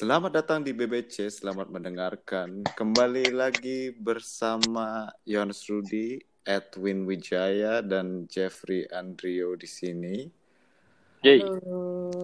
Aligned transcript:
Selamat 0.00 0.32
datang 0.32 0.64
di 0.64 0.72
BBC, 0.72 1.28
selamat 1.28 1.68
mendengarkan. 1.68 2.64
Kembali 2.72 3.36
lagi 3.36 3.92
bersama 3.92 5.12
Yohanes 5.28 5.68
Rudi, 5.68 6.16
Edwin 6.40 7.04
Wijaya, 7.04 7.84
dan 7.84 8.24
Jeffrey 8.24 8.88
Andrio 8.88 9.60
di 9.60 9.68
sini. 9.68 10.24
Yay. 11.20 11.44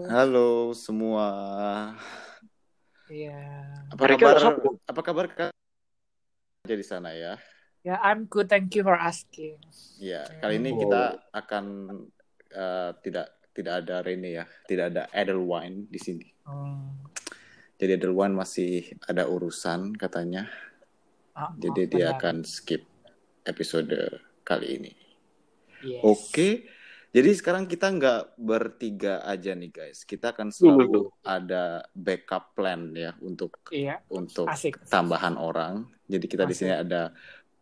Halo 0.09 0.73
semua. 0.73 1.29
Iya. 3.13 3.45
Apa 3.93 4.01
Mereka 4.09 4.25
kabar? 4.25 4.57
Apa 4.89 5.01
kabar 5.05 5.27
kak? 5.37 5.53
Jadi 6.65 6.81
sana 6.81 7.13
ya. 7.13 7.37
Ya, 7.85 8.01
I'm 8.01 8.25
good. 8.25 8.49
Thank 8.49 8.73
you 8.73 8.89
for 8.89 8.97
asking. 8.97 9.61
Ya, 10.01 10.25
kali 10.41 10.65
ini 10.65 10.73
Oh. 10.73 10.81
kita 10.81 11.29
akan 11.29 11.65
eh, 12.57 12.91
tidak 13.05 13.37
tidak 13.53 13.85
ada 13.85 14.01
Rene 14.01 14.33
ya, 14.33 14.49
tidak 14.65 14.97
ada 14.97 15.13
Edelwine 15.13 15.85
di 15.93 16.01
sini. 16.01 16.25
Hmm. 16.49 17.05
Jadi 17.77 17.91
Edelwine 17.93 18.33
masih 18.33 18.73
ada 19.05 19.29
urusan 19.29 19.93
katanya. 19.95 20.49
Ah, 21.37 21.53
Jadi 21.55 21.93
dia 21.93 22.13
benar. 22.13 22.17
akan 22.17 22.37
skip 22.43 22.89
episode 23.45 23.93
kali 24.43 24.81
ini. 24.81 24.93
Yes. 25.85 26.01
Oke. 26.01 26.65
Jadi 27.13 27.33
sekarang 27.33 27.65
kita 27.65 27.89
nggak 27.89 28.37
bertiga 28.37 29.25
aja 29.25 29.53
nih 29.53 29.73
guys. 29.73 30.05
Kita 30.05 30.33
akan 30.33 30.53
selalu 30.53 31.09
ada 31.23 31.85
backup 31.93 32.53
plan 32.53 32.93
ya 32.93 33.17
untuk 33.21 33.57
Iya, 33.69 34.05
untuk 34.09 34.49
asik. 34.49 34.85
tambahan 34.89 35.37
orang. 35.37 35.89
Jadi 36.05 36.27
kita 36.27 36.45
di 36.45 36.53
sini 36.53 36.73
ada 36.73 37.13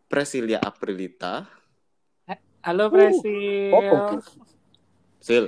Presilia 0.05 0.59
Aprilita, 0.59 1.47
Halo, 2.65 2.89
Presil. 2.89 3.69
Oh, 3.69 3.77
oke. 3.77 4.25
Sil, 5.21 5.45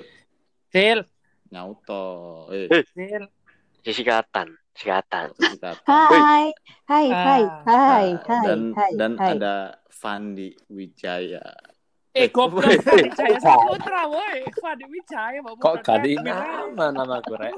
Sil. 0.69 1.01
Nyauto, 1.49 2.03
eh, 2.53 2.69
Eh. 2.69 2.85
Sil. 2.93 3.25
Sikatan, 3.87 4.47
sikatan. 4.75 5.31
kita 5.39 5.79
Hai, 5.87 6.51
hai, 6.91 7.07
Ah. 7.07 7.23
hai, 7.23 7.43
hai, 7.63 8.07
hai, 8.19 8.43
dan 8.43 8.59
hai, 8.75 8.91
dan 8.99 9.11
hai. 9.15 9.39
ada 9.39 9.55
Fandi 9.87 10.51
Wijaya. 10.67 11.39
Eh, 12.11 12.27
goblok 12.27 12.67
Woi. 12.67 12.77
Fadi 12.83 13.07
Wijaya 13.07 13.39
Saputra, 13.39 14.01
woi. 14.11 14.43
Fadi 14.59 14.85
Wijaya, 14.91 15.39
mau 15.39 15.55
Kok 15.55 15.75
gak 15.79 16.03
di 16.03 16.19
bukan 16.19 16.35
nama 16.75 16.85
nama 16.91 17.15
gue 17.23 17.37
rek? 17.39 17.55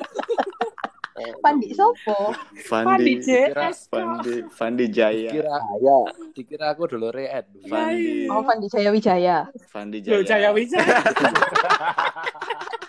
Pandi 1.42 1.68
Sopo. 1.78 2.36
Fandi 2.64 3.14
JS. 3.26 3.90
Fandi 3.90 4.36
Fandi 4.54 4.86
Jaya. 4.94 5.32
Dikira 5.34 5.58
Ya. 5.82 6.00
dikira 6.36 6.66
aku 6.76 6.86
dulu 6.88 7.10
Ed. 7.16 7.50
Fandi 7.66 8.30
Oh, 8.30 8.46
Pandi 8.46 8.68
Jaya 8.70 8.94
Wijaya. 8.94 9.38
Fandi 9.72 10.04
Jaya. 10.06 10.54
Wijaya. 10.54 11.02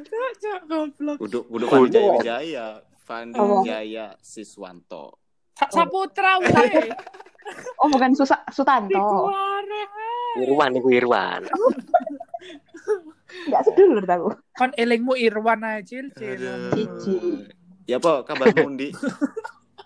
Cok, 0.00 0.32
cok, 0.36 0.60
goblok. 0.66 1.16
Udah 1.18 1.42
udah 1.46 1.66
Fandi. 1.68 1.92
Jaya 1.92 2.10
Wijaya. 2.14 2.66
Fandi 3.00 3.36
Oh. 3.36 3.62
Jaya 3.62 4.06
Siswanto. 4.18 5.18
Sa- 5.56 5.68
Saputra, 5.68 6.38
woi. 6.38 6.88
Oh, 7.76 7.88
bukan 7.88 8.14
Susa 8.14 8.40
Sutanto. 8.48 8.88
Dikeluarin. 8.88 9.90
Irwan 10.38 10.70
iku 10.72 10.88
Irwan. 10.88 11.42
Enggak 13.46 13.62
sedulur 13.64 14.04
tahu. 14.04 14.26
Kon 14.54 14.70
elingmu 14.74 15.14
Irwan 15.14 15.60
aja, 15.62 15.82
Cil. 15.82 16.06
Aduh. 16.14 16.70
Cici. 16.72 17.14
Ya 17.84 17.98
apa 17.98 18.22
kabar 18.22 18.54
Mundi? 18.56 18.94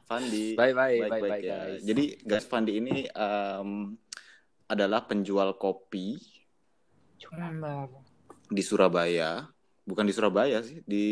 Fandi. 0.04 0.52
Bye 0.52 0.76
bye 0.76 0.96
bye 1.08 1.20
bye 1.22 1.40
ya. 1.40 1.56
guys. 1.64 1.80
Jadi 1.80 2.04
guys 2.20 2.44
Fandi 2.44 2.76
ini 2.76 3.08
em, 3.08 3.96
adalah 4.66 5.08
penjual 5.08 5.56
kopi 5.56 6.20
di 8.46 8.62
Surabaya. 8.62 9.48
Bukan 9.84 10.04
di 10.08 10.12
Surabaya 10.16 10.64
sih, 10.64 10.80
di 10.88 11.06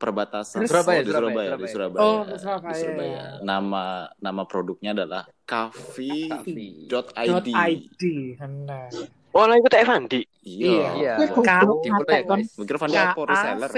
perbatasan 0.00 0.64
Surabaya, 0.64 1.00
Oh, 1.00 1.04
di 1.04 1.12
Surabaya, 1.12 1.48
Surabaya, 1.52 1.60
di 1.60 1.68
Surabaya. 1.68 2.00
Oh, 2.00 2.20
di 2.24 2.38
Surabaya. 2.40 2.72
Di 2.72 2.80
Surabaya. 2.80 3.22
Nama 3.44 3.84
nama 4.16 4.42
produknya 4.48 4.90
adalah 4.96 5.22
Kafi.id. 5.44 6.58
Dot 6.88 7.12
ID. 7.12 7.48
Benar. 8.40 9.19
Oh, 9.30 9.46
lah 9.46 9.54
ikut 9.54 9.70
Evandi. 9.70 10.26
Iya. 10.42 10.90
Iya. 10.98 11.14
Ka- 11.38 11.62
Di 11.62 11.86
mulai 11.86 12.18
ya 12.18 12.22
guys. 12.26 12.50
Mikir 12.58 12.76
Fandi 12.76 12.98
apa 12.98 13.20
reseller? 13.22 13.70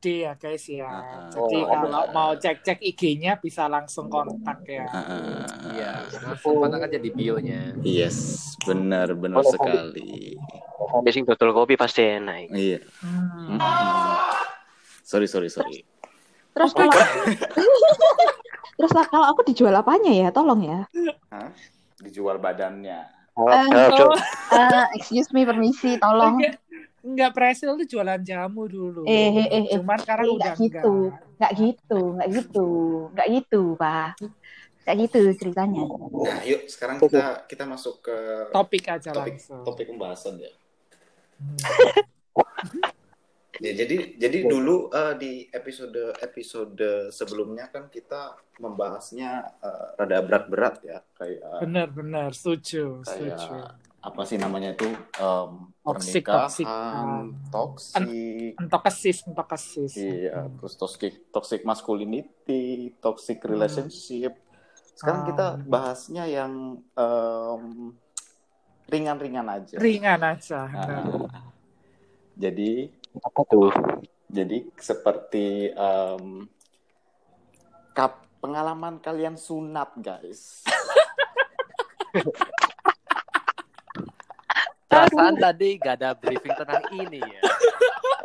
Ya 0.00 0.32
guys 0.38 0.64
ya. 0.70 0.86
Ah, 0.86 1.26
Jadi 1.28 1.58
oh, 1.58 1.66
kalau 1.66 1.88
ada. 1.98 2.14
mau 2.14 2.30
cek-cek 2.32 2.78
IG-nya 2.78 3.36
bisa 3.36 3.66
langsung 3.66 4.06
kontak 4.06 4.62
ya. 4.64 4.86
Ah, 4.86 5.02
Iya. 5.74 5.90
Langsung 6.14 6.62
kontak 6.62 6.86
aja 6.86 6.94
di 6.96 7.10
bio-nya. 7.10 7.74
Yes, 7.82 8.38
benar 8.62 9.18
benar 9.18 9.42
Oh, 9.42 9.50
sekali. 9.50 10.38
Evandi 10.78 11.10
sing 11.10 11.26
dodol 11.26 11.50
kopi 11.52 11.74
pasti 11.74 12.06
enak. 12.06 12.54
Iya. 12.54 12.78
Hmm. 13.02 13.58
Mm-mm. 13.58 14.14
Sorry 15.02 15.26
sorry 15.26 15.50
sorry. 15.50 15.82
Terus 16.54 16.70
kalau 16.70 16.94
Terus 18.78 18.92
lah 18.94 19.06
kalau 19.10 19.26
aku 19.26 19.42
dijual 19.42 19.74
apanya 19.74 20.14
ya? 20.14 20.28
Tolong 20.30 20.62
ya. 20.62 20.86
Hah? 21.34 21.50
Dijual 21.98 22.38
badannya. 22.38 23.17
Oh, 23.38 23.46
Eh, 23.46 23.70
eh, 23.70 23.88
Cok. 23.94 24.12
Eh, 24.50 24.86
excuse 24.98 25.30
me, 25.30 25.46
permisi, 25.46 25.94
tolong. 26.02 26.42
Enggak, 26.42 26.58
enggak 27.06 27.30
Presil 27.30 27.70
tuh 27.78 27.86
jualan 27.86 28.18
jamu 28.26 28.66
dulu. 28.66 29.06
Eh, 29.06 29.30
eh, 29.30 29.46
eh, 29.46 29.64
eh. 29.70 29.78
Cuman 29.78 29.98
sekarang 30.02 30.26
Eh, 30.26 30.34
udah 30.34 30.52
gitu. 30.58 30.94
Nggak 31.38 31.52
gitu, 31.54 32.00
nggak 32.18 32.28
gitu. 32.34 32.66
Nggak 33.14 33.28
gitu, 33.30 33.62
Pak. 33.78 34.10
Nggak 34.82 34.96
gitu 35.06 35.18
ceritanya. 35.38 35.84
Nah, 35.86 36.40
yuk 36.42 36.66
sekarang 36.66 36.98
kita 36.98 37.46
kita 37.46 37.62
masuk 37.62 38.02
ke 38.02 38.16
Topik 38.50 38.84
aja 38.90 39.14
topik 39.14 39.38
langsung. 39.38 39.62
topik 39.62 39.86
pembahasan 39.86 40.34
ya. 40.42 40.50
Hmm. 41.38 41.54
Ya, 43.58 43.74
jadi 43.74 44.14
jadi 44.14 44.46
dulu 44.46 44.86
eh, 44.88 45.14
di 45.16 45.32
episode 45.50 46.14
episode 46.16 46.78
sebelumnya 47.10 47.66
kan 47.66 47.86
kita 47.86 48.32
membahasnya 48.56 49.30
eh, 49.58 49.86
rada 49.96 50.18
berat-berat 50.22 50.76
ya 50.80 50.98
kayak 51.12 51.42
Bener-bener, 51.60 52.30
setuju, 52.30 53.02
setuju. 53.02 53.34
kayak 53.34 53.74
apa 53.98 54.22
sih 54.22 54.38
namanya 54.38 54.72
itu 54.72 54.86
em, 55.18 55.50
Toxic, 55.82 56.22
toxic. 56.22 56.66
toxic, 57.50 59.16
entok 59.26 59.48
kesis. 59.50 59.92
iya, 59.96 60.38
Hmm. 60.38 60.54
terus 60.54 60.74
toxic 60.74 61.12
toxic 61.28 61.60
masculinity, 61.64 62.94
toxic 62.98 63.42
relationship. 63.42 64.38
Sekarang 64.94 65.22
Ah. 65.22 65.26
kita 65.26 65.46
bahasnya 65.64 66.24
yang 66.24 66.52
em, 66.94 67.90
ringan-ringan 68.86 69.46
aja. 69.46 69.76
Ringan 69.76 70.20
aja. 70.22 70.60
Nah, 70.64 70.86
bener. 71.04 71.42
jadi 72.38 72.72
Apa 73.18 73.40
tuh? 73.46 73.70
Jadi 74.28 74.68
seperti 74.76 75.72
em, 75.72 76.44
kap 77.92 78.28
pengalaman 78.38 79.00
kalian 79.00 79.34
sunat 79.34 79.96
guys. 79.98 80.62
Perasaan 84.88 85.36
tadi 85.36 85.76
gak 85.76 86.00
ada 86.00 86.16
briefing 86.16 86.54
tentang 86.56 86.84
ini 86.90 87.20
ya. 87.20 87.40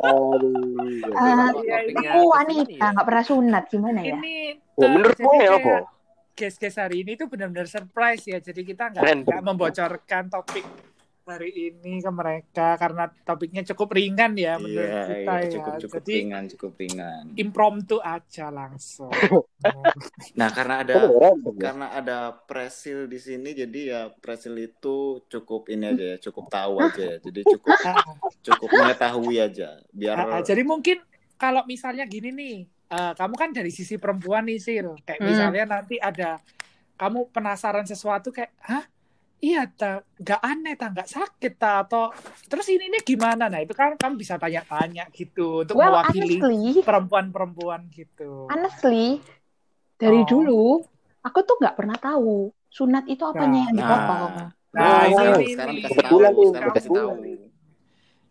Aduh. 0.00 1.12
Ah, 1.12 1.52
iya, 1.60 1.76
Topiknya 1.84 2.10
Aku 2.16 2.20
wanita, 2.28 2.72
ya. 2.72 2.88
nggak 2.92 3.06
pernah 3.06 3.24
sunat 3.24 3.64
gimana 3.68 4.00
ya? 4.00 4.16
Ini 4.16 4.36
Ya, 4.74 4.86
menurut 4.90 5.14
gue 5.14 5.36
ya, 5.38 5.50
apa? 5.54 5.74
Guys-guys 6.34 6.76
hari 6.76 7.06
ini 7.06 7.14
tuh 7.14 7.30
benar-benar 7.30 7.68
surprise 7.70 8.26
ya. 8.26 8.42
Jadi 8.42 8.66
kita 8.66 8.90
nggak 8.90 9.22
membocorkan 9.44 10.26
topik 10.26 10.66
hari 11.24 11.50
ini 11.72 12.04
ke 12.04 12.10
mereka 12.12 12.76
karena 12.76 13.08
topiknya 13.24 13.62
cukup 13.72 13.96
ringan 13.96 14.32
ya 14.36 14.60
menurut 14.60 14.92
Iya, 14.92 15.02
kita 15.08 15.32
iya, 15.32 15.48
ya. 15.48 15.50
cukup 15.56 15.72
cukup 15.80 16.02
Jadi 16.04 16.12
ringan, 16.20 16.44
cukup 16.52 16.72
ringan. 16.76 17.24
impromptu 17.34 17.96
aja 18.04 18.46
langsung. 18.52 19.10
Nah, 20.36 20.48
karena 20.52 20.84
ada 20.84 20.94
Oh, 21.08 21.34
karena 21.56 21.86
ada 21.96 22.16
Presil 22.44 23.08
di 23.08 23.16
sini 23.16 23.56
jadi 23.56 23.80
ya 23.88 24.00
Presil 24.12 24.52
itu 24.60 25.24
cukup 25.32 25.72
ini 25.72 25.84
aja 25.92 26.04
ya, 26.14 26.16
cukup 26.20 26.44
tahu 26.52 26.74
aja 26.84 27.00
ya. 27.00 27.16
Jadi 27.24 27.40
cukup 27.56 27.72
cukup 28.46 28.70
mengetahui 28.76 29.36
aja 29.40 29.80
biar 29.90 30.16
ah, 30.20 30.26
ah. 30.38 30.42
jadi 30.44 30.62
mungkin 30.62 31.00
kalau 31.34 31.64
misalnya 31.64 32.04
gini 32.06 32.30
nih, 32.30 32.56
eh, 32.88 33.12
kamu 33.16 33.34
kan 33.34 33.50
dari 33.50 33.70
sisi 33.72 33.96
perempuan 33.98 34.44
nih 34.46 34.60
Sil, 34.62 34.88
kayak 35.02 35.20
Hmm. 35.20 35.28
misalnya 35.32 35.64
nanti 35.66 35.96
ada 35.98 36.38
kamu 36.94 37.30
penasaran 37.34 37.86
sesuatu 37.88 38.30
kayak, 38.30 38.52
hah? 38.62 38.84
Iya, 39.44 39.68
ta, 39.68 40.00
nggak 40.16 40.40
aneh, 40.40 40.72
ta, 40.80 40.86
nggak 40.88 41.04
sakit, 41.04 41.52
ta, 41.60 41.84
atau 41.84 42.08
terus 42.48 42.64
ini 42.72 42.88
ini 42.88 42.98
gimana? 43.04 43.52
Nah 43.52 43.60
itu 43.60 43.76
kan 43.76 43.92
kamu 43.92 44.16
bisa 44.16 44.40
tanya-tanya 44.40 45.04
gitu 45.12 45.60
untuk 45.68 45.76
Well, 45.76 45.92
mewakili 45.92 46.40
honestly, 46.40 46.80
perempuan-perempuan 46.80 47.92
gitu. 47.92 48.48
honestly, 48.48 49.20
dari 50.00 50.24
Oh. 50.24 50.28
dulu 50.28 50.62
aku 51.20 51.38
tuh 51.44 51.60
nggak 51.60 51.76
pernah 51.76 51.96
tahu 52.00 52.56
sunat 52.72 53.04
itu 53.04 53.20
apanya 53.20 53.68
yang 53.68 53.76
dipotong. 53.76 54.32
nah, 54.72 54.80
Nah, 54.80 55.02
sekarang, 55.12 55.38
ini, 55.38 55.46
sekarang 55.52 55.74
ini. 55.76 55.78
dikasih 55.84 56.02
tahu, 56.08 56.18
sekarang 56.48 56.68
dikasih 56.72 56.90
tahu. 56.90 57.12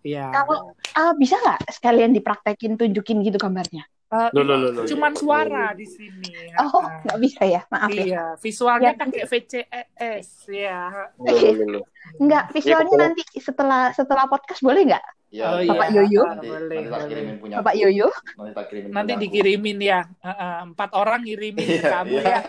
Iya. 0.03 0.25
Kalau 0.33 0.57
ah, 0.97 1.13
bisa 1.15 1.35
nggak 1.39 1.59
sekalian 1.77 2.11
dipraktekin 2.11 2.73
tunjukin 2.75 3.17
gitu 3.21 3.37
gambarnya? 3.37 3.85
Eh, 4.13 4.29
Loh, 4.31 4.43
loh, 4.43 4.55
loh, 4.55 4.69
loh. 4.71 4.85
cuman 4.85 5.11
suara 5.13 5.73
di 5.73 5.89
sini. 5.89 6.53
Oh, 6.55 6.79
Ah. 6.79 7.01
nggak 7.01 7.17
bisa 7.17 7.41
ya. 7.43 7.61
Maaf 7.65 7.89
ya. 7.89 8.03
Iya, 8.03 8.23
visualnya 8.37 8.91
Ya. 8.91 8.99
pakai 8.99 9.21
VCS 9.25 10.27
ya. 10.47 10.79
Loh, 11.17 11.33
loh, 11.33 11.67
loh. 11.71 11.83
Enggak, 12.15 12.43
visualnya 12.51 12.85
kebetulan. 12.85 13.09
nanti 13.09 13.23
setelah 13.35 13.83
setelah 13.89 14.25
podcast 14.27 14.61
boleh 14.61 14.81
nggak? 14.85 15.05
Ya, 15.33 15.49
Oh, 15.49 15.65
Bapak 15.65 15.87
iya. 15.89 15.97
Yoyo? 15.97 16.23
Nanti, 16.23 16.45
Boleh, 16.45 16.61
nanti 16.77 16.85
boleh. 16.85 17.07
kirimin 17.09 17.35
punya. 17.41 17.55
Bapak 17.57 17.73
Yoyo? 17.73 18.07
Nanti 18.37 18.61
kirimin. 18.69 18.91
Nanti 18.93 19.13
dikirimin 19.17 19.77
ya. 19.81 19.99
Ah, 20.21 20.29
ah, 20.29 20.55
empat 20.61 20.89
orang 20.93 21.19
ngirimin 21.25 21.65
ke 21.65 21.73
Iya, 21.73 21.89
kamu 21.89 22.13
iya. 22.13 22.21
ya. 22.21 22.39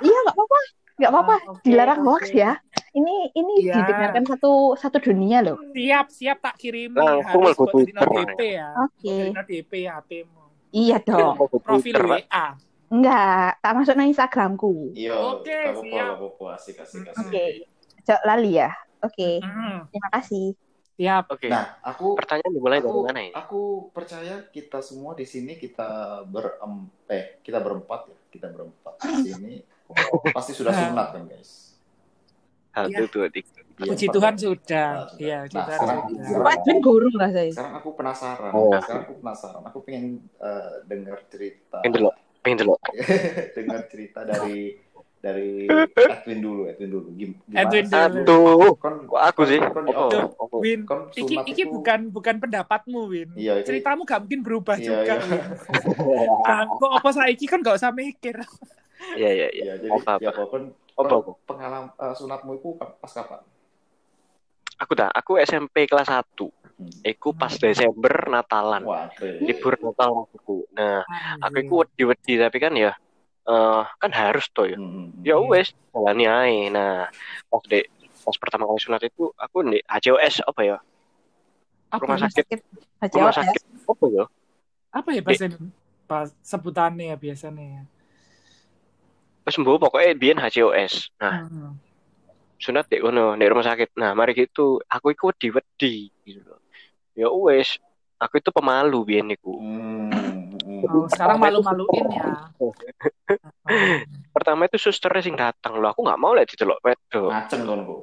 Iya, 0.00 0.18
nggak 0.24 0.34
apa-apa. 0.34 0.58
Nggak 0.98 1.10
apa-apa. 1.12 1.34
Ah, 1.36 1.50
oke, 1.52 1.62
Dilarang 1.62 2.00
oke. 2.00 2.08
hoax 2.08 2.24
ya. 2.32 2.52
Ini 2.90 3.14
ini 3.30 3.52
Iya. 3.60 3.74
didengarkan 3.76 4.24
satu 4.24 4.52
satu 4.74 4.96
dunia 4.98 5.44
loh. 5.44 5.60
Siap, 5.70 6.06
siap 6.08 6.38
tak 6.40 6.56
kirimi. 6.56 6.96
Langsung 6.96 7.44
Twitter. 7.68 8.08
DP 8.08 8.40
ya. 8.56 8.68
Oke. 8.80 9.14
Dino 9.28 9.42
DP 9.44 9.72
ya 9.84 10.00
HP-mu. 10.00 10.37
Iya 10.68 10.96
dong. 11.00 11.34
Profil. 11.60 11.94
WA. 11.96 12.46
Enggak, 12.88 13.60
tak 13.60 13.72
masuk 13.76 13.94
nang 13.94 14.08
Instagramku. 14.08 14.96
Iya, 14.96 15.12
Oke, 15.12 15.52
apa-apa, 15.52 15.84
siap. 15.84 15.92
gak 15.92 16.16
apa-apa. 16.16 16.44
Asik, 16.56 16.76
asik, 16.80 17.00
asik. 17.04 17.20
Oke. 17.20 17.44
Cok 18.02 18.20
lali 18.24 18.52
ya. 18.56 18.70
Oke. 19.04 19.30
Terima 19.92 20.08
kasih. 20.10 20.46
siap. 20.96 21.24
Oke. 21.28 21.46
Nah, 21.46 21.78
aku 21.84 22.16
Pertanyaan 22.16 22.50
dimulai 22.50 22.80
dari 22.80 22.88
aku, 22.88 23.00
mana 23.04 23.20
ini? 23.20 23.30
aku 23.30 23.62
percaya 23.92 24.34
kita 24.48 24.80
semua 24.80 25.12
di 25.14 25.22
sini 25.22 25.54
kita 25.54 25.86
berem 26.26 26.90
eh 27.06 27.38
kita 27.38 27.62
berempat 27.62 28.10
ya 28.10 28.18
kita 28.28 28.46
berempat 28.50 28.98
di 28.98 29.30
sini 29.30 29.54
pasti 30.36 30.52
sudah 30.52 30.74
sunat 30.74 31.06
kan 31.14 31.22
guys. 31.28 31.78
Satu, 32.74 33.04
dua, 33.10 33.26
tiga. 33.30 33.57
Iya, 33.78 33.88
Puji 33.88 34.06
Tuhan 34.08 34.34
ya. 34.34 34.40
sudah. 34.40 34.88
Nah, 34.90 35.06
sudah. 35.06 35.18
Iya, 35.18 35.38
Nah, 35.38 35.46
Tuhan 35.46 35.78
sekarang- 35.78 36.02
sudah. 36.60 36.78
gurung 36.80 37.14
lah 37.14 37.30
saya. 37.30 37.52
Sekarang 37.52 37.74
aku 37.76 37.90
penasaran. 37.94 38.50
Oh. 38.52 38.72
Sekarang 38.74 39.02
aku 39.04 39.14
penasaran. 39.18 39.62
Aku 39.64 39.78
pengen 39.80 40.04
eh, 40.36 40.70
dengar 40.84 41.18
cerita. 41.28 41.78
Pengen 41.80 41.94
dulu. 41.94 42.10
Pengen 42.40 42.56
dulu. 42.58 42.74
dengar 43.56 43.80
cerita 43.86 44.20
dari 44.22 44.58
dari 45.18 45.66
Edwin 45.66 46.38
dulu, 46.40 46.62
Edwin 46.66 46.90
dulu. 46.92 47.06
Gim- 47.12 47.38
Gimana 47.44 47.58
Edwin 47.60 47.86
sih? 47.86 47.94
dulu. 48.24 48.46
Aduh. 48.56 48.74
Kon, 48.76 48.94
aku 49.12 49.42
sih? 49.44 49.58
kon, 49.60 49.84
kon, 49.84 50.26
opo. 50.38 50.56
Win, 50.58 50.80
kon 50.82 51.10
iki 51.12 51.34
iki 51.44 51.62
itu- 51.62 51.70
bukan 51.72 52.00
bukan 52.08 52.38
pendapatmu, 52.38 53.00
Win. 53.08 53.30
Iya, 53.34 53.58
iki- 53.58 53.66
Ceritamu 53.68 54.02
gak 54.02 54.22
mungkin 54.22 54.40
berubah 54.42 54.74
Iya, 54.74 54.86
juga, 54.88 55.14
iya. 55.16 55.22
Win. 55.22 55.42
Nah, 56.48 56.62
kok 56.68 56.92
apa 56.92 57.10
saiki 57.12 57.46
kan 57.46 57.58
gak 57.60 57.76
usah 57.76 57.90
mikir. 57.90 58.38
Iya, 59.14 59.30
iya, 59.32 59.48
iya. 59.50 59.62
Iya, 59.64 59.72
jadi 59.80 59.90
Apa, 59.92 60.12
ya 60.18 60.30
apa? 60.30 60.42
kon, 60.44 60.64
Apa, 60.92 61.02
kon 61.04 61.18
apa? 61.20 61.30
pengalaman 61.46 61.90
eh, 61.92 62.14
sunatmu 62.16 62.50
itu 62.56 62.68
pas 62.74 63.10
kapan? 63.12 63.42
Aku 64.78 64.92
dah, 64.94 65.10
aku 65.10 65.42
SMP 65.42 65.90
kelas 65.90 66.06
1. 66.06 66.22
Hmm. 66.78 66.86
Iku 67.02 67.34
pas 67.34 67.50
Desember 67.58 68.30
Natalan. 68.30 68.86
Libur 69.42 69.74
Natal 69.82 70.30
aku. 70.30 70.62
Nah, 70.70 71.02
aku 71.42 71.56
iku 71.58 71.74
wedi-wedi 71.82 72.38
tapi 72.38 72.58
kan 72.62 72.70
ya 72.78 72.94
eh 73.48 73.82
kan 73.98 74.12
harus 74.12 74.46
toh 74.52 74.68
ya. 74.68 74.76
Hmm, 74.76 75.08
hmm, 75.10 75.24
Ya 75.24 75.40
wes, 75.40 75.72
jalani 75.90 76.28
ae. 76.28 76.68
Nah, 76.68 77.08
pas 77.48 77.62
de 77.66 77.88
pas 78.22 78.36
pertama 78.36 78.68
kali 78.68 78.78
sunat 78.78 79.02
itu 79.08 79.32
aku 79.34 79.64
di 79.66 79.80
HCOS 79.88 80.44
apa 80.44 80.60
ya? 80.62 80.76
Apa, 81.88 82.04
Rumah 82.04 82.20
ya? 82.20 82.28
sakit. 82.28 82.60
Baca 83.00 83.14
Rumah 83.16 83.32
ya. 83.32 83.36
sakit 83.40 83.62
apa 83.88 84.04
ya? 84.12 84.24
apa 84.88 85.08
ya 85.12 85.20
bahasa 85.20 85.44
pas 86.08 86.32
sebutannya 86.40 87.12
ya 87.12 87.16
biasanya 87.16 87.64
ya. 87.64 87.82
Mbok 89.48 89.80
pokoknya 89.80 90.12
biyen 90.12 90.38
HCOS. 90.38 91.08
Nah, 91.16 91.48
Hmm. 91.48 91.72
Sunat 92.58 92.90
di 92.90 92.98
kono, 92.98 93.38
di 93.38 93.46
rumah 93.46 93.64
sakit. 93.64 93.94
Nah, 93.96 94.12
mari 94.18 94.34
gitu, 94.34 94.82
aku 94.84 95.14
iku 95.14 95.30
wedi-wedi 95.30 96.10
gitu 96.26 96.42
loh. 96.42 96.58
Ya 97.14 97.30
wes, 97.30 97.78
aku 98.18 98.42
itu 98.42 98.50
pemalu 98.50 98.98
biyen 99.06 99.30
niku. 99.30 99.54
Hmm, 99.58 100.10
hmm. 100.58 100.82
Oh, 100.86 101.06
sekarang 101.10 101.38
malu-maluin 101.38 102.06
ya. 102.10 102.50
Pertama 104.34 104.66
itu 104.66 104.78
susternya 104.78 105.22
sing 105.22 105.36
datang 105.38 105.78
loh. 105.78 105.94
Aku 105.94 106.02
nggak 106.02 106.20
mau 106.20 106.34
lihat 106.34 106.50
didelok 106.50 106.82
wedok. 106.82 107.30
Ngaceng 107.30 107.62
kan 107.62 107.80
kok. 107.86 108.02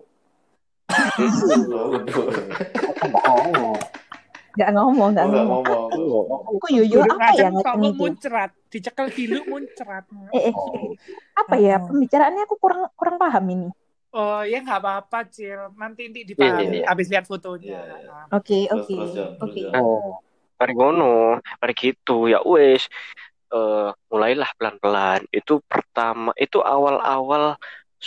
Nggak 4.56 4.72
ngomong, 4.72 5.10
nggak 5.12 5.26
Enggak 5.28 5.46
ngomong. 5.52 5.88
ngomong. 5.92 6.26
Yoyo 6.72 7.04
Duduk 7.04 7.20
apa 7.20 7.32
ya 7.36 7.50
itu? 7.52 7.92
muncrat, 8.00 8.52
dicekel 8.72 9.08
dulu 9.12 9.40
muncrat. 9.52 10.04
Eh, 10.32 10.50
eh, 10.50 10.54
apa 11.36 11.56
ya 11.60 11.76
pembicaraannya 11.84 12.42
aku 12.48 12.56
kurang 12.58 12.88
kurang 12.96 13.20
paham 13.20 13.46
ini. 13.52 13.70
Oh 14.16 14.40
ya 14.52 14.58
nggak 14.64 14.80
apa-apa 14.82 15.18
Cil, 15.36 15.60
nanti 15.82 16.02
nanti 16.08 16.22
dipahami 16.30 16.64
Iya, 16.64 16.72
iya. 16.80 16.86
habis 16.90 17.08
lihat 17.12 17.26
fotonya. 17.32 17.68
Iya, 17.76 17.96
iya. 18.00 18.16
Oke, 18.36 18.58
oke, 18.76 18.96
oke. 19.44 19.62
Nah, 19.76 19.84
mari 20.60 20.72
ngono, 20.78 21.06
mari 21.62 21.74
gitu. 21.84 22.12
Ya 22.34 22.40
wes, 22.52 22.84
eh 23.54 23.88
mulailah 24.12 24.50
pelan-pelan. 24.58 25.22
Itu 25.38 25.54
pertama, 25.72 26.30
itu 26.44 26.58
awal-awal 26.74 27.44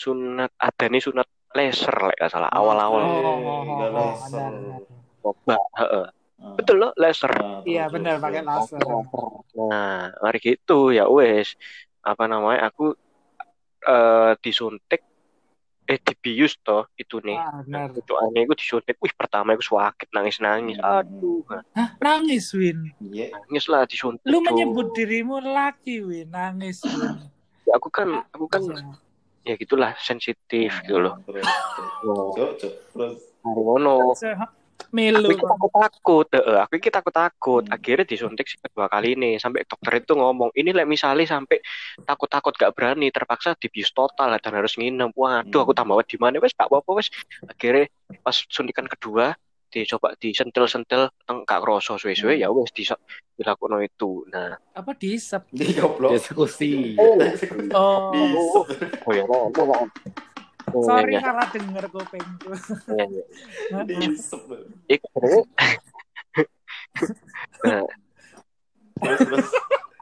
sunat 0.03 0.51
ada 0.67 0.85
nih 0.93 1.03
sunat 1.07 1.29
laser 1.59 1.95
lah 2.05 2.13
nggak 2.17 2.31
salah. 2.35 2.51
Awal-awal 2.59 3.05
Oh, 3.05 3.21
oh, 3.31 3.39
oh, 3.73 3.89
oh, 4.01 4.13
laser. 4.21 4.53
benar. 4.53 4.81
coba. 5.23 5.55
heeh. 5.81 6.05
Betul 6.59 6.77
loh, 6.83 6.91
laser. 7.03 7.33
Nah, 7.37 7.63
Iya 7.71 7.83
benar 7.95 8.15
pakai 8.25 8.43
laser. 8.49 8.83
Nah, 9.59 10.13
mari 10.25 10.39
gitu. 10.49 10.73
Ya 10.97 11.05
wes, 11.17 11.49
apa 12.09 12.25
namanya? 12.33 12.61
Aku 12.73 12.83
eh 13.89 14.31
disuntik 14.45 15.01
eh 15.89 15.97
dibius 15.97 16.53
toh 16.61 16.85
itu 17.01 17.17
nih. 17.25 17.41
Ah, 17.41 17.65
benar. 17.65 17.97
Itu 17.97 18.13
aneh, 18.21 18.45
aku 18.45 18.53
disuntik. 18.61 19.01
Wih, 19.01 19.09
pertama 19.17 19.57
aku 19.57 19.65
sakit 19.65 20.13
nangis-nangis. 20.13 20.77
Hmm. 20.77 21.01
Aduh, 21.01 21.41
Hah, 21.73 21.97
nangis 21.97 22.53
Win. 22.53 22.93
Iya. 23.01 23.33
nangis 23.33 23.65
lah 23.73 23.89
disuntik. 23.89 24.21
Lu 24.29 24.45
menyebut 24.45 24.93
dirimu 24.93 25.41
laki 25.41 26.05
Win, 26.05 26.29
nangis 26.29 26.85
Win. 26.85 27.33
Ya, 27.65 27.73
aku 27.81 27.89
kan, 27.89 28.21
aku 28.37 28.45
kan 28.53 28.61
Iya. 28.69 28.93
ya 29.49 29.55
gitulah 29.57 29.97
sensitif 29.97 30.77
gitu 30.85 31.01
loh. 31.01 31.17
Terus, 31.25 31.49
terus. 32.93 33.21
Ngono. 33.41 34.13
Melu. 34.89 35.29
Aku 35.37 35.45
takut 35.45 35.73
takut, 35.75 36.27
heeh. 36.33 36.59
Aku 36.65 36.73
iki 36.81 36.89
takut 36.89 37.13
takut. 37.13 37.65
Hmm. 37.67 37.75
Akhirnya 37.77 38.09
disuntik 38.09 38.49
sih 38.49 38.57
kedua 38.57 38.89
kali 38.89 39.19
ini. 39.19 39.37
Sampai 39.37 39.69
dokter 39.69 40.01
itu 40.01 40.17
ngomong, 40.17 40.55
ini 40.57 40.73
like 40.73 40.89
misalnya 40.89 41.29
sampai 41.29 41.61
takut 42.09 42.31
takut 42.31 42.55
gak 42.57 42.73
berani, 42.73 43.13
terpaksa 43.13 43.53
dibius 43.59 43.93
total 43.93 44.33
dan 44.41 44.53
harus 44.57 44.79
nginep. 44.81 45.13
Waduh, 45.13 45.61
aku 45.67 45.73
Hmm. 45.77 45.81
tambah 45.85 46.07
di 46.09 46.17
mana 46.17 46.41
wes 46.41 46.57
gak 46.57 46.73
apa-apa 46.73 46.91
wes. 46.97 47.13
Akhirnya 47.45 47.91
pas 48.25 48.37
suntikan 48.49 48.89
kedua 48.89 49.37
dicoba 49.69 50.17
disentil-sentil 50.17 51.13
teng 51.29 51.45
gak 51.45 51.61
kroso 51.61 52.01
suwe-suwe 52.01 52.41
Hmm. 52.41 52.43
ya 52.43 52.49
wes 52.49 52.73
di 52.73 52.89
dilakukan 53.37 53.85
itu. 53.85 54.25
Nah, 54.33 54.57
Apa 54.73 54.97
disep? 54.97 55.45
Goblok. 55.53 56.17
Eksekusi. 56.17 56.97
Oh, 56.97 57.19
oh, 57.77 58.65
oh 59.05 59.13
ya, 59.13 59.23
oh, 60.75 60.85
sorry 60.85 61.17
ya, 61.17 61.21
salah 61.25 61.47
denger 61.53 61.85
kupingku. 61.93 62.51
ya. 62.93 63.25
Disep. 63.85 64.43
Iku. 64.89 65.45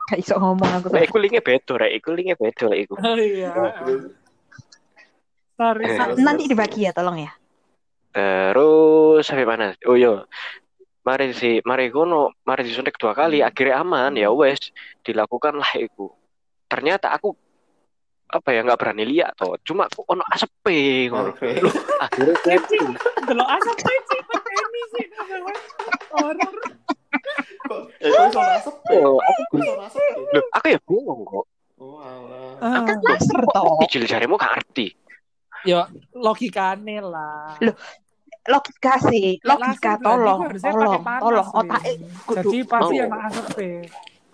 Gak 0.06 0.18
iso 0.23 0.38
ngomong 0.38 0.70
aku 0.80 0.87
Lah, 0.94 1.02
iku 1.02 1.18
linknya 1.18 1.42
beda, 1.42 1.75
rek. 1.82 1.92
Iku 1.99 2.08
linknya 2.14 2.37
beda, 2.38 2.70
iku. 2.78 2.94
Oh 2.94 3.18
iya. 3.18 3.50
Sorry, 5.56 5.85
Eh, 5.88 5.96
sorry. 5.99 6.23
Nanti 6.23 6.46
dibagi 6.46 6.87
ya, 6.87 6.92
tolong 6.94 7.18
ya. 7.26 7.32
Terus 8.14 9.26
sampai 9.26 9.44
mana? 9.44 9.75
Oh 9.85 9.99
iya. 9.99 10.25
Mari 11.06 11.30
si, 11.38 11.62
mari 11.62 11.87
kono, 11.94 12.35
mari 12.42 12.66
disuntik 12.66 12.99
dua 12.99 13.14
kali, 13.14 13.38
akhirnya 13.38 13.78
aman, 13.78 14.18
ya 14.18 14.26
wes, 14.35 14.75
dilakukan 15.06 15.54
lah 15.54 15.70
iku. 15.78 16.11
Ternyata 16.66 17.14
aku 17.14 17.38
apa 18.26 18.49
ya 18.50 18.61
nggak 18.66 18.78
berani 18.78 19.04
lihat 19.06 19.38
toh, 19.38 19.54
cuma 19.62 19.87
aku 19.87 20.02
ono 20.11 20.23
asep 20.35 20.50
ngono. 20.66 21.30
Akhirnya 22.02 22.35
Kecil. 22.42 22.87
Delok 23.23 23.49
asap 23.54 23.76
kecil 23.87 24.23
ini 24.26 24.83
sih. 24.95 25.04
Horor. 26.11 26.54
Kok 27.66 27.80
eh 28.02 28.11
kok? 28.11 28.45
Oh, 28.95 29.18
aku 29.23 29.42
Kok 29.59 30.47
aku 30.59 30.66
ya 30.71 30.78
bingung 30.87 31.23
kok. 31.23 31.45
Oh, 31.76 32.00
alah. 32.00 32.56
Ah, 32.64 32.83
Kan 32.88 32.99
laser 33.04 33.40
toh. 33.52 33.78
Ijil 33.85 34.09
jarimu 34.09 34.35
gak 34.40 34.59
ngerti. 34.59 34.97
Yo, 35.68 35.85
logikane 36.16 37.04
lah. 37.04 37.52
Loh, 37.61 37.76
Logika 38.47 38.95
sih, 39.11 39.42
logika 39.42 39.99
tolong, 39.99 40.47
tolong, 40.62 41.02
tolong. 41.02 41.49
Otak 41.50 41.83
kudu. 42.30 42.38
Jadi 42.38 42.59
pasti 42.62 42.95
Oh. 43.02 43.06
anak 43.11 43.21
asap 43.26 43.47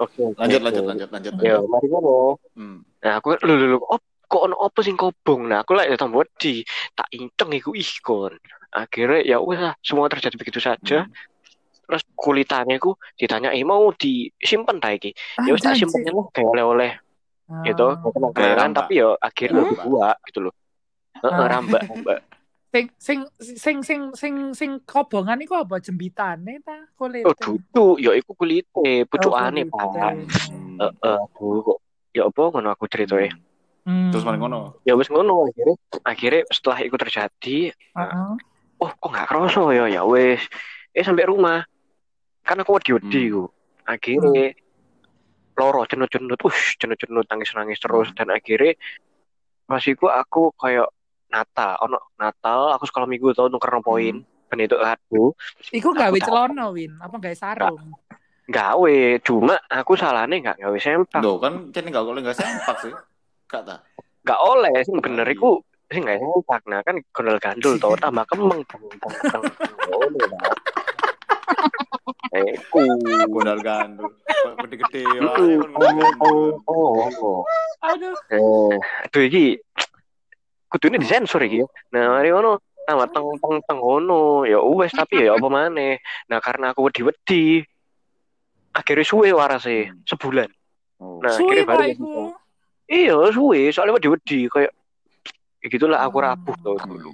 Oke. 0.02 0.20
oke, 0.24 0.36
Lanjut, 0.36 0.58
oke. 0.58 0.66
lanjut, 0.66 0.84
lanjut, 0.84 1.08
lanjut. 1.08 1.32
Ya, 1.38 1.56
lanjut. 1.56 1.70
mari 1.70 1.86
kono. 1.86 2.18
Hmm. 2.52 2.78
Nah, 2.98 3.12
aku 3.16 3.28
lu 3.40 3.54
lu 3.54 3.66
lu 3.72 3.78
op, 3.80 4.02
kok 4.24 4.42
ono 4.42 4.56
apa 4.58 4.78
sing 4.80 4.96
kobong. 4.96 5.46
Nah, 5.46 5.62
aku 5.62 5.72
lagi 5.72 5.94
tambah 5.94 6.26
di 6.36 6.60
tak 6.92 7.08
inceng 7.10 7.50
iku 7.52 7.70
ih 7.72 7.92
kon. 8.00 8.34
Akhirnya 8.72 9.20
ya 9.22 9.36
wes 9.38 9.60
lah, 9.60 9.74
semua 9.78 10.08
terjadi 10.08 10.34
begitu 10.34 10.58
saja. 10.58 11.04
Hmm. 11.04 11.12
Terus 11.82 12.02
kulitannya 12.14 12.76
ku 12.76 12.96
ditanya, 13.14 13.52
eh 13.52 13.60
mau 13.62 13.92
disimpan 13.92 14.80
ta 14.80 14.90
iki? 14.90 15.12
Ya 15.44 15.52
wes 15.52 15.60
tak 15.60 15.76
simpen 15.76 16.08
lah 16.08 16.26
kayak 16.30 16.48
oleh-oleh 16.48 16.92
Ah. 17.46 17.60
gitu. 17.62 17.84
Kan 18.32 18.56
rambak. 18.56 18.88
tapi 18.88 18.92
ya 18.96 19.12
akhirnya 19.18 19.60
dibuat 19.66 20.16
gitu 20.24 20.48
loh. 20.48 20.54
Heeh, 21.20 21.28
Ah. 21.28 21.46
rambak, 21.52 21.82
rambak. 21.84 22.18
Sing 22.72 22.88
sing 22.96 23.20
sing 23.36 23.78
sing 23.84 24.00
sing 24.16 24.34
sing 24.56 24.70
kobongan 24.88 25.44
iku 25.44 25.60
apa 25.60 25.76
jembitane 25.76 26.64
ta 26.64 26.88
kulit. 26.96 27.28
Oh, 27.28 27.36
dudu, 27.36 28.00
ya 28.00 28.16
iku 28.16 28.32
kulite, 28.32 29.04
pucukane, 29.12 29.68
Pak. 29.68 29.92
Hmm. 29.92 30.80
Heeh, 30.80 31.20
kok 31.36 31.78
ya 32.16 32.32
apa 32.32 32.42
ngono 32.48 32.72
aku 32.72 32.88
ceritanya. 32.88 33.28
Hmm. 33.84 34.08
Terus 34.08 34.24
maling 34.24 34.40
ngono. 34.40 34.80
Ya 34.88 34.96
wis 34.96 35.12
ngono 35.12 35.52
akhirnya. 35.52 35.76
Akhirnya 36.00 36.48
setelah 36.48 36.78
itu 36.80 36.96
terjadi, 36.96 37.58
Heeh. 37.76 38.30
oh 38.80 38.90
kok 38.96 39.10
nggak 39.12 39.28
kerasa 39.28 39.62
ya 39.76 39.84
ya 39.92 40.02
wes. 40.08 40.40
Eh 40.96 41.04
sampai 41.04 41.28
rumah. 41.28 41.60
Kan 42.40 42.56
aku 42.64 42.80
wedi-wedi 42.80 43.28
Hmm. 43.28 43.32
ku. 43.36 43.44
Akhirnya 43.84 44.56
loro 45.60 45.84
cenut-cenut, 45.84 46.40
ush 46.40 46.80
cenut-cenut 46.80 47.28
nangis-nangis 47.28 47.76
terus 47.84 48.08
dan 48.16 48.32
akhirnya 48.32 48.80
pas 49.68 49.84
iku 49.84 50.08
aku 50.08 50.56
kayak 50.56 50.88
Natal, 51.32 51.80
ono 51.80 52.12
Natal 52.14 52.70
aku 52.70 52.84
sekolah 52.84 53.08
minggu 53.08 53.32
tau 53.32 53.48
nuker 53.48 53.72
poin. 53.80 54.20
Ben 54.46 54.60
itu 54.60 54.76
aku 54.76 55.32
Iku 55.72 55.90
gawe 55.90 56.06
Aku 56.06 56.20
tak- 56.20 56.28
celana 56.28 56.68
Win, 56.68 56.92
apa 57.00 57.16
gawe 57.16 57.32
sarung? 57.32 57.96
gawe, 58.44 58.96
cuma 59.20 59.56
aku 59.64 59.96
salahnya 59.96 60.36
nggak 60.38 60.58
gawe 60.60 60.76
sempak. 60.76 61.24
Loh 61.24 61.40
kan 61.40 61.72
kene 61.72 61.88
enggak 61.88 62.04
boleh 62.04 62.20
enggak 62.20 62.36
sempak 62.36 62.76
sih. 62.78 62.92
Gak 63.48 63.64
ta? 63.64 63.80
Gak 64.22 64.36
oleh 64.38 64.76
sih 64.78 64.92
bener 64.94 65.24
iku 65.26 65.56
sih 65.88 65.98
nggak 65.98 66.20
sempak. 66.20 66.60
Nah 66.68 66.84
kan 66.84 67.00
gondol 67.10 67.40
gandul 67.40 67.74
tau 67.76 67.96
tambah 67.96 68.28
kemeng. 68.28 68.60
Teng, 68.66 68.82
teng, 68.92 69.14
teng. 69.24 69.42
Ngono, 69.88 70.20
Pak. 70.28 70.52
Eh, 72.32 72.52
ku. 72.68 72.80
Modal 73.28 73.60
gandul. 73.60 74.08
Gede-gede 74.58 75.04
modal 75.20 75.92
gandul. 75.94 76.48
Oh, 76.64 77.08
oh. 77.12 77.40
Aduh. 77.82 78.16
Eh, 78.28 78.72
aduh 79.04 79.22
iki 79.22 79.44
kudune 80.72 80.96
disensor 80.96 81.44
iki 81.44 81.60
ya. 81.60 81.68
Nah, 81.92 82.16
mari 82.16 82.32
ngono 82.32 82.56
tambah 82.88 83.08
teng 83.12 83.28
teng 83.36 83.60
teng 83.68 83.78
ngono. 83.78 84.48
Ya 84.48 84.56
wes 84.58 84.90
tapi 84.90 85.28
ya 85.28 85.36
apa 85.36 85.46
maneh. 85.46 86.00
Nah, 86.32 86.40
karena 86.40 86.72
aku 86.72 86.88
wedi-wedi 86.88 87.60
akhirnya 88.72 89.04
suwe 89.04 89.28
warase 89.36 89.92
sebulan. 90.08 90.48
Oh. 90.96 91.20
Nah, 91.20 91.28
Suwe 91.36 91.60
akhirnya 91.60 91.68
baru 91.68 91.84
iku. 91.92 92.12
Iya, 92.88 93.16
suwe 93.30 93.68
soalnya 93.68 94.00
wedi-wedi 94.00 94.48
kayak 94.48 94.72
ya 95.62 95.66
gitulah 95.68 96.00
aku 96.00 96.16
rapuh 96.18 96.56
tau 96.64 96.80
dulu. 96.80 97.12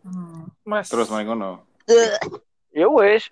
Hmm. 0.00 0.48
Mas. 0.64 0.88
Terus 0.88 1.12
maling 1.12 1.28
ngono. 1.28 1.60
Ya 2.72 2.88
wes. 2.88 3.28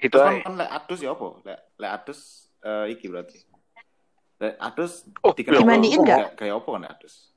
Gitu 0.00 0.16
aja. 0.16 0.32
kan, 0.32 0.40
kan 0.40 0.54
lek 0.56 0.70
adus 0.72 1.00
ya 1.02 1.12
apa? 1.12 1.26
Lek 1.44 1.58
lek 1.76 1.90
adus 1.92 2.18
eh, 2.62 2.86
iki 2.94 3.10
berarti. 3.10 3.36
Lek 4.40 4.56
adus 4.56 5.04
Oh, 5.20 5.36
dikenal 5.36 5.60
Dimandiin 5.60 6.00
nggak? 6.00 6.40
kayak- 6.40 6.56
apa 6.56 6.68
kan 6.72 6.84
adus? 6.88 7.29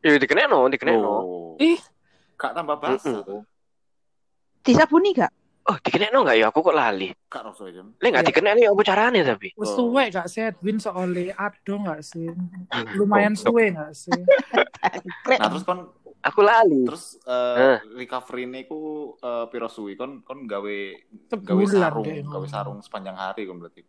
Ya 0.00 0.16
dikenekno, 0.16 0.68
dikenekno. 0.68 1.08
Oh. 1.08 1.56
Ih. 1.58 1.80
Gak 2.36 2.52
tambah 2.52 2.76
basah. 2.76 3.22
Mm-mm. 3.22 3.42
Disabuni 4.60 5.10
gak? 5.12 5.32
Oh, 5.66 5.74
dikenekno 5.80 6.22
enggak 6.22 6.38
ya? 6.38 6.46
Aku 6.48 6.62
kok 6.62 6.74
lali. 6.74 7.10
Gak 7.26 7.42
rasa 7.42 7.66
jam. 7.70 7.90
Lek 7.98 8.08
enggak 8.08 8.22
Iya. 8.22 8.30
dikenekno 8.30 8.60
ya 8.60 8.70
apa 8.70 8.82
carane 8.82 9.20
tapi? 9.20 9.48
Wes 9.54 9.70
Oh. 9.72 9.90
suwe 9.90 10.04
gak 10.08 10.26
sih 10.26 10.42
Edwin 10.44 10.78
soalnya 10.78 11.34
ado 11.34 11.74
gak 11.82 12.00
sih? 12.02 12.28
Lumayan 12.94 13.34
suwe 13.34 13.72
gak 13.72 13.92
sih? 13.92 14.14
Nah, 15.26 15.48
terus 15.50 15.64
kon 15.64 15.90
Aku 16.22 16.42
lali. 16.42 16.82
terus 16.82 17.22
eh, 17.22 17.78
Eh. 17.78 17.78
recovery 17.94 18.46
ini 18.46 18.66
ku 18.66 18.78
eh, 19.16 19.46
piro 19.46 19.66
suwi 19.66 19.94
kon 19.94 20.22
kon 20.22 20.42
gawe 20.44 20.76
gawe 21.30 21.64
sarung, 21.64 22.02
deh. 22.02 22.18
gawe 22.20 22.46
sarung 22.46 22.78
sepanjang 22.78 23.14
hari 23.14 23.46
kon 23.46 23.58
berarti. 23.58 23.82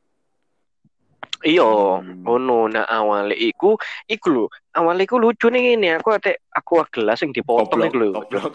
Iya, 1.46 2.02
Hmm. 2.02 2.26
ngono. 2.26 2.66
Nah, 2.72 2.86
awalnya 2.90 3.38
iku 3.38 3.78
iku 4.10 4.28
lho. 4.34 4.46
Awalnya 4.74 5.04
iku 5.06 5.18
lucu 5.22 5.48
nih 5.54 5.78
ini. 5.78 5.94
Aku 5.94 6.10
ate 6.16 6.42
aku 6.50 6.82
gelas 6.90 7.22
yang 7.22 7.34
dipotong 7.34 7.86
iku 7.86 7.98
lho. 8.02 8.10
goblok. 8.18 8.54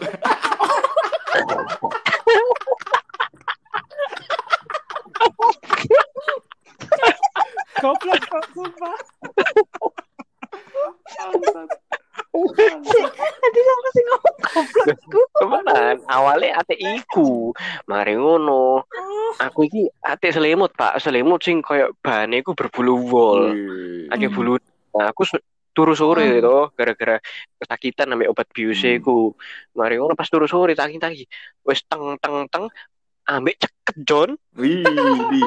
Goblok 7.81 8.19
kok 8.27 8.45
sumpah. 8.55 8.95
Tadi 12.33 13.59
sama 13.61 13.87
sih 13.93 14.03
ngomong 14.09 14.35
goblokku. 14.41 15.21
Temenan, 15.37 15.95
awalnya 16.09 16.57
ate 16.57 16.73
iku. 16.73 17.53
Mari 17.85 18.17
ngono. 18.17 18.81
Aku 19.37 19.69
iki 19.69 19.85
ate 20.01 20.33
selimut, 20.33 20.73
Pak. 20.73 20.97
Selimut 20.97 21.45
sing 21.45 21.61
koyo 21.61 21.93
bahane 22.01 22.41
iku 22.41 22.57
berbulu 22.57 22.97
wol. 23.05 23.41
Wih. 23.53 24.09
Akeh 24.09 24.29
Hmm. 24.29 24.35
bulu. 24.35 24.53
Nah, 24.97 25.13
aku 25.13 25.29
turu 25.73 25.93
sore 25.93 26.37
Hmm. 26.37 26.41
to 26.41 26.57
gara-gara 26.73 27.17
kesakitan 27.61 28.13
ambek 28.13 28.29
obat 28.33 28.49
biuse 28.49 28.93
Hmm. 28.93 28.99
iku. 29.01 29.17
Mari 29.77 30.01
ngono 30.01 30.17
pas 30.17 30.29
turu 30.29 30.49
sore 30.49 30.73
tangi-tangi. 30.73 31.29
Wis 31.61 31.85
teng 31.85 32.17
teng 32.17 32.49
teng 32.49 32.65
ambek 33.29 33.61
ceket 33.61 33.97
John. 34.09 34.29
Wih, 34.57 34.81
Wih, 34.85 35.45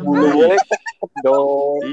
Bulu 0.00 0.26
wole 0.32 0.56
ceket 0.56 1.12
John. 1.24 1.84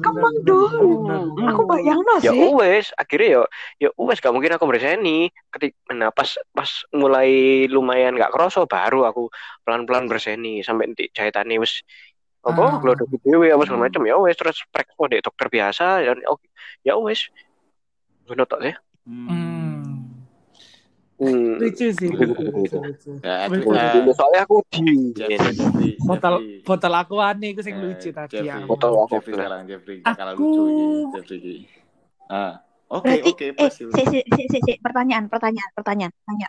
Kembang 0.00 0.34
bener, 0.40 0.48
dong. 0.48 1.36
Aku 1.52 1.68
bayang 1.68 2.00
Ya 2.24 2.32
sih. 2.32 2.48
wes, 2.56 2.96
akhirnya 2.96 3.28
ya 3.28 3.42
ya 3.76 3.88
wes 4.00 4.18
gak 4.24 4.32
mungkin 4.32 4.56
aku 4.56 4.64
berseni. 4.64 5.28
Ketik 5.52 5.76
nah 5.92 6.08
pas 6.08 6.32
pas 6.50 6.70
mulai 6.90 7.28
lumayan 7.68 8.16
gak 8.16 8.32
kerasa 8.32 8.64
baru 8.64 9.04
aku 9.04 9.28
pelan-pelan 9.68 10.08
berseni 10.08 10.64
sampai 10.64 10.88
nanti 10.88 11.12
jahitannya 11.12 11.60
wes 11.60 11.84
Ah. 12.46 12.54
apa 12.54 12.80
kalau 12.80 12.94
udah 12.94 13.06
dhewe 13.26 13.50
apa 13.50 13.66
segala 13.66 13.82
Hmm. 13.82 13.86
macam 13.90 14.02
ya 14.06 14.14
wes 14.16 14.38
terus 14.38 14.62
prekso 14.70 15.10
deh 15.10 15.18
dokter 15.20 15.50
biasa 15.50 16.06
dan 16.06 16.22
oke 16.24 16.46
ya 16.86 16.94
wes 16.96 17.28
ngono 18.24 18.46
tok 18.46 18.62
ya. 18.62 18.74
Hmm. 19.04 19.57
Hmm. 21.18 21.58
Lucu 21.58 21.86
sih. 21.90 22.08
Lucu, 22.08 22.46
lucu, 22.46 22.78
lucu. 22.78 23.10
Ya, 23.20 23.50
eh, 23.50 23.58
Dulu 23.92 24.10
soalnya 24.14 24.46
aku 24.46 24.62
di 24.70 24.86
Botol 25.98 26.34
botol 26.62 26.92
aku 26.94 27.18
aneh 27.18 27.50
iku 27.50 27.60
sing 27.60 27.74
Eh, 27.74 27.82
lucu 27.84 28.08
tadi 28.08 28.38
Jeffrey. 28.38 28.46
ya. 28.46 28.62
Botol 28.62 28.92
aku 28.96 29.18
Jeffrey 29.18 29.34
sekarang 29.34 29.60
Jeffrey 29.66 29.98
Aku- 30.06 30.38
lucu 30.38 30.62
Jeffrey. 31.18 31.66
Ah, 32.28 32.62
oke 32.86 33.10
oke 33.24 33.44
eh 33.44 33.52
pasti. 33.52 33.82
si 33.84 34.02
si 34.06 34.18
si 34.22 34.42
si, 34.46 34.58
si. 34.62 34.72
pertanyaan 34.78 35.26
pertanyaan 35.26 35.70
pertanyaan 35.72 36.14
tanya. 36.22 36.48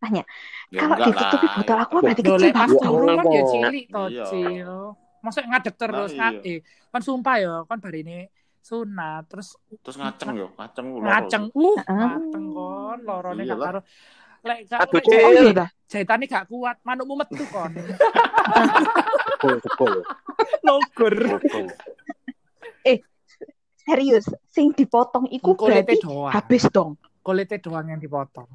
Tanya. 0.00 0.22
Ya, 0.68 0.80
Kalau 0.80 0.96
ditutupi 1.00 1.46
botol 1.54 1.76
ya. 1.76 1.82
aku 1.82 1.94
berarti 1.98 2.22
kecil 2.22 2.50
pas 2.52 2.68
banget. 2.68 3.16
kan 3.16 3.24
ya 3.26 3.42
cilik 3.46 3.84
to, 3.86 4.02
Iya. 4.06 4.24
Cil. 4.26 4.72
Masa 5.20 5.40
ngadeg 5.40 5.74
terus 5.74 6.10
Nah, 6.10 6.20
kan 6.20 6.32
eh 6.42 6.58
kan 6.88 7.00
sumpah 7.00 7.36
ya, 7.36 7.54
kan 7.64 7.78
bari 7.80 8.00
ini 8.00 8.18
sunat 8.64 9.28
terus 9.28 9.60
Terus 9.84 9.96
ngaceng 10.00 10.32
yo, 10.32 10.48
ngaceng 10.56 10.86
lu. 10.88 11.04
ngaceng 11.04 11.44
uh 11.52 11.76
Heeh. 11.76 12.00
ngaceng 12.00 12.44
kon 12.48 12.98
lorone 13.04 13.42
gak 13.44 13.60
karo 13.60 13.80
lek 14.40 14.58
gak 14.66 14.80
Aduh. 14.80 14.96
Oh 14.96 15.04
jahit- 15.04 15.36
iya 15.36 15.52
dah. 15.52 15.68
jahitane 15.84 16.24
gak 16.24 16.48
kuat 16.48 16.76
manukmu 16.80 17.14
metu 17.14 17.44
kon 17.46 17.72
logur 20.64 21.14
betul. 21.36 21.66
Serius, 23.84 24.24
sing 24.48 24.72
dipotong 24.72 25.28
iku 25.28 25.52
berarti 25.52 26.00
doang 26.00 26.32
habis 26.32 26.64
dong. 26.72 26.96
kulite 27.20 27.60
doang 27.60 27.84
yang 27.84 28.00
dipotong 28.00 28.48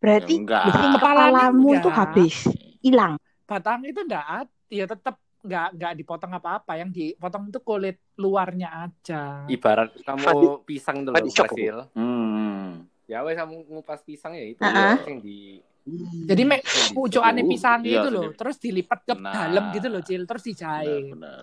Berarti 0.00 0.40
Ya, 0.42 0.72
kepalamu 0.96 1.76
itu 1.76 1.86
habis, 1.86 2.48
hilang. 2.80 3.20
batang 3.44 3.84
itu 3.84 4.00
ndak 4.02 4.48
ya 4.66 4.88
tetap 4.88 5.20
nggak 5.42 5.68
nggak 5.74 5.92
dipotong 5.96 6.32
apa-apa 6.32 6.72
yang 6.74 6.88
dipotong 6.88 7.46
itu 7.46 7.58
kulit 7.58 7.98
luarnya 8.14 8.86
aja 8.86 9.42
Ibarat 9.44 9.90
kamu 9.98 10.22
Tadi- 10.22 10.62
pisang 10.64 10.96
tuh 11.02 11.12
tadi 11.12 11.22
loh, 11.24 11.34
cok. 11.34 11.46
Basil. 11.48 11.76
Hmm. 11.92 12.66
Ya 13.04 13.18
wes 13.20 13.34
kamu 13.34 13.54
ngupas 13.66 14.00
pisang 14.00 14.32
ya 14.32 14.44
itu 14.46 14.60
Heeh. 14.60 14.96
yang 15.02 15.18
di 15.18 15.38
jadi 16.24 16.42
di- 16.46 16.62
pucukane 16.92 17.42
pisang 17.44 17.82
Iya, 17.82 17.98
itu 17.98 18.08
loh 18.08 18.24
jadi- 18.24 18.38
terus 18.38 18.56
dilipat 18.56 18.98
ke 19.02 19.12
Nah. 19.12 19.34
dalam 19.34 19.64
gitu 19.72 19.86
loh 19.88 20.00
cil 20.00 20.22
terus 20.22 20.42
dijahit 20.42 21.10
Benar, 21.10 21.42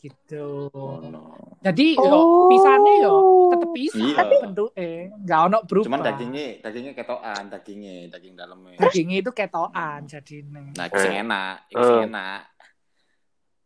gitu 0.00 0.68
Oh, 0.70 1.00
no. 1.00 1.36
jadi 1.60 1.86
Oh. 1.94 2.04
yo 2.06 2.18
pisangnya 2.46 2.94
yo 2.98 3.14
tetep 3.50 3.70
pisang 3.70 4.00
Iya. 4.02 4.16
tapi 4.18 4.34
bentuknya 4.38 4.88
nggak 5.18 5.40
ono 5.42 5.58
berubah 5.62 5.86
Cuman 5.86 6.00
dagingnya, 6.02 6.46
dagingnya 6.60 6.92
ketokan, 6.94 7.42
dagingnya, 7.46 7.94
daging 8.08 8.34
dalamnya. 8.34 8.76
dagingnya 8.78 9.16
itu 9.18 9.30
ketokan 9.30 10.00
jadi 10.02 10.36
Nah, 10.48 10.84
itu 10.86 10.96
sing 10.98 11.14
enak, 11.18 11.54
sing 11.70 12.00
Eh. 12.00 12.08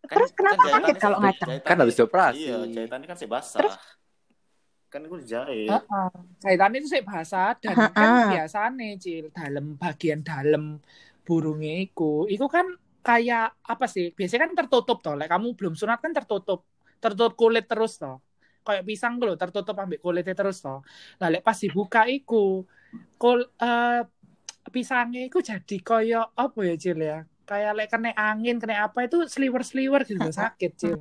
Enak. 0.09 0.17
Terus 0.17 0.31
kenapa 0.33 0.57
jahitannya 0.59 0.81
sakit 0.83 0.97
kalau 0.97 1.13
sih- 1.13 1.23
ngaceng? 1.23 1.49
jahitannya- 1.49 1.69
Kan 1.69 1.77
habis 1.79 1.95
dioperasi. 1.95 2.39
Iya, 2.41 2.57
jahitannya 2.67 3.07
kan 3.07 3.17
sih 3.17 3.29
basah. 3.29 3.61
Terus? 3.61 3.75
Kan 4.89 5.01
itu 5.05 5.17
dijahit. 5.21 5.69
jahitan 6.41 6.73
itu 6.73 6.89
sih 6.89 7.03
bahasa 7.05 7.53
dan 7.55 7.77
Heeh. 7.77 7.93
kan 7.93 8.11
biasanya 8.33 8.87
cil 8.97 9.29
dalam 9.29 9.77
bagian 9.77 10.25
dalam 10.25 10.81
burungnya 11.23 11.85
iku 11.85 12.25
iku 12.25 12.49
kan 12.49 12.65
kayak 12.99 13.53
apa 13.63 13.85
sih 13.85 14.17
biasanya 14.17 14.49
kan 14.49 14.65
tertutup 14.65 15.05
toh 15.05 15.13
like 15.13 15.29
kamu 15.29 15.53
belum 15.53 15.77
sunat 15.77 16.01
kan 16.01 16.17
tertutup 16.17 16.65
tertutup 16.99 17.37
kulit 17.37 17.69
terus 17.69 18.01
toh 18.01 18.25
kayak 18.65 18.81
pisang 18.83 19.21
loh 19.21 19.37
tertutup 19.37 19.77
ambil 19.77 20.01
kulitnya 20.01 20.33
terus 20.33 20.65
toh 20.65 20.81
nah 21.21 21.29
lek 21.29 21.45
pas 21.45 21.53
dibuka 21.55 22.09
iku 22.09 22.65
kul 23.21 23.45
eh, 23.45 24.03
pisangnya 24.69 25.29
iku 25.29 25.41
jadi 25.41 25.77
koyo 25.81 26.33
apa 26.33 26.59
ya 26.65 26.75
cil 26.81 26.97
ya 26.97 27.29
kayak 27.49 27.73
lek 27.75 27.89
kena 27.89 28.13
angin 28.13 28.61
kena 28.61 28.85
apa 28.85 29.03
itu 29.03 29.25
sliwer 29.25 29.65
sliwer 29.65 30.05
gitu 30.05 30.21
loh, 30.21 30.29
sakit 30.31 30.73
cil 30.77 31.01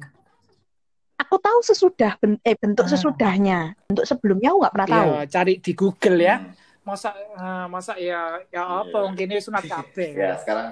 Aku 1.17 1.35
tahu 1.37 1.59
sesudah 1.59 2.13
ben- 2.15 2.39
eh 2.39 2.53
bentuk 2.53 2.85
Ah. 2.85 2.91
sesudahnya. 2.93 3.59
Bentuk 3.85 4.05
sebelumnya 4.05 4.53
aku 4.53 4.57
nggak 4.61 4.71
pernah 4.71 4.87
tahu. 4.87 5.09
Ya, 5.11 5.23
cari 5.27 5.53
di 5.57 5.71
Google 5.73 6.17
ya. 6.21 6.35
Hmm. 6.37 6.53
Masa 6.85 7.09
eh, 7.11 7.65
masa 7.67 7.93
ya 7.97 8.21
ya 8.47 8.61
apa 8.63 8.87
Iya. 8.87 9.03
wong 9.03 9.13
kene 9.13 9.35
sunat 9.37 9.65
kabeh. 9.73 10.09
Ya, 10.13 10.37
sekarang 10.37 10.67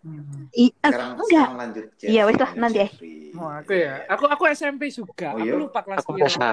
Hmm. 0.00 0.48
I- 0.50 0.72
eh, 0.72 0.72
sekarang 0.82 1.10
enggak. 1.14 1.28
sekarang 1.28 1.56
lanjut. 1.60 1.84
Iya, 2.00 2.22
wes 2.24 2.36
lah, 2.36 2.50
nanti, 2.56 2.78
eh. 2.80 2.88
Jeffrey. 2.88 3.36
Oh, 3.36 3.52
aku 3.52 3.72
ya. 3.76 3.94
Aku 4.08 4.24
aku 4.26 4.42
SMP 4.48 4.82
juga. 4.88 5.28
Oh, 5.30 5.38
aku 5.38 5.44
iya? 5.44 5.54
lupa 5.54 5.80
kelas 5.84 5.98
Aku 6.00 6.10
berapa. 6.10 6.50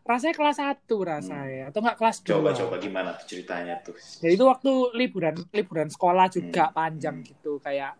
Rasanya 0.00 0.34
kelas 0.36 0.56
1 0.58 0.96
rasanya 1.00 1.62
atau 1.66 1.80
enggak 1.80 1.96
kelas 1.96 2.16
2. 2.20 2.28
Coba 2.30 2.50
coba 2.52 2.74
gimana 2.76 3.08
tuh 3.16 3.26
ceritanya 3.26 3.80
tuh? 3.80 3.96
Jadi 3.96 4.32
itu 4.34 4.44
waktu 4.44 4.70
liburan 4.92 5.34
liburan 5.50 5.88
sekolah 5.88 6.28
juga 6.28 6.68
Hmm. 6.68 6.76
panjang 6.76 7.16
Hmm. 7.16 7.26
gitu 7.26 7.56
kayak 7.58 7.96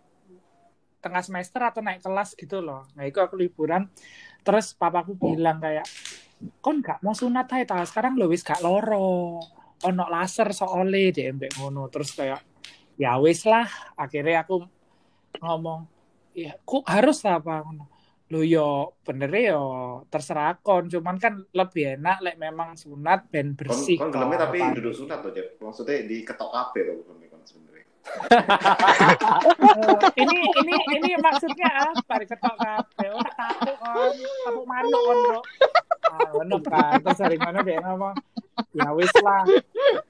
tengah 1.00 1.24
semester 1.24 1.60
atau 1.64 1.80
naik 1.80 2.04
kelas 2.04 2.36
gitu 2.36 2.60
loh. 2.60 2.84
Nah 2.94 3.08
itu 3.08 3.18
aku 3.18 3.34
liburan. 3.40 3.88
Terus 4.44 4.76
papaku 4.76 5.16
bilang 5.16 5.60
kayak 5.60 5.84
kon 6.64 6.80
gak 6.80 7.00
mau 7.04 7.16
sunat 7.16 7.48
ae 7.52 7.64
ta? 7.64 7.80
Sekarang 7.84 8.16
lo 8.16 8.28
wis 8.28 8.44
gak 8.44 8.60
loro. 8.60 9.40
Ono 9.80 10.04
laser 10.12 10.52
soalnya 10.52 11.08
deh 11.12 11.32
mbek 11.32 11.56
ngono. 11.56 11.88
Terus 11.88 12.12
kayak 12.12 12.40
ya 13.00 13.16
wis 13.16 13.48
lah. 13.48 13.66
Akhirnya 13.96 14.44
aku 14.44 14.64
ngomong 15.40 15.88
ya 16.36 16.54
ku 16.62 16.84
harus 16.84 17.24
lah 17.24 17.40
apa 17.40 17.64
ngono. 17.64 17.84
Lo 18.30 18.46
yo 18.46 18.94
bener 19.02 19.32
yo 19.34 19.64
terserah 20.12 20.60
kon. 20.60 20.86
Cuman 20.86 21.16
kan 21.18 21.42
lebih 21.50 21.98
enak 21.98 22.22
lek 22.22 22.36
memang 22.38 22.78
sunat 22.78 23.26
ben 23.32 23.56
Kon, 23.56 23.66
bersih 23.66 23.98
kon 23.98 24.12
gelemnya 24.12 24.46
tapi 24.46 24.62
duduk 24.76 24.94
sunat 24.94 25.24
Jeff. 25.32 25.58
Maksudnya 25.58 26.06
di 26.06 26.22
ketok 26.22 26.50
kabeh 26.52 26.82
loh 26.86 27.02
kon 27.08 27.18
sebenarnya. 27.42 27.89
Ini 30.20 30.36
ini 30.60 30.74
ini 30.98 31.10
maksudnya 31.20 31.94
apa 31.94 32.14
diketok 32.20 32.56
kabeh 32.58 33.08
ora 33.12 33.32
takut 33.32 33.76
kon 33.78 34.14
takut 34.18 34.64
manuk 34.66 35.00
kon 35.00 35.18
bro? 35.24 35.40
Ah 36.10 36.30
kan. 36.64 36.98
Terus 37.04 37.20
hari 37.22 37.36
mana 37.38 37.60
dia 37.62 37.78
ngomong? 37.80 38.14
Ya 38.74 38.88
wis 38.92 39.12
lah. 39.22 39.44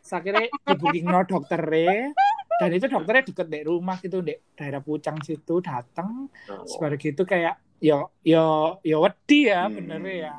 Sakire 0.00 0.48
di 0.50 0.74
booking 0.78 1.06
no 1.06 1.22
dokter 1.26 1.60
dan 2.60 2.76
itu 2.76 2.86
dokternya 2.92 3.24
deket 3.24 3.48
di 3.48 3.60
rumah 3.64 3.96
gitu 4.04 4.20
di 4.20 4.36
daerah 4.52 4.84
Pucang 4.84 5.16
situ 5.24 5.64
datang 5.64 6.28
seperti 6.68 7.12
gitu 7.12 7.24
kayak 7.24 7.56
yo 7.80 8.12
yo 8.20 8.76
yo 8.84 9.00
wedi 9.00 9.48
ya 9.48 9.64
Hmm. 9.64 9.80
bener 9.80 10.04
ya. 10.12 10.36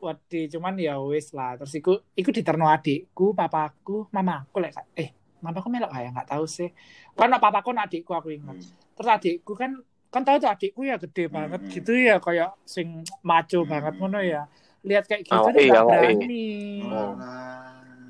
Wedi 0.00 0.52
cuman 0.52 0.76
ya 0.76 1.00
wis 1.00 1.32
lah. 1.32 1.56
Terus 1.56 1.72
iku 1.80 1.92
iku 2.12 2.28
diterno 2.28 2.68
adikku 2.68 3.32
papaku 3.32 4.12
mamaku 4.12 4.60
lek 4.60 4.76
eh 4.92 5.23
mamaku 5.44 5.68
melok 5.68 5.92
ya 5.92 6.08
nggak 6.08 6.28
tahu 6.32 6.44
sih 6.48 6.72
kan 7.12 7.28
papaku 7.36 7.70
nak 7.76 7.92
adikku 7.92 8.12
aku 8.16 8.32
ingat 8.32 8.56
Hmm. 8.56 8.72
terus 8.96 9.10
adikku 9.12 9.52
kan 9.52 9.72
kan 10.08 10.22
tahu 10.24 10.36
tuh 10.40 10.50
adikku 10.50 10.80
ya 10.82 10.96
gede 10.96 11.28
banget 11.28 11.60
Hmm. 11.60 11.72
gitu 11.74 11.92
ya 11.92 12.16
kayak 12.16 12.56
sing 12.64 12.88
maco 13.20 13.60
Hmm. 13.62 13.70
banget 13.70 13.94
ngono 14.00 14.20
ya 14.24 14.42
lihat 14.80 15.04
kayak 15.04 15.22
gitu 15.28 15.36
Oh, 15.36 15.52
nih 15.52 15.62
iya, 15.64 15.70
nggak 15.72 15.84
oh, 15.84 15.90
iya. 15.90 15.98
berani 16.00 16.46
Oh, 16.80 17.12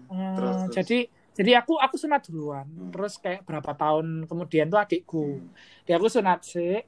Hmm, 0.04 0.36
Terus, 0.36 0.56
terus. 0.68 0.74
jadi 0.78 0.98
jadi 1.34 1.50
aku 1.64 1.72
aku 1.80 1.96
sunat 1.98 2.22
duluan 2.30 2.66
Hmm. 2.68 2.92
terus 2.94 3.18
kayak 3.18 3.42
berapa 3.42 3.72
tahun 3.74 4.28
kemudian 4.30 4.70
tuh 4.70 4.78
adikku 4.78 5.24
Hmm. 5.42 5.50
dia 5.82 5.96
aku 5.98 6.06
sunat 6.06 6.44
sih 6.46 6.78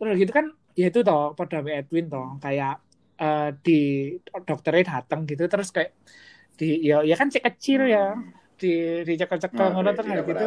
terus 0.00 0.14
gitu 0.18 0.32
kan 0.32 0.50
ya 0.74 0.88
itu 0.90 1.04
toh 1.04 1.36
pada 1.36 1.60
Edwin 1.62 2.08
toh 2.08 2.40
kayak 2.40 2.80
eh, 3.20 3.50
di 3.60 3.80
dokternya 4.42 4.98
datang 4.98 5.28
gitu 5.28 5.46
terus 5.46 5.68
kayak 5.70 5.92
di 6.58 6.82
ya 6.82 7.04
ya 7.04 7.14
kan 7.14 7.28
cek 7.28 7.44
kecil 7.44 7.86
ya 7.86 8.16
Hmm. 8.16 8.41
Di 8.62 8.74
di 9.02 9.12
cekel 9.18 9.38
cekel 9.42 9.66
Nah, 9.66 9.70
ngono 9.74 9.90
terus 9.98 10.06
iya, 10.14 10.22
gitu. 10.22 10.46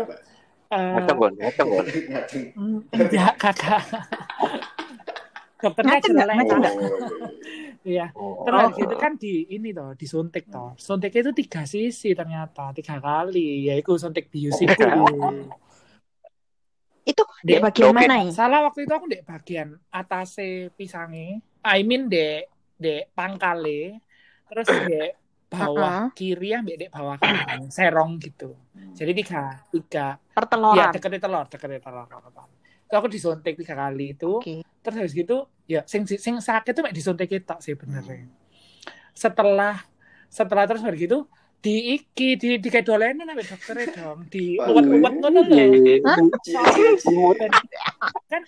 Eh, 0.65 0.91
Ngaceng 0.95 1.17
kon, 1.19 1.33
ngaceng 1.37 1.67
kon. 1.67 1.85
Mm, 2.55 2.79
enggak 2.95 3.33
kakak 3.37 3.83
dokternya 5.61 5.97
jelek 6.01 6.35
Ngaceng 6.39 6.59
nggak? 6.63 6.75
iya. 7.93 8.05
Terus 8.15 8.71
gitu 8.79 8.95
kan 8.95 9.11
di 9.19 9.33
ini 9.51 9.69
toh 9.75 9.91
disuntik 9.99 10.47
toh. 10.47 10.73
Suntiknya 10.79 11.21
itu 11.29 11.33
tiga 11.45 11.61
sisi 11.67 12.15
ternyata 12.15 12.71
tiga 12.71 12.97
kali 13.03 13.67
ya 13.67 13.75
itu 13.75 13.91
suntik 13.99 14.31
bius 14.31 14.57
itu. 14.63 14.73
Itu 17.05 17.23
di 17.45 17.53
Dek, 17.53 17.61
bagian 17.61 17.93
oke. 17.93 17.97
mana 18.01 18.25
ya? 18.25 18.33
salah 18.33 18.65
waktu 18.65 18.89
itu 18.89 18.93
aku 18.97 19.05
di 19.05 19.21
bagian 19.21 19.77
atase 19.93 20.73
pisange 20.73 21.37
I 21.61 21.85
mean 21.85 22.09
di 22.09 22.41
di 22.73 23.05
pangkale 23.13 24.01
terus 24.49 24.65
di 24.89 24.97
bawah 25.55 25.99
kiri 26.11 26.49
ya 26.51 26.59
di 26.59 26.87
bawah 26.91 27.15
kanan 27.17 27.71
serong 27.71 28.19
gitu. 28.19 28.51
Hmm. 28.75 28.91
jadi 28.91 29.11
tiga 29.15 29.43
tiga. 29.71 30.07
Ya 30.19 30.33
Perteloran. 30.35 30.91
deket 30.91 31.11
telur 31.23 31.45
deket 31.47 31.69
telur 31.79 32.05
Terus 32.85 32.97
aku 33.01 33.07
disuntik 33.09 33.53
tiga 33.55 33.73
kali 33.73 34.13
itu. 34.13 34.43
Oke. 34.43 34.61
terus 34.85 35.01
habis 35.01 35.17
gitu 35.17 35.49
ya 35.65 35.81
sing 35.89 36.05
sing 36.05 36.37
sakit 36.37 36.77
tuh 36.77 36.85
mek 36.85 36.93
disuntik 36.93 37.25
itu 37.25 37.55
sih 37.57 37.73
benernya 37.73 38.29
setelah 39.17 39.81
setelah 40.29 40.69
terus 40.69 40.85
hari 40.85 41.09
gitu 41.09 41.25
di 41.65 41.97
iki 41.97 42.37
di 42.37 42.61
di 42.61 42.67
kayak 42.69 42.85
dolenan 42.85 43.25
sampai 43.25 43.45
dokternya 43.49 43.85
dong. 43.97 44.19
Di 44.29 44.61
Wah, 44.61 44.69
uwet-uwet 44.69 45.13
ngono 45.17 45.41
lho. 45.49 45.65
Hah? 46.05 46.17
kan 48.29 48.41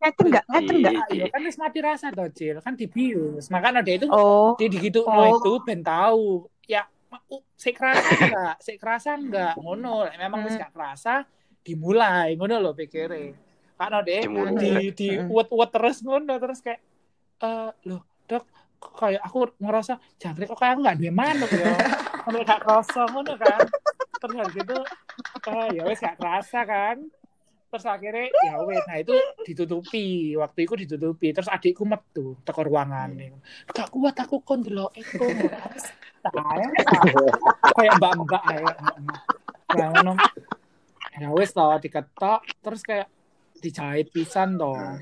Ngaceng 0.00 0.26
nggak? 0.32 0.44
Ngaceng 0.48 0.76
nggak? 0.80 0.94
Ah, 0.96 1.06
iya. 1.12 1.24
Kan 1.28 1.40
wis 1.44 1.56
mati 1.56 1.78
rasa 1.78 2.06
toh 2.08 2.28
Cil 2.32 2.56
kan 2.58 2.72
dibius. 2.72 3.52
Makanya 3.52 3.84
dia 3.84 4.00
itu 4.00 4.06
Oh, 4.08 4.56
dia 4.56 4.66
digitu 4.66 5.04
Oh. 5.04 5.28
itu 5.30 5.52
ben 5.60 5.84
tahu 5.84 6.48
ya 6.64 6.88
sik 7.54 7.74
kerasa 7.76 8.06
enggak 8.16 8.54
sik 8.58 8.78
kerasa 8.80 9.10
enggak 9.14 9.54
ngono. 9.54 10.08
Memang 10.16 10.40
wis 10.42 10.56
Hmm. 10.56 10.62
gak 10.62 10.72
kerasa 10.72 11.14
dimulai. 11.60 12.32
Ngono 12.34 12.56
lho 12.56 12.72
pikire 12.72 13.36
karena 13.76 14.00
deh 14.00 14.20
Dimulai. 14.24 14.56
di 14.56 14.72
di 14.96 15.08
Hmm. 15.12 15.28
uwet-uwet 15.28 15.70
terus 15.70 16.00
ngono. 16.00 16.32
Terus 16.34 16.58
kayak 16.60 16.80
eh 17.40 17.70
loh 17.84 18.00
dok 18.24 18.44
kok 18.80 18.92
kayak 18.96 19.20
aku 19.20 19.52
ngerasa 19.60 19.92
jangkrik 20.16 20.48
kok 20.48 20.56
kayak 20.56 20.72
aku 20.72 20.80
nggak 20.80 20.96
duwe 20.96 21.12
manuk 21.12 21.50
ya? 21.52 21.76
Kalau 22.24 22.40
gak 22.40 22.60
kerasa 22.64 23.02
ngono 23.04 23.32
kan. 23.36 23.60
Terus 24.20 24.48
gitu 24.52 24.76
eh, 25.44 25.66
ya 25.76 25.82
wis 25.84 26.00
gak 26.00 26.16
kerasa 26.16 26.64
kan 26.64 26.96
terus 27.70 27.86
akhirnya 27.86 28.26
ya 28.34 28.58
wes 28.66 28.82
nah 28.90 28.98
itu 28.98 29.14
ditutupi. 29.46 30.34
Waktu 30.34 30.66
itu 30.66 30.74
ditutupi. 30.84 31.30
Terus 31.30 31.46
adikku 31.46 31.86
metu 31.86 32.34
teko 32.42 32.66
ruangan. 32.66 33.14
Gak 33.70 33.88
kuat 33.94 34.18
aku 34.18 34.42
kon 34.42 34.66
delok 34.66 34.90
eko 34.98 35.24
kayak 37.78 37.92
mbak 37.96 38.12
mbak 38.26 38.42
nah 39.70 39.86
ngono. 39.94 40.12
Ya 41.14 41.30
wes 41.30 41.54
toh 41.54 41.78
diketok 41.78 42.42
terus 42.58 42.82
kayak 42.82 43.06
dijahit 43.62 44.10
pisan 44.10 44.58
toh. 44.58 44.98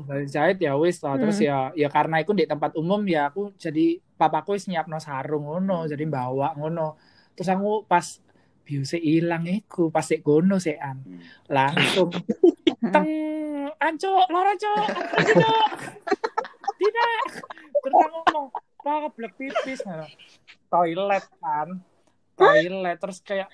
Udah 0.00 0.24
dijahit 0.24 0.56
ya 0.56 0.72
wes 0.80 0.96
toh. 0.96 1.12
Terus 1.20 1.36
Hmm. 1.36 1.46
ya 1.46 1.58
ya 1.84 1.88
karena 1.92 2.24
itu 2.24 2.32
di 2.32 2.48
tempat 2.48 2.72
umum 2.80 3.04
ya 3.04 3.28
aku 3.28 3.52
jadi 3.60 4.00
papaku 4.16 4.56
wis 4.56 4.64
nyiapno 4.72 4.96
sarung 4.96 5.44
ngono 5.44 5.84
jadi 5.84 6.04
bawa 6.08 6.56
ngono. 6.56 6.96
Terus 7.36 7.48
aku 7.52 7.84
pas 7.84 8.04
biuse 8.70 8.94
ilang 8.96 9.42
iku 9.44 9.90
pas 9.90 10.06
sik 10.06 10.22
gono 10.22 10.56
sekan 10.56 11.02
Hmm. 11.02 11.18
langsung 11.50 12.14
teng 12.94 13.10
ancuk 13.76 14.24
loro 14.28 14.54
cuk 14.54 14.78
ancuk, 14.78 15.34
Cuk. 15.34 15.66
tidak 16.80 17.10
terus 17.76 17.94
aku 17.98 18.18
ngomong 18.30 18.46
pak 18.80 18.96
keblek 19.04 19.32
pipis 19.34 19.80
toilet 20.68 21.24
kan 21.36 21.68
toilet 22.32 22.96
terus 22.96 23.18
kayak 23.20 23.50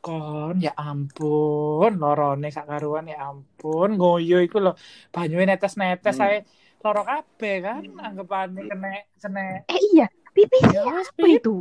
kon 0.00 0.58
ya 0.58 0.74
ampun 0.74 1.96
lorone 1.96 2.50
gak 2.50 2.66
karuan 2.66 3.08
ya 3.08 3.30
ampun 3.30 3.96
ngoyo 3.96 4.42
iku 4.42 4.60
lho 4.60 4.72
banyune 5.08 5.46
netes-netes 5.46 6.12
Hmm. 6.12 6.20
saya 6.20 6.38
loro 6.80 7.04
kabeh 7.04 7.56
kan 7.60 7.82
anggapane 7.96 8.60
kena 8.64 8.90
kena 9.16 9.44
eh 9.64 9.80
iya. 9.92 10.06
Pipis 10.30 10.62
ya 10.70 10.86
apa 10.86 11.26
itu? 11.26 11.58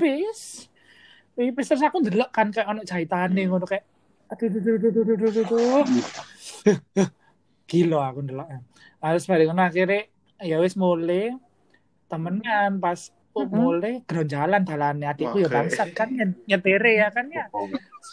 Pipis 1.36 1.68
terus 1.70 1.84
aku 1.86 1.98
ndelok 2.04 2.30
kan 2.30 2.48
kayak 2.54 2.68
ono 2.72 2.82
jahitane 2.84 3.42
ngono 3.50 3.66
kayak 3.66 3.86
aduh 4.30 4.48
aduh 4.48 4.74
aduh 4.78 4.90
aduh 4.90 5.14
aduh 5.18 5.44
aduh, 5.44 5.84
gila 7.70 8.00
aku 8.10 8.20
ndelok 8.26 8.48
harus 9.00 9.24
balik 9.30 9.46
ngono 9.50 9.64
akhirnya 9.66 10.02
ya 10.44 10.58
wis 10.64 10.76
mulai 10.80 11.36
temenan. 12.10 12.82
Pas 12.82 13.14
oh, 13.38 13.46
Mm-mm. 13.46 13.54
mulai 13.54 13.94
geronjalan 14.10 14.66
dalane. 14.66 15.06
Adikku 15.06 15.38
ya 15.38 15.48
bangsat 15.48 15.94
kan 15.94 16.10
nyetere 16.50 16.92
ya 16.98 17.08
kan 17.14 17.30
ya. 17.30 17.46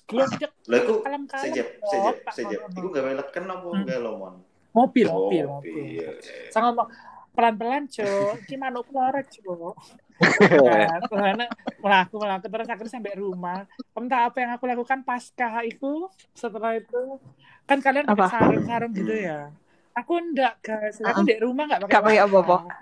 Gelonjek 0.05 0.52
Lah 0.68 0.79
iku 0.85 0.94
sejep, 1.40 1.66
sejep, 1.81 2.16
sejep. 2.37 2.61
Iku 2.76 2.88
gawe 2.92 3.12
leken 3.16 3.44
apa 3.48 3.66
Hmm. 3.72 3.85
gawe 3.88 4.00
lomon? 4.05 4.35
mobil 4.76 5.09
mobil 5.09 5.44
mobil 5.48 5.72
mobil. 5.72 6.09
saya 6.52 6.68
ngomong 6.68 6.88
pelan-pelan 7.33 7.88
cok 7.88 8.44
iki 8.44 8.61
manuk 8.61 8.85
keluar 8.92 9.24
cok 9.24 9.72
Nah, 10.16 10.96
karena 11.12 11.46
melaku 11.81 12.14
melaku 12.16 12.46
terus 12.48 12.68
akhirnya 12.68 12.92
sampai 12.92 13.14
rumah. 13.20 13.68
Tahu 13.92 14.07
apa 14.09 14.37
yang 14.40 14.50
aku 14.57 14.64
lakukan 14.64 15.00
pasca 15.05 15.61
itu 15.61 16.09
setelah 16.33 16.76
itu 16.76 17.20
kan 17.68 17.79
kalian 17.85 18.09
pakai 18.09 18.33
sarung-sarung 18.33 18.92
gitu 18.96 19.12
ya? 19.12 19.52
Aku 19.96 20.20
enggak 20.20 20.61
guys. 20.61 21.00
Aku 21.05 21.24
di 21.24 21.37
rumah 21.40 21.68
enggak 21.68 21.85
pakai 21.85 21.92
Nggak 21.92 22.05
pakai 22.05 22.20
apa-apa. 22.24 22.57
apa 22.57 22.76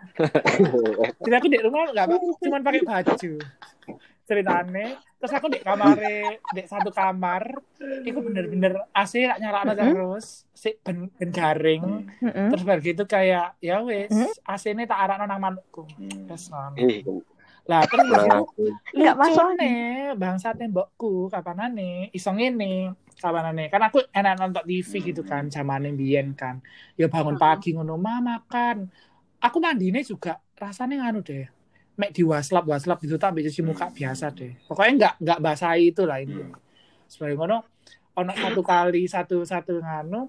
jadi 1.27 1.35
aku 1.39 1.49
di 1.51 1.59
rumah 1.63 1.79
enggak 1.91 2.07
cuma 2.43 2.59
pakai 2.63 2.83
baju 2.87 3.33
ceritane. 4.25 4.97
Terus 5.21 5.33
aku 5.33 5.47
di 5.49 5.61
kamar 5.61 5.97
di 6.53 6.63
satu 6.69 6.93
kamar 6.93 7.49
itu 8.05 8.19
bener-bener 8.21 8.89
AC 8.93 9.25
tak 9.25 9.41
nyala 9.41 9.73
terus 9.73 10.45
si 10.53 10.77
ben, 10.85 11.09
ben 11.17 11.31
garing. 11.33 12.09
Mm-mm. 12.21 12.49
terus 12.53 12.65
baru 12.65 12.81
gitu 12.85 13.05
kayak 13.09 13.57
ya 13.61 13.81
wes 13.81 14.13
Hmm? 14.13 14.33
AC 14.45 14.73
ini 14.73 14.85
tak 14.85 15.01
arak 15.01 15.25
nang 15.25 15.41
manukku. 15.41 15.89
Hmm. 15.97 16.29
Terus. 16.29 16.53
Ih, 16.77 17.01
lah 17.65 17.81
terus 17.89 18.05
gitu 18.05 18.45
Nggak 18.93 19.17
masuk 19.17 19.49
nih. 19.57 20.13
bangsatnya 20.21 20.67
mbokku 20.69 21.33
kapanane? 21.33 22.13
Iso 22.13 22.29
ngene 22.37 22.93
kapanane? 23.17 23.73
Kan 23.73 23.81
aku 23.89 24.05
enak 24.13 24.37
nonton 24.37 24.65
TV 24.69 24.91
gitu 25.09 25.25
kan 25.25 25.49
zamane 25.49 25.89
biyen 25.97 26.37
kan. 26.37 26.61
Ya 27.01 27.09
bangun 27.09 27.41
pagi 27.41 27.73
ngono 27.73 27.97
ma 27.97 28.21
makan. 28.21 28.93
Aku 29.41 29.57
mandine 29.61 30.05
juga 30.05 30.41
rasanya 30.57 31.09
nganu 31.09 31.21
deh 31.25 31.49
mek 31.95 32.11
di 32.11 32.23
waslap 32.27 32.67
waslap 32.67 32.99
gitu 33.03 33.15
tak 33.15 33.39
cuci 33.39 33.63
muka 33.63 33.87
biasa 33.91 34.35
deh. 34.35 34.53
Pokoknya 34.67 34.93
nggak 34.99 35.15
nggak 35.23 35.41
basahi 35.41 35.95
itu 35.95 36.03
lah 36.03 36.19
ini 36.19 36.43
sebagai 37.07 37.39
ngono 37.39 37.63
ono 38.19 38.33
satu 38.35 38.63
kali 38.63 39.07
satu 39.07 39.43
satu 39.47 39.79
nganu 39.79 40.27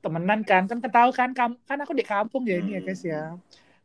temenan 0.00 0.40
kan 0.46 0.64
kan 0.70 0.78
ketahu 0.80 1.10
kan 1.12 1.30
kam- 1.36 1.60
kan 1.68 1.78
aku 1.82 1.92
di 1.92 2.04
kampung 2.06 2.46
ya 2.46 2.56
ini 2.62 2.78
ya 2.78 2.80
guys 2.80 3.02
ya. 3.02 3.34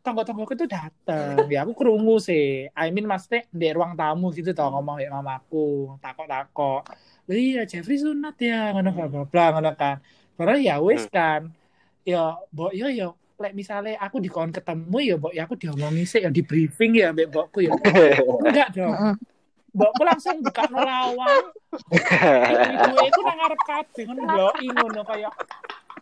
Tonggo-tonggoku 0.05 0.53
itu 0.53 0.69
dateng. 0.69 1.49
Ya 1.49 1.65
aku 1.65 1.73
kerungu 1.73 2.21
sih. 2.21 2.69
I 2.77 2.93
mean 2.93 3.09
maksudnya 3.09 3.49
di 3.49 3.73
ruang 3.73 3.97
tamu 3.97 4.29
gitu 4.38 4.53
tau 4.53 4.69
ngomong 4.69 5.01
ya 5.01 5.09
mamaku 5.09 5.97
takok-takok. 5.97 6.85
Iya 7.25 7.65
Jeffrey 7.65 7.97
sunat 7.97 8.38
ya 8.38 8.69
ngono 8.69 8.93
bla 8.93 9.05
bla 9.09 9.23
bla 9.25 9.45
ngono 9.57 9.73
kan. 9.73 9.97
Padahal 10.38 10.61
ya 10.61 10.77
wis 10.77 11.09
kan. 11.09 11.49
Ya 12.05 12.38
mbok 12.53 12.69
yo 12.77 12.85
yo 12.93 13.09
lek 13.36 13.52
misalnya 13.52 14.00
aku 14.00 14.24
dikon 14.24 14.50
ketemu 14.50 14.98
ya 15.04 15.15
mbok 15.19 15.34
ya 15.36 15.41
aku 15.43 15.56
diomongi 15.56 16.04
sih 16.04 16.24
ya 16.24 16.32
di 16.32 16.39
briefing 16.39 16.95
ya 16.95 17.12
mbek 17.12 17.28
mbokku 17.30 17.60
ya. 17.62 17.71
Enggak 18.48 18.69
dong. 18.71 19.19
Mbokku 19.76 20.02
langsung 20.08 20.39
buka 20.39 20.63
lawang 20.71 21.52
ibu 22.88 22.98
itu 23.04 23.19
nang 23.21 23.36
ngarep 23.36 23.62
kabeh 23.67 24.04
ngono 24.08 24.21
ndeloki 24.24 24.65
ngono 24.71 25.02
kayak 25.04 25.34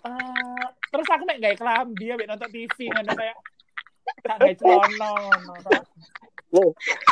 eh, 0.06 0.64
terus 0.94 1.08
aku 1.10 1.24
mek 1.26 1.42
gawe 1.42 1.56
klambi 1.58 2.06
ya 2.06 2.14
mek 2.14 2.30
nonton 2.30 2.50
TV 2.54 2.78
ngono 2.94 3.12
kayak 3.18 3.38
tak 4.22 4.36
gawe 4.38 4.54
celana 4.54 5.10
ngono 5.18 5.54
Kak. 5.66 5.84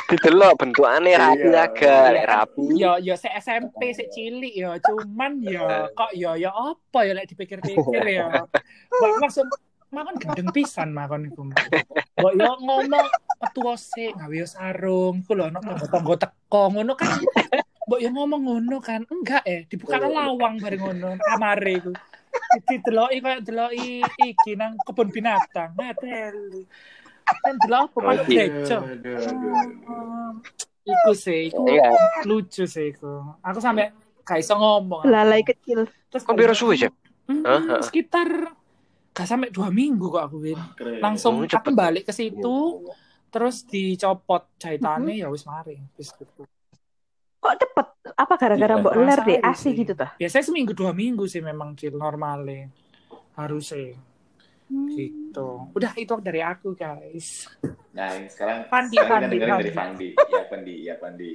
Didelok 0.05 0.53
bentukane 0.53 1.17
rapi 1.17 1.49
Iya. 1.49 1.65
agak 1.65 2.05
lek 2.13 2.25
rapi. 2.29 2.77
yo 2.77 2.91
yo 3.01 3.17
se 3.17 3.25
SMP 3.33 3.89
se 3.89 4.05
cilik 4.13 4.53
yo 4.53 4.77
cuman 4.77 5.41
yo 5.41 5.65
kok 5.97 6.13
yo 6.13 6.37
yo 6.37 6.53
apa 6.53 7.09
ya 7.09 7.17
lek 7.17 7.25
dipikir-pikir 7.25 8.05
ya 8.05 8.29
mbok 8.93 9.17
langsung 9.17 9.49
makan 9.91 10.15
gendeng 10.17 10.49
pisan 10.55 10.95
makan 10.95 11.27
iku 11.27 11.43
mbok 11.43 12.33
yo 12.39 12.51
ngomong 12.63 13.07
tua 13.51 13.75
sik 13.75 14.15
gawe 14.15 14.39
sarung. 14.47 15.19
Iku 15.21 15.31
lho 15.35 15.51
ono 15.51 15.59
tonggo 15.91 16.15
teko 16.15 16.71
ngono 16.71 16.93
kan. 16.95 17.19
Mbok 17.87 17.99
yo 17.99 18.09
ngomong 18.15 18.41
ngono 18.47 18.77
kan. 18.79 19.03
Enggak 19.11 19.43
eh 19.43 19.67
dibuka 19.67 19.99
lawang 19.99 20.57
bareng 20.57 20.81
ngono 20.81 21.09
kamare 21.19 21.73
iku. 21.75 21.91
Dideloki 22.71 23.19
koyo 23.19 23.39
deloki 23.43 23.87
iki 24.23 24.51
nang 24.55 24.79
kebun 24.87 25.11
binatang. 25.11 25.75
Ngeteli 25.75 26.63
kan 27.21 27.55
delok 27.63 27.95
Oke. 27.95 28.27
gejo 28.27 28.77
iku 30.81 31.11
sih 31.13 31.47
iku 31.47 31.63
Iya. 31.69 31.91
lucu 32.27 32.63
sih 32.65 32.91
iku. 32.91 33.37
Aku 33.43 33.59
sampai 33.59 33.91
gak 34.23 34.39
iso 34.39 34.55
ngomong. 34.55 35.03
Lalai 35.07 35.43
kecil. 35.43 35.87
terus 36.11 36.27
Kok 36.27 36.35
piro 36.35 36.51
suwe, 36.51 36.75
Cep? 36.75 36.91
Hmm, 37.31 37.79
sekitar 37.79 38.27
gak 39.11 39.27
sampai 39.27 39.49
dua 39.49 39.67
minggu 39.67 40.07
kok 40.07 40.23
aku 40.23 40.37
Win 40.39 40.59
Keren. 40.73 40.99
langsung 40.99 41.39
Oh, 41.39 41.47
aku 41.47 41.69
balik 41.71 42.07
ke 42.07 42.13
situ 42.13 42.87
terus 43.27 43.63
dicopot 43.63 44.47
jahitannya 44.55 45.15
ya 45.17 45.27
wis 45.27 45.43
mari 45.43 45.79
wis 45.95 46.11
gitu 46.11 46.47
Kok 47.41 47.55
cepet? 47.57 47.87
Apa 48.13 48.37
gara-gara 48.37 48.69
Gila. 48.71 48.81
mbok 48.81 48.93
ler 48.97 49.19
deh 49.25 49.39
asih 49.41 49.73
sih. 49.73 49.79
gitu 49.81 49.93
tah? 49.93 50.13
biasanya 50.15 50.45
seminggu 50.45 50.71
dua 50.71 50.91
minggu 50.91 51.25
sih 51.25 51.41
memang 51.41 51.73
cil 51.73 51.93
normalnya 51.93 52.69
harusnya 53.33 53.97
gitu 54.69 55.67
udah 55.71 55.91
itu 55.95 56.13
dari 56.19 56.39
aku 56.39 56.71
guys 56.71 57.47
Nah, 57.91 58.07
sekarang 58.23 58.71
Pandi, 58.71 58.95
sekarang 58.95 59.27
Pandi, 59.27 59.35
kita 59.35 59.43
dengerin 59.43 59.59
dari 59.59 59.73
Pandi. 59.75 60.07
Pandi. 60.15 60.31
Ya 60.31 60.43
Pandi, 60.47 60.75
ya 60.79 60.95
Pandi. 60.95 61.33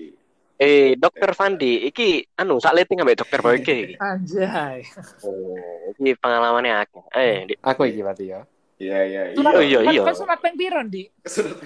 Eh, 0.57 0.97
Dokter 0.97 1.37
Fandi, 1.37 1.85
iki 1.85 2.25
anu 2.35 2.57
sak 2.57 2.73
leting 2.73 2.97
ambek 2.97 3.21
Dokter 3.21 3.41
Boyke 3.41 3.75
iki. 3.77 3.95
anjay 3.99 4.81
Oh, 5.21 5.53
iki 5.93 6.17
pengalamannya 6.17 6.81
akeh. 6.81 7.05
Eh, 7.13 7.37
di, 7.45 7.55
Aku 7.61 7.85
iki 7.85 8.01
berarti 8.01 8.25
ya. 8.27 8.41
Iya, 8.77 8.99
iya, 9.05 9.23
iya. 9.33 9.41
Oh, 9.41 9.61
iya, 9.61 9.81
kan- 9.81 9.89
iya. 9.91 10.03
kan 10.03 10.15
sunat 10.15 10.39
peng 10.41 10.53
piron 10.53 10.89
di 10.89 11.09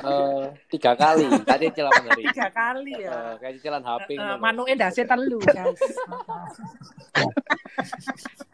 Eh, 0.00 0.46
tiga 0.70 0.94
kali. 0.94 1.26
Tadi 1.42 1.64
cicilan 1.68 1.90
dari. 2.00 2.22
tiga 2.30 2.46
kali 2.50 2.92
Eh, 2.92 3.06
ya 3.06 3.34
kayak 3.36 3.52
cicilan 3.58 3.82
HP 3.82 4.08
Eh, 4.10 4.16
ngono. 4.16 4.38
manuke 4.38 4.72
ndase 4.74 5.02
telu 5.02 5.38
guys 5.40 5.82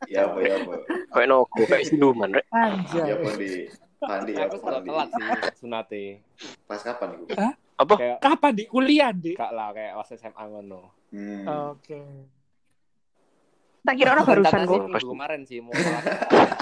Iya, 0.06 0.20
apa, 0.28 0.38
ya, 0.38 0.54
apa. 0.54 0.72
koyo 1.10 1.26
nogo, 1.26 1.62
kayak 1.64 1.84
siluman, 1.86 2.28
rek. 2.30 2.44
anjay 2.50 3.04
Ya 3.06 3.16
Pandi. 3.18 3.48
Pandi, 3.96 4.32
ya 4.32 4.44
Aku 4.46 4.56
sudah 4.56 4.80
Pandi. 4.80 4.88
telat 4.88 5.08
sih 5.10 5.24
sunate. 5.58 6.04
Pas 6.64 6.80
kapan 6.80 7.08
itu? 7.14 7.24
Apa? 7.76 7.94
Kayak 7.94 8.18
kapan 8.18 8.52
di 8.52 8.64
kuliah 8.64 9.10
di 9.10 9.32
gak 9.32 9.50
lah 9.50 9.68
kayak 9.70 9.92
pas 9.94 10.08
SMA 10.10 10.44
ngono. 10.46 10.80
Hmm. 11.08 11.44
oke 11.46 12.00
Tak 13.80 13.94
kira 13.94 14.10
orang 14.10 14.26
barusan 14.26 14.60
kok. 14.60 14.82
minggu 14.82 15.06
kemarin 15.06 15.40
sih 15.42 15.62
mau 15.62 15.70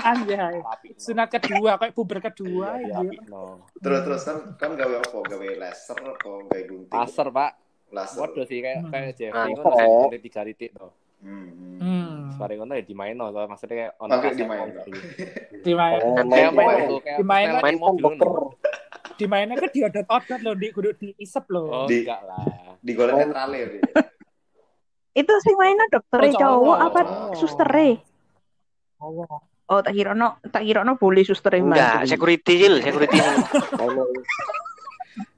anjay 0.04 0.60
sunat 0.94 1.32
kedua 1.32 1.80
kayak 1.80 1.92
puber 1.92 2.20
kedua 2.20 2.76
Iya, 2.76 2.84
iya. 2.84 2.96
rapi, 3.00 3.16
no. 3.24 3.64
Terus 3.74 4.00
terus 4.04 4.22
kan 4.22 4.36
kan 4.54 4.70
gawe 4.74 4.94
apa? 5.00 5.18
Gawe 5.24 5.46
laser 5.56 5.96
atau 5.96 6.44
gawe 6.44 6.60
gunting? 6.62 6.92
Laser, 6.92 7.28
Pak. 7.30 7.50
Laser. 7.88 8.18
Waduh 8.20 8.44
sih 8.44 8.60
kayak 8.60 8.78
Hmm. 8.78 8.90
kayak 8.90 9.10
Jeffrey 9.14 9.32
Laser, 9.48 9.56
ngono 9.56 9.72
ya. 9.72 9.86
sih 9.86 10.04
dari 10.04 10.20
tiga 10.20 10.40
titik 10.44 10.70
tuh. 10.74 10.92
Hmm. 11.24 11.48
hmm. 11.48 11.76
Hmm. 11.80 12.16
Sekarang 12.28 12.56
ngono 12.60 12.72
ya 12.74 12.84
dimain 12.84 13.14
no, 13.14 13.24
maksudnya 13.32 13.76
kayak 13.78 13.92
ono 13.96 14.12
Oke, 14.12 14.24
kaset 14.26 14.36
dimain, 14.36 14.60
on 14.60 14.68
no. 14.68 14.80
dulu. 14.84 15.00
Di 15.56 15.72
main 15.72 15.96
Main- 15.96 16.28
Kayak 16.28 16.52
main- 16.52 16.68
main 16.68 16.84
tuh, 16.84 17.00
kayak 17.00 17.16
dimain- 17.16 17.48
setelan 17.48 17.64
main 17.64 17.72
di 17.72 17.80
mobil 19.14 19.14
dokter. 19.14 19.14
ngono. 19.14 19.16
di 19.16 19.26
mainnya 19.26 19.54
kan 19.56 19.70
diodot-odot 19.70 20.40
loh 20.42 20.54
di 20.54 20.68
kudu 20.68 20.90
diisep 20.94 21.44
loh 21.48 21.64
Oh, 21.64 21.86
Di- 21.86 22.02
enggak 22.02 22.20
lah. 22.22 22.44
Di 22.76 22.92
golek 22.92 23.14
netrale 23.16 23.56
ya. 23.56 23.66
Itu 25.14 25.32
sing 25.40 25.54
mainnya 25.54 25.86
dokternya 25.88 26.28
Oh, 26.28 26.34
cowok 26.34 26.42
cowok. 26.42 26.76
apa 26.80 26.98
susternya? 27.34 27.90
oh. 28.98 29.26
Oh 29.64 29.80
tak 29.80 29.92
kira 29.92 30.12
no, 30.12 30.36
tak 30.44 30.60
kira 30.60 30.82
no 30.82 30.94
boleh 30.94 31.22
susternya 31.22 31.60
Enggak, 31.64 31.94
mandi. 31.98 32.08
security 32.10 32.52
Cil, 32.58 32.74
security. 32.80 33.16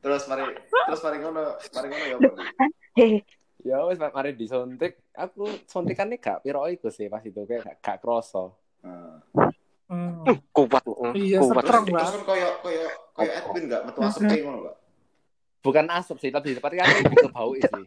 Terus 0.00 0.22
mari 0.26 0.42
terus 0.86 1.00
mari 1.00 1.16
ngono, 1.18 1.42
mari 1.68 1.86
ngono 1.88 2.04
ya. 2.04 2.16
Hehe. 2.96 3.18
Ya 3.60 3.76
wes 3.82 3.98
mari 3.98 4.32
disuntik, 4.32 4.96
aku 5.12 5.44
suntikannya 5.64 6.16
gak 6.16 6.40
piro 6.40 6.64
iku 6.66 6.88
sih 6.88 7.06
pas 7.06 7.20
itu 7.20 7.42
kayak 7.42 7.64
gak, 7.64 7.76
gak 7.78 7.96
kroso. 7.98 8.56
Nah. 8.80 9.18
Hmm. 9.86 10.26
Kuat, 10.50 10.82
Iya, 11.14 11.38
kuat. 11.38 11.62
strong 11.62 11.84
Terus 11.86 11.94
banget 11.94 12.10
kan 12.10 12.22
koyo 12.26 12.48
koyo 12.58 12.84
koyo 13.14 13.30
Edwin 13.30 13.62
enggak 13.70 13.82
metu 13.86 13.98
asepnya 14.02 14.34
ngono, 14.42 14.58
Pak. 14.66 14.74
Bukan 15.62 15.84
asap 15.90 16.16
sih, 16.18 16.30
lebih 16.30 16.52
tepatnya 16.58 16.82
kan 16.82 16.94
lebih 17.02 17.18
ke 17.22 17.30
bau 17.30 17.52
sih. 17.54 17.84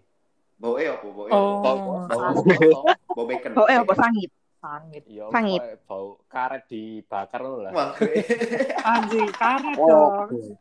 Bau 0.56 0.76
e 0.76 0.84
apa? 0.88 1.04
Bau 1.04 1.26
e. 1.28 1.32
Oh. 1.32 1.60
Bau, 1.60 1.78
bau. 2.08 2.84
Bau 3.16 3.24
bacon. 3.26 3.52
Oh 3.56 3.68
eh 3.68 3.78
apa 3.78 3.94
sangit? 3.94 4.32
sangit 4.60 5.04
Iya, 5.08 5.32
Sangit. 5.32 5.64
bau 5.88 6.20
karet 6.28 6.68
dibakar 6.68 7.40
loh 7.40 7.64
lah. 7.64 7.72
Anjing 8.92 9.32
karet 9.32 9.76
Oh. 9.80 9.88
dong 10.28 10.56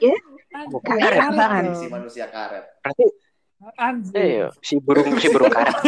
Ya. 0.00 0.16
Karet 0.48 0.80
karet 0.80 1.20
apaan? 1.22 1.64
si 1.76 1.86
manusia 1.88 2.24
karet. 2.26 2.64
Berarti 2.80 3.04
anjing 3.76 4.16
eh 4.16 4.48
si 4.60 4.80
burung 4.80 5.12
si 5.16 5.28
burung 5.28 5.48
karet. 5.48 5.76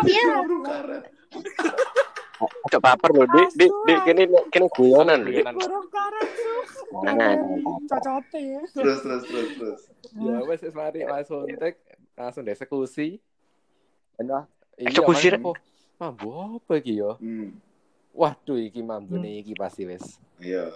Iya. 0.00 0.44
Burung 0.44 0.64
karet. 0.64 1.02
Coba 2.70 2.96
baper 2.96 3.10
loh, 3.12 3.26
di 3.28 3.42
di 3.52 3.66
di 3.68 3.94
kene 4.06 4.22
kene 4.48 4.66
guyonan 4.72 5.20
burung 5.28 5.86
karet 5.92 6.28
tuh 6.32 6.62
Nah, 7.04 7.36
cocote 7.86 8.40
ya 8.40 8.62
Terus 8.72 8.98
terus 9.04 9.22
terus 9.28 9.50
terus. 9.58 9.80
Ya 10.16 10.40
wes 10.42 10.60
wes 10.64 10.72
mari 10.72 11.04
langsung 11.04 11.44
suntik, 11.44 11.76
langsung 12.16 12.42
dieksekusi. 12.42 13.20
Enak. 14.16 14.48
Eksekusi, 14.74 15.28
Iya, 15.28 15.32
Rek? 15.36 15.40
mampu. 15.40 15.52
Mampu 16.00 16.28
apa 16.56 16.72
iki 16.80 16.96
yo? 16.96 17.20
Hmm. 17.20 17.52
Waduh 18.10 18.58
iki 18.58 18.80
mampu 18.80 19.14
Hmm. 19.16 19.22
nih 19.22 19.44
iki 19.44 19.52
pasti 19.52 19.84
wes. 19.84 20.16
Iya. 20.40 20.72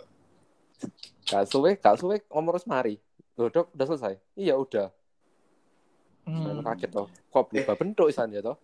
Gak 1.24 1.48
suwe, 1.48 1.80
gak 1.80 1.96
suwe 1.96 2.20
ngomong 2.28 2.52
terus 2.54 2.68
mari. 2.68 2.94
Loh 3.34 3.48
dok, 3.48 3.72
udah 3.72 3.86
selesai? 3.88 4.14
Iya 4.36 4.54
udah. 4.54 4.92
Hmm. 6.28 6.60
Hmm. 6.60 6.62
Kaget 6.62 6.90
toh. 6.92 7.08
Kok 7.32 7.44
berubah 7.48 7.74
bentuk 7.74 8.06
isan 8.06 8.30
ya 8.30 8.44
toh? 8.44 8.60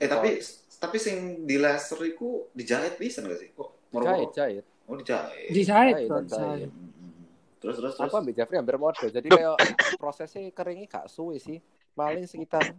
Eh 0.00 0.08
tapi 0.08 0.40
tapi 0.80 0.96
sing 0.96 1.44
di 1.44 1.60
laser 1.60 2.00
iku 2.08 2.48
dijahit 2.56 2.96
bisa 2.96 3.20
nggak 3.20 3.38
sih? 3.38 3.50
Kok 3.52 3.68
Jahit, 3.90 4.30
jahit. 4.32 4.64
Oh 4.86 4.94
dijahit. 4.96 5.50
dijahit 5.50 5.94
Jahit, 5.98 6.08
dong 6.08 6.26
jahit. 6.30 6.40
jahit 6.40 6.70
hmm. 6.70 7.24
Terus 7.60 7.74
terus 7.76 7.92
terus. 7.98 8.08
Aku 8.08 8.14
ambil 8.16 8.32
Jeffrey 8.32 8.56
hampir 8.56 8.76
model. 8.80 9.08
Jadi 9.12 9.28
kayak 9.28 9.56
prosesnya 10.00 10.48
keringnya 10.54 10.86
gak 10.88 11.06
suwe 11.12 11.36
sih. 11.36 11.60
Paling 11.92 12.24
sekitar 12.24 12.72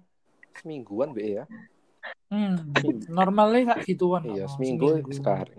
semingguan 0.58 1.14
be 1.14 1.38
ya. 1.38 1.46
hmm. 2.34 2.58
normalnya 3.14 3.78
kayak 3.78 3.86
gituan 3.86 4.26
Iya, 4.26 4.50
oh, 4.50 4.52
seminggu 4.58 5.06
sekali. 5.14 5.54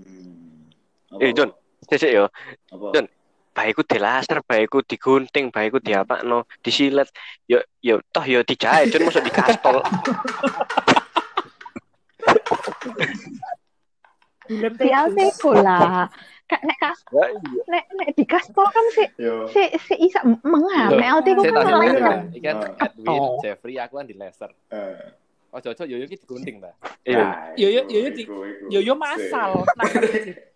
Hmm. 0.00 1.20
Eh, 1.20 1.36
John. 1.36 1.52
Sik 1.84 2.08
yo. 2.08 2.32
Apa? 2.72 2.96
John. 2.96 3.06
Baikku 3.52 3.82
dilaser, 3.84 4.40
baikku 4.42 4.80
digunting, 4.82 5.52
baikku 5.52 5.78
diapakno, 5.78 6.44
disilet. 6.60 7.08
Yo 7.46 7.60
yo 7.80 8.00
toh 8.08 8.24
yo 8.24 8.40
dijahit, 8.42 8.90
cun 8.90 9.04
masuk 9.04 9.22
di 9.22 9.32
kastol. 9.32 9.78
Teko 14.48 15.50
lah. 15.56 16.08
Kak 16.50 16.60
nek 16.68 16.76
kas 16.76 17.00
Ya 17.08 17.24
iya. 17.32 17.62
nek 17.64 17.84
nek 17.96 18.08
di 18.12 18.24
kastol 18.28 18.68
kan 18.68 18.84
si 18.92 19.04
Yo. 19.16 19.48
si 19.48 19.72
si 19.80 19.94
isa 20.04 20.20
mengar. 20.44 20.92
Loh, 20.92 21.00
Nek 21.00 21.08
LT 21.16 21.26
ku 21.32 21.40
Saya 21.40 21.52
kan 21.54 21.64
Iya. 21.64 21.72
laser. 21.72 22.02
kan, 22.02 22.18
ikan 22.36 22.56
Ah. 22.76 22.84
Edwin, 22.84 23.08
Oh. 23.08 23.32
Jeffrey, 23.40 23.74
aku 23.80 23.94
kan 23.96 24.04
di 24.04 24.12
laser. 24.12 24.50
Eh. 24.68 24.96
Oh, 25.48 25.60
cocok 25.60 25.86
Yoyo 25.86 26.04
ki 26.04 26.16
digunting 26.18 26.60
ta. 26.60 26.72
Iya. 27.04 27.16
Nah, 27.18 27.32
Yoyo 27.56 27.80
iku, 27.80 27.90
yoyo 27.90 28.08
di 28.10 28.22
iku, 28.22 28.36
iku. 28.42 28.64
yoyo 28.68 28.92
masal. 28.96 29.64
Nah, 29.64 29.84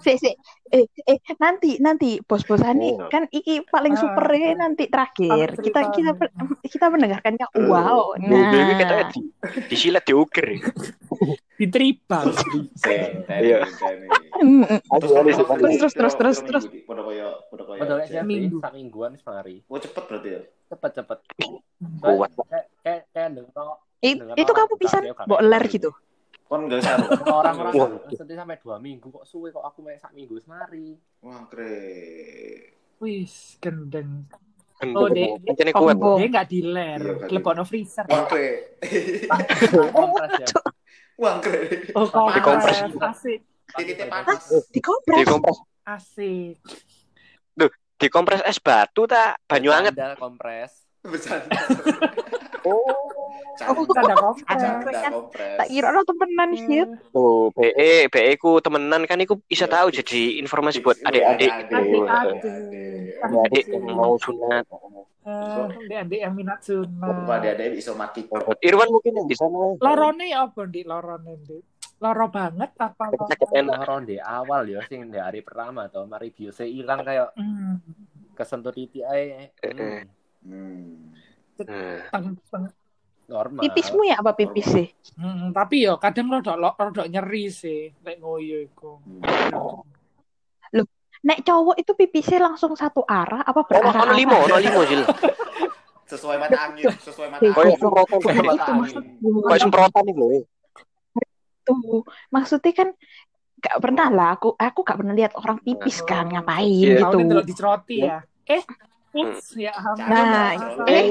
Si 0.00 0.16
si 0.16 0.30
eh 0.72 0.88
eh 1.04 1.18
nanti 1.36 1.76
nanti 1.76 2.16
bos-bosane 2.24 2.96
Oh. 2.96 3.08
kan 3.12 3.28
iki 3.28 3.60
paling 3.68 3.92
Ah, 3.96 4.00
super 4.00 4.32
nanti 4.56 4.88
terakhir. 4.88 5.60
Kita 5.60 5.92
kita 5.92 6.10
kita 6.64 6.86
mendengarkannya 6.88 7.46
wow. 7.68 8.16
Nah. 8.16 8.48
Ini 8.48 8.74
kita 8.80 8.94
di, 9.12 9.20
disilet 9.68 10.04
diukir. 10.08 10.56
Ditribal. 11.60 12.32
Iya. 13.28 13.62
Terus 13.62 15.12
Terus, 15.12 15.36
terus 15.36 15.36
terus, 15.36 15.78
terus, 15.78 15.94
terus, 15.94 16.14
terus, 16.16 16.38
terus. 16.42 16.64
Podo 16.88 17.04
koyo 17.04 17.28
podo 17.52 17.62
koyo. 17.68 17.80
Padahal 17.84 18.00
Jeff. 18.08 18.24
Jeffrey 18.24 18.28
Minggu. 18.48 18.56
sak 18.58 18.72
mingguan 18.72 19.10
wis 19.14 19.24
mari. 19.28 19.56
Oh 19.68 19.78
cepet 19.78 20.02
berarti 20.08 20.28
ya. 20.32 20.40
Cepet-cepet. 20.72 21.18
Kuat. 22.00 22.30
Kayak 22.82 23.02
kayak 23.12 23.30
Dengan 24.02 24.34
itu 24.34 24.50
kamu 24.50 24.74
bisa 24.82 24.98
ya, 24.98 25.14
mbok 25.14 25.40
ler 25.46 25.64
gitu. 25.70 25.90
Kon 26.52 26.68
gak 26.68 26.84
saru. 26.84 27.08
orang-orang 27.40 28.12
sedih 28.12 28.36
sampai 28.36 28.60
dua 28.60 28.76
minggu 28.76 29.08
kok 29.08 29.24
suwe 29.24 29.48
kok 29.48 29.64
aku 29.64 29.80
main 29.80 29.96
sak 29.96 30.12
minggu 30.12 30.36
wis 30.36 30.44
mari. 30.44 31.00
Wah, 31.24 31.48
keren. 31.48 32.76
Wis 33.00 33.56
gendeng. 33.56 34.28
Oh, 34.84 35.06
Oh, 35.06 35.08
Dek. 35.08 35.48
Ini 35.48 35.72
kuat. 35.72 35.96
Oh. 35.96 36.20
Dia 36.20 36.28
nggak 36.28 36.46
di 36.52 36.60
ler, 36.60 37.00
Iya, 37.00 37.12
kan. 37.24 37.28
lebokno 37.32 37.64
freezer. 37.64 38.04
Wah, 38.04 38.28
keren. 38.28 38.68
Kompres. 39.96 40.50
Wah, 41.24 41.34
keren. 41.40 41.88
Oh, 41.96 42.06
kompres. 42.12 42.76
Asik, 43.00 43.40
Titiknya 43.72 44.12
Hah? 44.12 44.20
panas. 44.28 44.44
Dikompres. 44.76 45.18
Dikompres, 45.24 45.58
asik. 45.88 46.56
dikompres 47.96 48.42
es 48.44 48.58
batu 48.60 49.08
tak 49.08 49.40
banyu 49.48 49.72
anget. 49.72 49.96
Bercanda, 49.96 50.20
kompres. 50.20 50.72
Bercanda. 51.00 51.56
Oh. 52.66 53.11
Oh, 53.62 53.84
Ada 53.84 54.16
kompres. 54.80 55.56
Tak 55.60 55.68
kira 55.68 55.88
lo 55.92 56.02
temenan 56.02 56.50
sih. 56.56 56.82
Oh, 57.12 57.52
BE, 57.52 58.08
BE 58.08 58.32
ku 58.36 58.58
temenan 58.58 59.04
kan 59.04 59.20
iku 59.20 59.38
bisa 59.42 59.68
tahu 59.68 59.92
jadi 59.92 60.40
informasi 60.40 60.80
buat 60.80 60.98
adik-adik. 61.00 61.52
Adik-adik. 61.68 63.64
Yang 63.68 63.84
mau 63.92 64.16
sunat. 64.16 64.64
Eh, 65.22 65.62
Adik-adik 65.86 66.20
yang 66.20 66.34
minat 66.34 66.58
sunat. 66.64 67.30
bisa 67.70 67.92
mati. 67.94 68.26
Irwan 68.60 68.88
mungkin 68.90 69.12
yang 69.14 69.28
di 69.28 69.36
sana. 69.36 69.78
Lorone 69.78 70.26
apa, 70.32 70.60
Dik? 70.66 70.84
Lorone, 70.84 71.32
Dik? 71.44 71.62
Loro 72.02 72.26
banget 72.26 72.74
apa? 72.82 73.14
Sakit 73.14 73.46
enak. 73.54 73.78
Loro 73.78 74.02
di 74.02 74.18
awal 74.18 74.66
ya 74.66 74.82
sing 74.82 75.06
di 75.06 75.22
hari 75.22 75.38
pertama 75.38 75.86
atau 75.86 76.02
mari 76.02 76.34
biose 76.34 76.66
hilang 76.66 77.06
kayak 77.06 77.30
Hmm. 77.38 77.78
kesentuh 78.34 78.74
titik 78.74 79.06
ae. 79.06 79.54
Eh, 79.62 80.02
Hmm, 80.42 81.14
Hmm. 81.62 82.02
Normal. 83.32 83.60
Pipismu 83.62 84.04
ya 84.04 84.20
apa 84.20 84.32
pipis 84.32 84.66
sih? 84.68 84.86
Hmm, 85.14 85.50
tapi 85.50 85.82
yo 85.82 85.96
kadang 85.96 86.28
rodok 86.28 86.54
lo- 86.54 86.76
rodok 86.76 87.06
nyeri 87.06 87.48
sih 87.48 87.88
lek 87.98 88.16
ngoyo 88.18 88.60
iku. 88.62 89.00
Nek 91.22 91.38
cowok 91.40 91.78
itu 91.78 91.94
pipisnya 91.94 92.42
langsung 92.42 92.74
satu 92.74 93.06
arah 93.06 93.40
apa 93.40 93.54
Ono 93.56 93.68
berarah? 93.70 94.02
ono 94.02 94.12
limo, 94.12 94.34
ono 94.36 94.58
limo 94.58 94.80
sih. 94.82 94.98
Sesuai 96.10 96.34
mata 96.36 96.58
angin, 96.60 96.90
sesuai 96.92 97.28
mata 97.30 97.40
Iya, 97.40 97.54
Kayak 97.54 97.62
angin. 97.64 97.78
semprotan, 97.78 98.18
mata 98.18 98.42
Itu 98.52 98.72
angin. 98.74 98.94
kayak 99.40 99.60
semprotan 99.62 100.04
itu. 100.04 100.26
Tuh, 101.62 102.02
maksudnya 102.28 102.72
kan 102.74 102.88
gak 103.56 103.76
pernah 103.78 104.08
lah 104.10 104.28
aku 104.34 104.50
aku 104.52 104.82
gak 104.82 104.98
pernah 104.98 105.14
lihat 105.14 105.32
orang 105.32 105.62
pipis 105.62 106.02
kan 106.02 106.26
ngapain 106.26 106.66
Iya. 106.66 107.06
Gitu. 107.06 107.16
delok 107.22 107.46
diceroti 107.46 107.96
ya. 108.02 108.18
Eh, 108.44 108.60
ups, 109.12 109.46
ya 109.56 109.72
ampun. 109.76 110.08
Nah, 110.08 110.56
eh, 110.88 111.04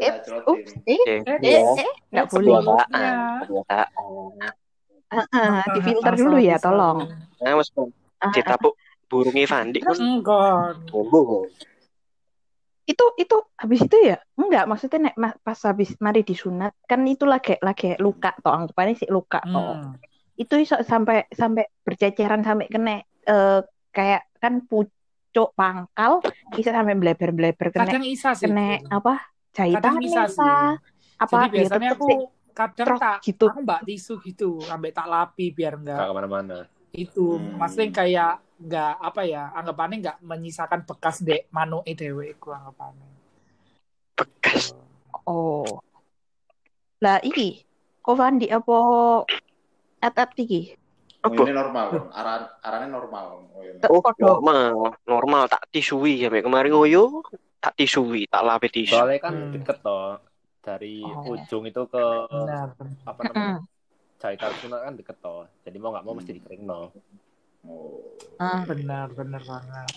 eh, 0.00 0.14
cerotin. 0.24 0.48
Ups, 0.48 0.70
eh, 0.88 1.00
Eh, 1.04 1.20
Eh, 1.26 1.38
eh, 1.38 1.62
eh, 1.84 1.92
nggak 2.12 2.26
eh, 2.26 2.30
boleh. 2.32 2.52
kebiasaan, 2.58 2.88
Ya. 2.90 3.12
kebiasaan. 3.44 3.86
Heeh, 5.12 5.56
difilter 5.76 6.14
dulu 6.16 6.36
ya, 6.40 6.56
tolong. 6.56 6.98
Nah, 7.42 7.52
mas, 7.58 7.68
Ah, 8.22 8.30
ditapuk 8.30 8.78
burungi 9.10 9.44
Fandi 9.44 9.82
kan 9.82 9.98
Enggak. 9.98 10.78
ngomong. 10.94 11.50
itu 12.82 13.04
itu 13.14 13.36
habis 13.54 13.80
itu 13.86 13.94
ya 14.10 14.18
enggak 14.34 14.66
maksudnya 14.66 14.98
nek 15.14 15.14
pas 15.46 15.54
habis 15.62 15.94
mari 16.02 16.26
disunat 16.26 16.74
kan 16.82 16.98
itu 17.06 17.22
lagi 17.22 17.54
lagi 17.62 17.94
luka 18.02 18.34
toh 18.42 18.50
anggapannya 18.50 18.98
sih 18.98 19.06
luka 19.06 19.38
toh 19.38 19.78
Hmm. 19.78 19.94
itu 20.34 20.54
iso 20.58 20.76
sampai 20.82 21.30
sampai 21.30 21.62
berceceran 21.86 22.42
sampai 22.42 22.66
kena 22.66 22.98
eh, 23.22 23.60
kayak 23.94 24.26
kan 24.42 24.66
pucuk 24.66 24.90
pangkal 25.50 26.20
bisa 26.52 26.70
sampai 26.70 26.92
bleber 26.92 27.30
bleber 27.30 27.68
kena 27.68 27.88
Kadang 27.88 28.04
isa 28.04 28.30
sih. 28.32 28.44
kena 28.44 28.76
apa 28.86 29.14
jahitan 29.50 29.80
Kadang 29.80 29.96
bisa 29.98 30.22
sih. 30.26 30.44
apa 31.16 31.36
Jadi 31.38 31.46
ya 31.46 31.52
biasanya 31.54 31.90
aku 31.94 32.08
kadang 32.52 32.86
trot 32.86 33.00
tak 33.00 33.16
gitu 33.22 33.46
aku 33.46 33.60
mbak 33.60 33.80
tisu 33.82 34.14
gitu 34.20 34.60
sampai 34.60 34.90
tak 34.90 35.06
lapi 35.06 35.48
biar 35.50 35.72
Gak 35.74 35.80
enggak 35.80 35.98
ke 36.02 36.12
mana-mana. 36.12 36.58
itu 36.92 37.26
Hmm. 37.32 37.56
maksudnya 37.56 37.88
kayak 37.90 38.32
enggak 38.58 38.92
apa 39.00 39.20
ya 39.22 39.42
anggapannya 39.50 39.96
enggak 39.98 40.18
menyisakan 40.20 40.80
bekas 40.84 41.16
dek 41.18 41.48
manuk 41.48 41.80
dewe 41.88 42.28
iku 42.30 42.52
anggapannya 42.52 43.08
Bekas. 44.12 44.76
oh 45.24 45.80
lah 46.98 47.18
iki 47.20 47.64
kok 47.98 48.14
Fandi 48.14 48.46
apa 48.46 48.76
atap 49.98 50.36
iki 50.36 50.74
Oh, 50.74 50.81
Apa? 51.22 51.42
ini 51.46 51.54
normal. 51.54 51.86
Aran 52.10 52.42
arane 52.66 52.86
normal. 52.90 53.26
Oh, 53.54 53.62
iya. 53.62 53.78
Oh, 53.86 54.02
Podo. 54.02 54.42
normal, 54.42 54.98
normal 55.06 55.42
tak 55.46 55.70
tisui 55.70 56.18
sampai 56.18 56.42
kemarin 56.42 56.74
ngoyo, 56.74 57.22
tak 57.62 57.78
tisui, 57.78 58.26
tak 58.26 58.42
lape 58.42 58.66
tisu. 58.66 58.90
Soalnya 58.90 59.18
kan 59.22 59.34
Hmm. 59.34 59.52
deket 59.54 59.78
toh 59.80 60.18
dari 60.62 61.02
Oh. 61.02 61.34
ujung 61.34 61.64
itu 61.66 61.82
ke 61.86 62.04
benar 62.26 62.74
apa 63.06 63.20
namanya 63.26 63.58
Mm. 63.58 63.66
jahitan 64.18 64.52
sunat 64.62 64.80
kan 64.82 64.94
deket 64.98 65.16
toh. 65.18 65.42
Jadi 65.62 65.76
mau 65.78 65.90
nggak 65.94 66.04
mau 66.06 66.14
mesti 66.18 66.30
dikering 66.34 66.62
no. 66.66 66.90
Oh. 67.62 68.02
Ah, 68.42 68.66
benar 68.66 69.06
benar 69.14 69.42
banget 69.46 69.90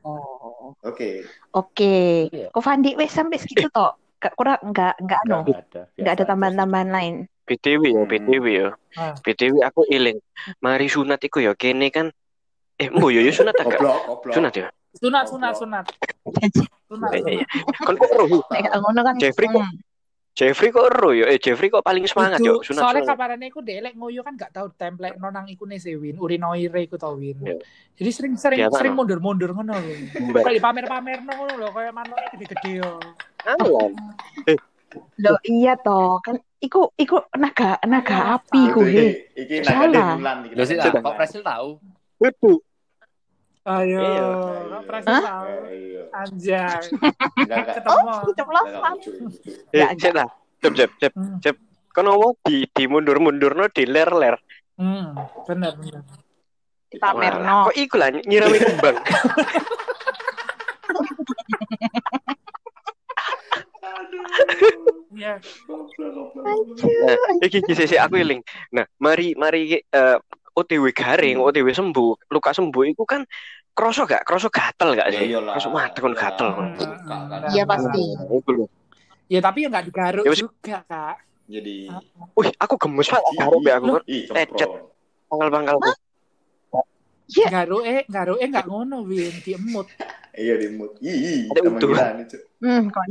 oh 0.00 0.72
Oke. 0.80 1.28
oke 1.52 1.94
Iya. 2.32 2.48
kok 2.48 2.62
Fandi 2.64 2.96
wes 2.96 3.12
sampai 3.12 3.36
segitu 3.36 3.68
toh 3.68 3.92
kurang 4.36 4.56
nggak 4.64 4.96
nggak 5.00 5.20
anu 5.28 5.44
Nggak 5.44 5.60
ada. 5.68 5.82
nggak 5.96 6.14
ada 6.16 6.24
tambahan-tambahan 6.24 6.88
lain 6.88 7.14
BTW 7.50 7.82
ya, 7.90 8.02
Hmm. 8.06 8.10
BTW 8.10 8.46
ya. 8.46 8.68
Ah. 8.94 9.14
BTW 9.18 9.54
aku 9.66 9.82
iling. 9.90 10.22
Mari 10.62 10.86
sunat 10.86 11.18
iku 11.18 11.42
ya 11.42 11.58
kene 11.58 11.90
kan 11.90 12.14
eh 12.78 12.86
mbo 12.88 13.10
yo 13.10 13.18
yo 13.20 13.34
sunat 13.34 13.58
agak. 13.58 13.82
Goblok, 13.82 13.98
goblok. 14.06 14.34
Sunat 14.38 14.54
ya. 14.54 14.68
sunat 14.90 15.26
sunat 15.30 15.54
sunat 15.54 15.86
sunat 16.90 17.10
Iya, 17.14 17.42
iya. 17.42 17.46
Kon 17.86 17.94
kok 17.94 18.10
ero? 18.10 18.26
Nek 18.50 18.60
gak 18.66 18.78
ngono 18.82 19.00
kan 19.06 19.14
Jeffrey 19.22 19.46
kok 19.46 19.62
hmm. 19.62 19.78
Jeffrey 20.34 20.70
kok 20.74 20.86
ero 20.90 21.10
ya? 21.14 21.30
Eh 21.30 21.38
Jeffrey 21.38 21.70
kok 21.70 21.86
paling 21.86 22.02
semangat 22.10 22.42
yo 22.42 22.58
sunat. 22.58 22.82
sunat. 22.90 23.06
kabarane 23.06 23.54
aku 23.54 23.62
delek 23.62 23.94
ngoyo 23.94 24.26
kan 24.26 24.34
gak 24.34 24.50
tau 24.50 24.66
template 24.74 25.14
nonang 25.22 25.46
iku 25.46 25.62
nih 25.62 25.78
sih 25.78 25.94
Win 25.94 26.18
urinoire 26.18 26.82
iku 26.82 26.98
tau 26.98 27.14
Win 27.14 27.38
Iya. 27.38 27.62
jadi 28.02 28.10
sering 28.10 28.34
sering 28.34 28.94
mundur-mundur 28.98 29.54
ngono 29.54 29.78
lho 29.78 29.94
kayak 30.42 30.58
pamer-pamer 30.58 31.22
ngono 31.22 31.54
lho 31.54 31.68
kayak 31.70 31.94
manuknya 31.94 32.26
gede-gede 32.34 32.70
yo 32.82 32.90
Alan. 33.46 33.94
Loh 35.16 35.38
iya 35.44 35.76
toh 35.76 36.18
kan 36.18 36.38
iku 36.58 36.90
iku 36.94 37.22
naga 37.34 37.78
naga 37.84 38.36
api 38.36 38.60
Iki, 38.62 38.70
ku 38.70 38.80
he. 38.82 39.06
iki 39.34 39.54
Salah. 39.62 39.86
naga 39.86 40.16
bulan 40.16 40.36
iki. 40.44 40.54
Lo 40.54 40.62
sih 40.64 40.74
kok 40.76 41.14
Presil 41.14 41.40
tahu? 41.40 41.78
Waduh. 42.16 42.58
ayo 43.62 44.00
Iya. 44.00 44.24
kok 44.80 45.00
tahu 45.04 45.52
Eh, 45.68 45.70
iya. 45.70 46.02
anjay 46.12 46.80
Enggak, 47.36 47.36
enggak. 47.36 47.64
ketemu 47.76 47.92
Oh, 47.92 48.00
Enggak, 48.00 48.34
ceplosan. 48.34 48.72
enggak 48.72 48.90
lucu, 48.90 49.10
lucu. 49.14 49.50
Eh, 49.68 49.76
Nggak, 49.76 49.90
cek 49.96 50.12
lah. 50.12 50.28
Cep 50.58 50.72
cep 50.74 50.90
cep. 50.98 51.12
Hmm. 51.12 51.38
Kan 51.90 52.04
ngomong 52.04 52.34
di 52.42 52.66
di 52.66 52.84
mundur-mundur 52.84 53.52
no 53.52 53.66
di 53.66 53.84
ler-ler. 53.84 54.36
hmm 54.76 55.12
bener 55.44 55.72
bener 55.76 56.00
Dipamerno. 56.88 57.68
Kok 57.68 57.74
iku 57.76 57.94
lah 57.96 58.08
nyirami 58.10 58.58
kembang. 58.58 58.96
iya 65.14 65.34
iki 67.44 67.58
iki 67.66 67.84
sih 67.86 67.98
aku 67.98 68.20
iling. 68.20 68.40
Nah, 68.72 68.84
mari 68.98 69.34
mari 69.36 69.80
eh, 69.80 70.16
OTW 70.56 70.90
garing, 70.92 71.38
Hmm. 71.40 71.46
OTW 71.50 71.68
sembuh, 71.70 72.30
luka 72.30 72.50
sembuh 72.52 72.82
itu 72.86 73.02
kan 73.06 73.22
kroso 73.72 74.04
gak? 74.04 74.26
Kroso 74.26 74.50
gatel 74.50 74.98
gak 74.98 75.08
Ya 75.10 75.18
sih? 75.18 75.26
iyalah. 75.30 75.52
Kroso 75.56 75.68
mati 75.72 75.98
kon 76.02 76.12
Iyalah. 76.12 76.22
gatel 76.26 76.48
kan. 76.52 76.68
Iya, 77.54 77.62
pasti. 77.64 78.04
Nah, 78.18 78.36
Iku 78.38 78.50
lho. 78.54 78.66
ya 79.30 79.38
tapi 79.38 79.62
ya 79.62 79.68
nggak 79.70 79.84
digaruk 79.86 80.24
Ya, 80.26 80.34
juga 80.34 80.82
kak 80.90 81.16
Jadi 81.46 81.86
Wih, 82.34 82.50
aku 82.58 82.74
gemes 82.82 83.06
banget 83.06 83.34
karo 83.38 83.56
be 83.62 83.70
aku 83.70 83.86
kan 83.94 84.02
Ih, 84.10 84.26
Lecet. 87.30 87.46
cemprot. 87.46 87.46
pangkal-pangkalku. 87.46 87.46
Ya. 87.46 87.48
Garoe, 87.54 87.96
garoe 88.06 88.44
nggak 88.44 88.66
ngono, 88.66 88.96
Win. 89.06 89.34
Diemut. 89.40 89.86
Iya 90.30 90.54
di 90.62 90.68
mood. 90.70 90.94
Ih, 91.02 91.50
Ada 91.50 91.60
sama 91.66 91.78
gila 91.82 92.06
nih, 92.14 92.24
Cuk. 92.30 92.42
Hmm, 92.60 92.82
kok 92.86 93.04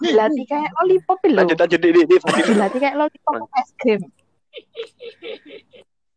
dilatih 0.00 0.44
kayak 0.48 0.70
lollipop 0.72 1.20
lho. 1.26 1.36
Lanjut 1.36 1.58
lanjut 1.60 1.80
di 1.80 1.90
di 1.92 2.02
di. 2.08 2.16
Dilatih 2.16 2.78
kayak 2.80 2.96
lollipop 2.96 3.34
es 3.60 3.68
krim. 3.76 4.00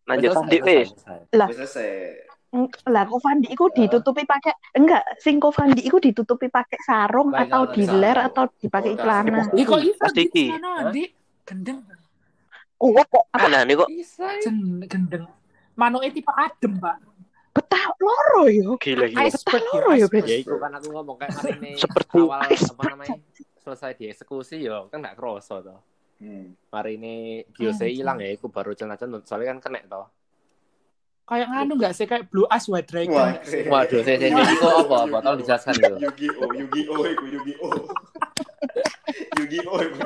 Lanjut 0.03 0.31
selesai, 0.31 0.63
wis. 0.63 0.89
Lah. 1.35 1.47
Selesai. 1.51 1.91
Lah 2.85 3.03
kok 3.09 3.19
Fandi 3.19 3.49
iku 3.49 3.65
ditutupi 3.73 4.23
pakai 4.23 4.53
enggak, 4.77 5.01
sing 5.17 5.41
kok 5.41 5.57
Fandi 5.57 5.81
iku 5.81 5.97
ditutupi 5.97 6.47
pakai 6.47 6.77
sarung 6.85 7.33
Baik, 7.33 7.49
atau 7.49 7.61
diler 7.73 8.17
atau 8.21 8.45
dipakai 8.61 8.93
Oh, 8.93 8.99
celana. 9.01 9.41
iso 9.57 9.73
Pasti 9.97 10.21
di 10.21 10.29
iki. 10.29 10.45
Gendeng. 11.43 11.81
Kuat 12.77 13.07
kok. 13.09 13.25
Ana 13.33 13.65
nih 13.65 13.75
kok. 13.75 13.89
Bisa. 13.89 14.27
Jen- 14.39 14.85
Gendeng. 14.85 15.25
Manoke 15.73 16.13
tipe 16.13 16.29
adem, 16.29 16.77
Pak. 16.77 16.95
Betah 17.53 17.85
loro 18.01 18.49
yo. 18.49 18.69
Gila 18.81 19.05
gila. 19.07 19.29
Betah 19.29 19.61
loro 19.69 19.91
ya, 19.93 20.05
iceberg. 20.09 20.25
Ya 20.25 20.37
itu 20.41 20.55
kan 20.57 20.71
aku 20.73 20.87
ngomong 20.89 21.17
kayak 21.21 21.31
ini 21.61 21.71
Seperti 21.77 22.17
awal 22.17 22.41
apa 22.49 22.81
namanya 22.89 23.17
selesai 23.61 23.91
dieksekusi 23.95 24.57
yo 24.59 24.89
kan 24.89 24.99
nggak 24.99 25.15
kroso 25.15 25.61
toh. 25.61 25.79
Hmm. 26.17 26.55
Hari 26.71 26.97
ini 26.97 27.13
Giose 27.51 27.85
Hmm. 27.85 27.93
hilang 27.93 28.17
ya, 28.19 28.33
aku 28.33 28.47
baru 28.49 28.73
celana-celana 28.73 29.21
soalnya 29.23 29.53
kan 29.53 29.69
kena 29.69 29.81
toh. 29.85 30.07
Kayak 31.23 31.47
nganu 31.55 31.73
nggak 31.79 31.93
sih 31.95 32.03
kayak 32.03 32.27
Blue 32.27 32.43
Eyes 32.49 32.67
White 32.67 32.89
Dragon. 32.89 33.15
Wah, 33.15 33.31
nggak 33.31 33.45
sih? 33.51 33.63
Waduh, 33.63 34.01
saya 34.03 34.17
saya 34.19 34.29
saya 34.33 34.55
kok 34.59 34.73
apa 34.83 34.95
apa 35.07 35.17
tolong 35.21 35.39
dijelaskan 35.39 35.73
dulu. 35.79 35.95
Yu-Gi-Oh, 36.03 36.49
Yu-Gi-Oh, 36.51 37.01
iku 37.07 37.25
Yu-Gi-Oh. 37.31 37.71
Yu-Gi-Oh 39.39 39.77
iku. 39.79 39.99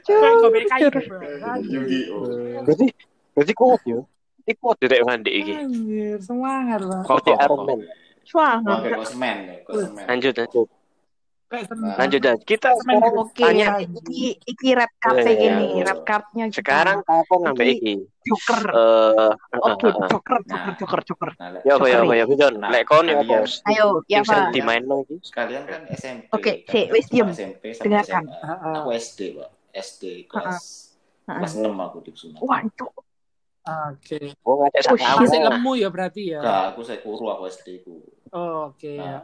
Kayak 0.00 0.90
itu, 0.90 1.00
Bang. 1.06 1.58
Yu-Gi-Oh. 1.62 2.22
Berarti 2.66 2.86
berarti 3.36 3.52
kuat 3.54 3.82
yo. 3.86 4.00
Iki 4.50 4.58
kuat 4.58 4.76
direk 4.78 5.02
mandi 5.02 5.30
iki. 5.30 5.54
Anjir, 5.54 6.18
semangat, 6.18 6.80
Bang. 6.82 7.02
Kok 7.02 7.16
kok 7.20 7.36
Iron 7.36 7.56
kok. 7.56 7.66
Man. 7.66 7.80
Wah, 7.80 7.90
Swangar. 8.26 8.78
kayak 8.80 8.98
Cosman 8.98 9.36
ya, 9.40 9.56
Cosman. 9.64 10.04
Lanjut 10.06 10.34
lanjut. 10.36 10.68
Nah, 11.50 11.98
Lanjut 11.98 12.22
dan 12.22 12.38
kita 12.40 12.70
Semen 12.70 12.94
sekarang 12.94 13.14
Oke, 13.18 13.42
tanya 13.42 13.66
iki 13.82 14.38
iki 14.38 14.68
red 14.70 14.92
card 15.02 15.18
Iya, 15.18 15.32
iya, 15.34 15.50
ini, 15.50 15.66
iya. 15.72 15.82
red 15.82 16.00
cardnya 16.06 16.44
kita. 16.46 16.58
sekarang 16.62 16.98
aku 17.02 17.34
ngambil 17.42 17.66
Iki. 17.74 17.94
Joker. 18.22 18.62
Eh, 18.70 19.32
Oke, 19.58 19.82
eh, 19.82 19.90
eh, 19.90 19.98
eh. 19.98 20.08
Joker, 20.14 20.38
Nah. 20.46 20.62
Joker, 20.70 20.74
Joker, 20.78 21.00
Joker. 21.02 21.30
Nah, 21.34 21.48
Ya 21.66 21.74
ya 21.74 22.06
ya 22.06 22.24
Bidon. 22.24 22.54
Nah, 22.54 22.70
Lek 22.70 22.86
kon 22.86 23.02
ya 23.02 23.18
bos. 23.20 23.66
Ayo, 23.66 23.98
ya 24.06 24.22
Bisa 24.22 24.46
Pak. 24.46 24.54
dimain 24.54 24.84
lagi. 24.86 25.16
sekalian 25.26 25.62
kan 25.66 25.80
SMP. 25.90 26.22
Oke, 26.30 26.52
kan? 26.62 26.70
si, 26.70 26.80
wis 26.86 27.06
sama 27.10 27.34
Dengarkan. 27.82 28.24
Aku 28.78 28.88
SD, 28.94 29.20
Pak. 29.34 29.48
SD 29.74 30.02
kelas 30.30 30.94
kelas 31.26 31.52
6 31.56 31.66
aku 31.66 31.98
di 32.00 32.12
sunat. 32.14 32.38
Waduh, 32.38 32.94
Oke. 33.70 34.18
Oh 34.42 34.54
ngajak 34.58 34.82
Oh. 34.90 35.18
Masih 35.20 35.40
lemu 35.40 35.72
ya 35.76 35.88
berarti 35.88 36.22
ya. 36.34 36.40
Enggak, 36.42 36.64
aku 36.74 36.80
saya 36.82 36.98
kuru 37.00 37.24
aku 37.28 37.42
SD 37.46 37.68
ku. 37.82 38.02
Oh, 38.30 38.70
Oke 38.70 38.94
Nah. 38.96 39.22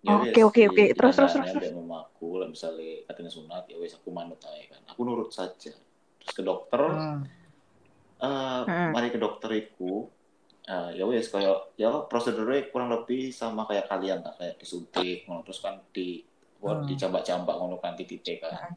ya. 0.00 0.16
Oke, 0.16 0.40
oke, 0.40 0.62
oke. 0.72 0.84
Terus, 0.96 1.12
terus, 1.12 1.32
terus, 1.36 1.50
ambek 1.52 1.76
mamaku 1.76 2.40
lah 2.40 2.48
misalnya 2.48 3.04
katanya 3.04 3.30
sunat 3.30 3.68
ya 3.68 3.76
wes 3.76 3.92
aku 3.92 4.08
manut 4.08 4.40
aja 4.40 4.64
kan. 4.72 4.80
Aku 4.88 5.04
nurut 5.04 5.28
saja. 5.28 5.76
Terus 6.20 6.32
ke 6.32 6.40
dokter, 6.40 6.80
Hmm. 6.80 7.20
eh, 8.16 8.62
Hmm. 8.64 8.90
mari 8.92 9.08
ke 9.08 9.20
dokter 9.20 9.50
iku 9.52 10.08
eh, 10.64 10.90
ya 10.94 11.04
wes 11.04 11.28
kayak 11.28 11.74
ya 11.74 11.90
prosedurnya 12.06 12.70
kurang 12.70 12.88
lebih 12.88 13.28
sama 13.28 13.66
kayak 13.66 13.88
kalian 13.88 14.22
lah 14.22 14.32
kayak 14.36 14.54
disuntik 14.56 15.26
ngono 15.26 15.42
terus 15.42 15.58
kan 15.58 15.82
di 15.90 16.22
buat 16.56 16.84
Hmm. 16.84 16.88
dicambak-cambak 16.88 17.56
ngono 17.56 17.76
kan 17.76 17.92
di 17.92 18.04
titik 18.06 18.40
kan. 18.40 18.72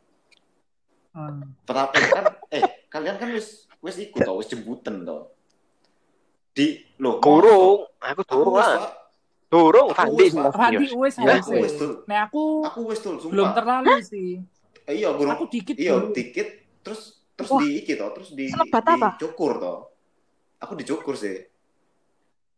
Hmm. 1.13 1.53
Tetapi 1.63 1.97
kan 2.09 2.25
eh 2.49 2.63
kalian 2.89 3.15
kan 3.15 3.29
wes 3.29 3.69
wes 3.83 3.95
ikut 3.99 4.19
tau 4.19 4.39
wes 4.39 4.47
jembutan 4.47 5.03
tau. 5.03 5.29
Di 6.53 6.81
lo 6.97 7.19
Durung, 7.19 7.91
aku 7.99 8.21
Aku 8.23 8.49
wes, 8.55 8.65
lah. 8.65 8.89
Aku 9.53 9.93
Fandi. 9.93 10.25
Fandi 10.49 10.85
wes 10.97 11.13
Iya, 11.13 11.25
wes. 11.29 11.45
aku 11.45 11.51
wes 11.59 11.73
tuh. 11.75 11.93
Nah 12.07 12.19
aku 12.25 12.43
Aku 12.65 12.79
wes 12.89 12.99
tuh, 12.99 13.13
sumpah. 13.19 13.29
belum 13.29 13.47
terlalu 13.53 13.93
sih. 14.01 14.29
Eh, 14.83 14.93
iya, 14.97 15.13
belum. 15.13 15.35
Aku 15.35 15.45
dikit 15.45 15.75
Iya, 15.77 16.09
dikit 16.09 16.47
terus 16.81 17.21
terus 17.33 17.49
Wah. 17.49 17.61
di 17.61 17.69
iki 17.79 17.93
toh, 17.93 18.09
terus 18.13 18.29
di 18.31 18.49
Selebat 18.49 18.83
apa? 18.83 19.09
dicukur 19.13 19.57
toh. 19.57 19.79
Aku 20.57 20.73
dicukur 20.73 21.13
sih. 21.13 21.43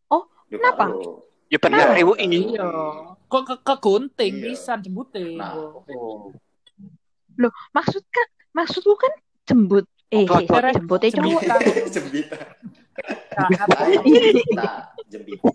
Oh, 0.07 0.23
Di 0.45 0.55
kenapa? 0.55 0.87
paru. 0.87 1.25
Ya 1.45 1.57
benar 1.57 1.87
Iya. 1.91 2.01
ibu 2.01 2.13
ini. 2.15 2.53
Iya. 2.53 2.69
Kok 3.25 3.43
ke, 3.43 3.55
ke 3.59 3.75
gunting 3.77 4.33
Iya. 4.35 4.43
pisan 4.45 4.79
jembutin. 4.79 5.35
Nah. 5.35 5.51
loh, 7.35 7.51
maksud 7.69 7.99
kan, 8.07 8.27
maksudku 8.53 8.95
kan 8.95 9.11
jembut. 9.43 9.83
Eh, 10.13 10.25
apa? 10.29 10.71
jembutnya 10.73 11.09
cowok. 11.17 11.41
Jembitan. 11.41 11.59
Jembita. 11.89 12.37
Nah, 13.35 13.49
Ayo, 13.83 13.99
jembita, 14.01 14.69
jembita. 15.09 15.49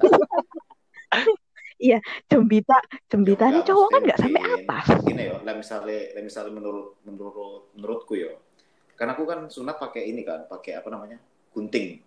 Jembita, 2.29 2.79
jembitanya 3.09 3.61
Enggak, 3.63 3.69
cowok 3.73 3.87
kan 3.89 4.01
nggak 4.05 4.19
sampai 4.21 4.43
atas. 4.45 4.87
Gini 5.01 5.23
ya, 5.25 5.37
lah 5.41 5.55
misalnya, 5.57 5.99
lah 6.13 6.23
misalnya 6.23 6.53
menurut 6.53 6.87
menurut 7.07 7.63
menurutku 7.73 8.15
ya. 8.19 8.33
Karena 8.99 9.17
aku 9.17 9.25
kan 9.25 9.49
sunat 9.49 9.81
pakai 9.81 10.13
ini 10.13 10.21
kan, 10.27 10.45
pakai 10.45 10.77
apa 10.77 10.89
namanya? 10.93 11.17
gunting. 11.51 11.99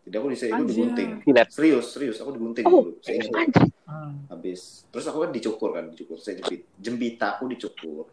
Jadi 0.00 0.14
aku 0.16 0.26
di 0.32 0.36
itu 0.36 0.64
digunting. 0.66 1.10
Serius, 1.52 1.86
serius 1.92 2.16
aku 2.20 2.34
digunting 2.34 2.64
Oh, 2.66 2.84
dulu. 2.90 2.98
Saya 3.04 3.20
habis 4.30 4.86
terus 4.88 5.04
aku 5.10 5.18
kan 5.26 5.30
dicukur 5.34 5.70
kan 5.74 5.84
dicukur 5.90 6.16
saya 6.22 6.38
jembit 6.38 6.62
jembita 6.78 7.36
aku 7.36 7.50
dicukur 7.50 8.06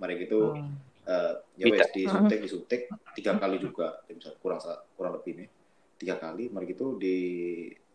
mari 0.00 0.16
gitu 0.24 0.56
Hmm. 0.56 0.72
Eh, 1.10 1.34
ya 1.58 1.64
wes 1.66 1.90
disuntik 1.90 2.38
disuntik 2.46 2.80
tiga 3.18 3.34
kali 3.34 3.58
juga 3.58 3.98
misal 4.06 4.38
kurang 4.38 4.62
kurang 4.94 5.12
lebih 5.18 5.42
nih 5.42 5.48
tiga 5.98 6.14
kali 6.16 6.46
mari 6.48 6.70
gitu 6.70 6.94
di 6.96 7.16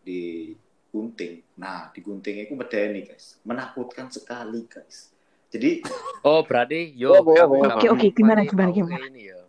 di 0.04 0.52
gunting 0.92 1.56
nah 1.56 1.88
di 1.90 2.00
gunting 2.04 2.44
itu 2.44 2.52
medeni 2.52 3.08
guys 3.08 3.40
menakutkan 3.48 4.12
sekali 4.12 4.68
guys 4.68 5.10
jadi 5.46 5.80
Oh, 6.26 6.42
berarti 6.42 6.90
yo. 6.98 7.14
Oh, 7.14 7.22
iya. 7.22 7.46
nggak 7.46 7.78
Oke, 7.78 7.86
oke, 7.86 8.06
gimana, 8.10 8.42
gimana, 8.42 8.74
gimana? 8.74 9.06
ini 9.06 9.30
ya. 9.30 9.46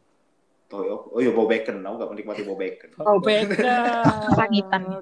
oh, 0.78 1.10
oh 1.10 1.20
iya 1.20 1.34
bau 1.34 1.50
bacon 1.50 1.82
aku 1.82 1.96
gak 1.98 2.12
menikmati 2.14 2.42
bau 2.46 2.54
bacon 2.60 2.90
Oh, 3.02 3.18
beda. 3.18 4.06
Rakitan. 4.38 5.02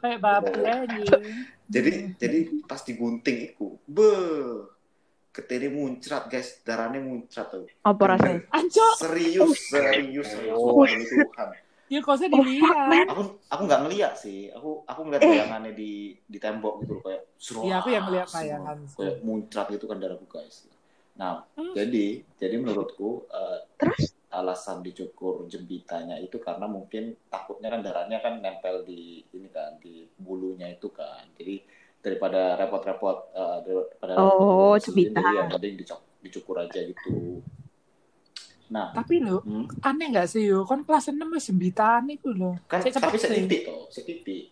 Kayak 0.00 0.18
babi 0.22 1.04
jadi 1.72 1.92
jadi 2.20 2.38
pas 2.68 2.84
digunting 2.84 3.48
itu 3.48 3.80
be 3.88 4.10
ketene 5.32 5.68
muncrat 5.68 6.28
guys. 6.28 6.60
Darahnya 6.60 7.00
muncrat 7.00 7.48
tuh. 7.48 7.64
Apa 7.82 8.04
rasanya? 8.06 8.44
Anjok, 8.52 8.94
serius 9.00 9.56
serius 9.66 10.28
serius. 10.28 10.54
Oh. 10.54 10.84
Sumpah, 10.84 10.86
demi 10.86 11.04
Tuhan. 11.08 11.48
Ya 11.88 12.00
kok 12.00 12.16
usah 12.16 12.24
Oh, 12.24 12.40
dilihat. 12.40 13.04
aku 13.04 13.22
aku 13.52 13.62
nggak 13.68 13.80
ngeliat 13.84 14.14
sih. 14.16 14.48
Aku 14.48 14.80
aku 14.84 15.00
ngeliat 15.04 15.22
Eh. 15.22 15.28
bayangannya 15.28 15.72
di 15.72 15.92
di 16.24 16.38
tembok 16.40 16.80
gitu 16.80 16.92
loh, 16.96 17.02
kayak 17.04 17.22
seru 17.36 17.68
Iya, 17.68 17.74
aku 17.80 17.88
yang 17.90 18.04
ngeliat 18.08 18.28
bayangan 18.28 18.76
kayak 18.88 19.16
muncrat 19.20 19.68
itu 19.68 19.84
kan 19.84 19.98
darahku 20.00 20.24
guys. 20.24 20.56
Nah 21.12 21.44
Hmm. 21.52 21.76
jadi 21.76 22.24
jadi 22.40 22.56
menurutku 22.56 23.28
eh, 23.28 23.58
Terus? 23.76 24.16
alasan 24.32 24.80
dicukur 24.80 25.44
jembitanya 25.44 26.16
itu 26.16 26.40
karena 26.40 26.64
mungkin 26.64 27.12
takutnya 27.28 27.68
kan 27.68 27.84
darahnya 27.84 28.24
kan 28.24 28.40
nempel 28.40 28.88
di 28.88 29.20
ini 29.28 29.52
kan 29.52 29.76
di 29.76 30.08
bulunya 30.16 30.72
itu 30.72 30.88
kan. 30.88 31.28
Jadi 31.36 31.60
daripada 32.02 32.58
repot-repot 32.58 33.16
eh, 33.30 33.58
daripada 33.62 34.12
Oh, 34.18 34.74
jadi 34.74 35.14
yang 35.14 35.48
penting 35.48 35.78
dicukur, 35.78 36.02
dicukur 36.18 36.56
aja 36.58 36.80
gitu 36.82 37.38
nah 38.68 38.88
Tapi 38.90 39.20
lo 39.20 39.40
hmm, 39.40 39.84
aneh 39.84 40.08
gak 40.10 40.26
sih 40.26 40.48
yo? 40.48 40.64
Kon 40.64 40.82
kelas 40.82 41.12
6 41.12 41.20
wis 41.28 41.44
jembitan 41.46 42.08
iku 42.08 42.32
lho. 42.32 42.56
kan 42.64 42.80
cepet 42.80 42.98
tapi 42.98 43.16
setitik 43.16 43.60
toh 43.64 43.86
setitik 43.88 44.50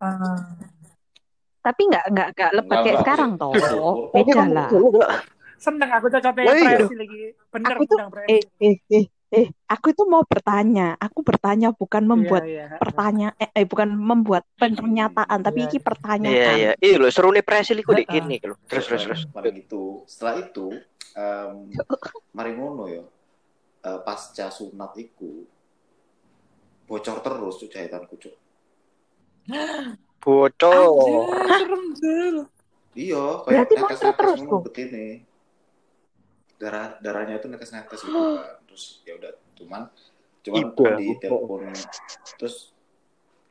Ah. 0.00 0.56
Tapi 1.60 1.82
nggak 1.84 2.04
nggak 2.08 2.28
nggak 2.32 2.50
lebat 2.56 2.64
Enggak, 2.64 2.80
kayak 2.80 2.88
enggak. 2.88 3.04
sekarang 3.04 3.30
toh. 3.36 3.52
Beda 4.16 4.32
lah. 4.48 4.68
Seneng 5.60 5.90
aku 5.92 6.06
cocoknya 6.08 6.52
presi 6.56 6.94
lagi. 6.96 7.18
Bener 7.52 7.76
Aku 7.76 7.82
tuh 7.84 7.98
eh 8.32 8.40
eh 8.64 8.74
eh 8.88 9.04
eh 9.30 9.46
aku 9.64 9.94
itu 9.94 10.02
mau 10.04 10.26
bertanya. 10.26 10.98
Aku 10.98 11.22
bertanya 11.22 11.70
bukan 11.70 12.02
membuat 12.02 12.42
Iya, 12.42 12.66
iya. 12.66 12.78
pertanyaan 12.78 13.34
eh, 13.38 13.50
eh, 13.54 13.66
bukan 13.66 13.88
membuat 13.94 14.42
pernyataan 14.58 15.38
tapi 15.38 15.62
Iya. 15.62 15.66
ini 15.66 15.78
Iya 15.78 15.86
pertanyaan. 15.86 16.56
iya. 16.58 16.70
Iya 16.76 16.94
lho 16.98 17.08
seru 17.08 17.30
nih 17.30 17.46
presil 17.46 17.78
iku 17.78 17.94
dik 17.94 18.10
Heeh. 18.10 18.20
kene 18.20 18.34
iki 18.36 18.46
lho. 18.50 18.56
Terus 18.66 18.84
terus 18.84 19.02
terus. 19.06 19.20
Mari 19.30 19.48
gitu. 19.56 20.02
Setelah 20.04 20.34
itu, 20.42 20.66
em, 21.14 21.70
mari 22.30 22.50
ngono 22.52 22.84
ya. 22.86 23.02
eh, 23.80 24.00
pasca 24.04 24.50
sunat 24.50 24.92
iku 24.94 25.46
bocor 26.84 27.22
terus 27.22 27.54
tuh 27.56 27.66
jahitanku 27.66 28.18
cuk. 28.18 28.34
Bocor. 30.20 30.74
Anjir, 30.74 31.24
serem. 31.96 32.36
Iya, 32.90 33.24
Berarti 33.46 33.72
kayak 33.72 33.84
monster 33.86 34.12
terus 34.12 34.38
ngono 34.42 34.50
tuh? 34.50 34.62
begini. 34.66 35.22
Darah 36.60 37.00
darahnya 37.00 37.40
itu 37.40 37.48
netes-netes 37.48 38.04
gitu 38.04 38.12
kan. 38.12 38.60
Terus 38.68 39.00
ya 39.08 39.16
udah 39.16 39.32
cuman 39.56 39.82
cuman 40.40 40.60
Ibu, 40.72 40.84
di 40.96 41.08
telepon 41.20 41.68
terus 42.40 42.72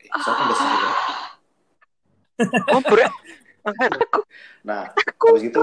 eh, 0.02 0.10
siapa 0.10 0.42
besar 0.46 0.68
ya? 0.70 0.90
Oh 2.70 2.80
bre. 2.86 3.06
Makan. 3.60 3.90
Nah, 4.64 4.88
Aku 4.96 5.36
habis 5.36 5.42
gitu 5.44 5.60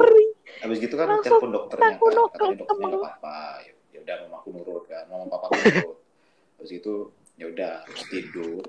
habis 0.61 0.77
gitu 0.77 0.95
kan 0.99 1.07
Langsung 1.09 1.25
telepon 1.25 1.49
dokternya 1.49 1.97
kan 1.97 2.15
katanya 2.35 2.55
dokternya 2.61 2.87
nggak 2.87 3.01
apa-apa. 3.01 3.39
Ya 3.63 3.73
ya 3.95 3.99
udah 4.05 4.15
mama 4.27 4.35
aku 4.43 4.49
nurut 4.53 4.83
kan 4.85 5.03
mama 5.09 5.25
papa 5.31 5.45
aku 5.49 5.55
nurut. 5.55 5.97
Habis 6.59 6.71
itu 6.77 6.93
ya 7.39 7.45
udah 7.49 7.73
terus 7.89 8.03
tidur. 8.11 8.63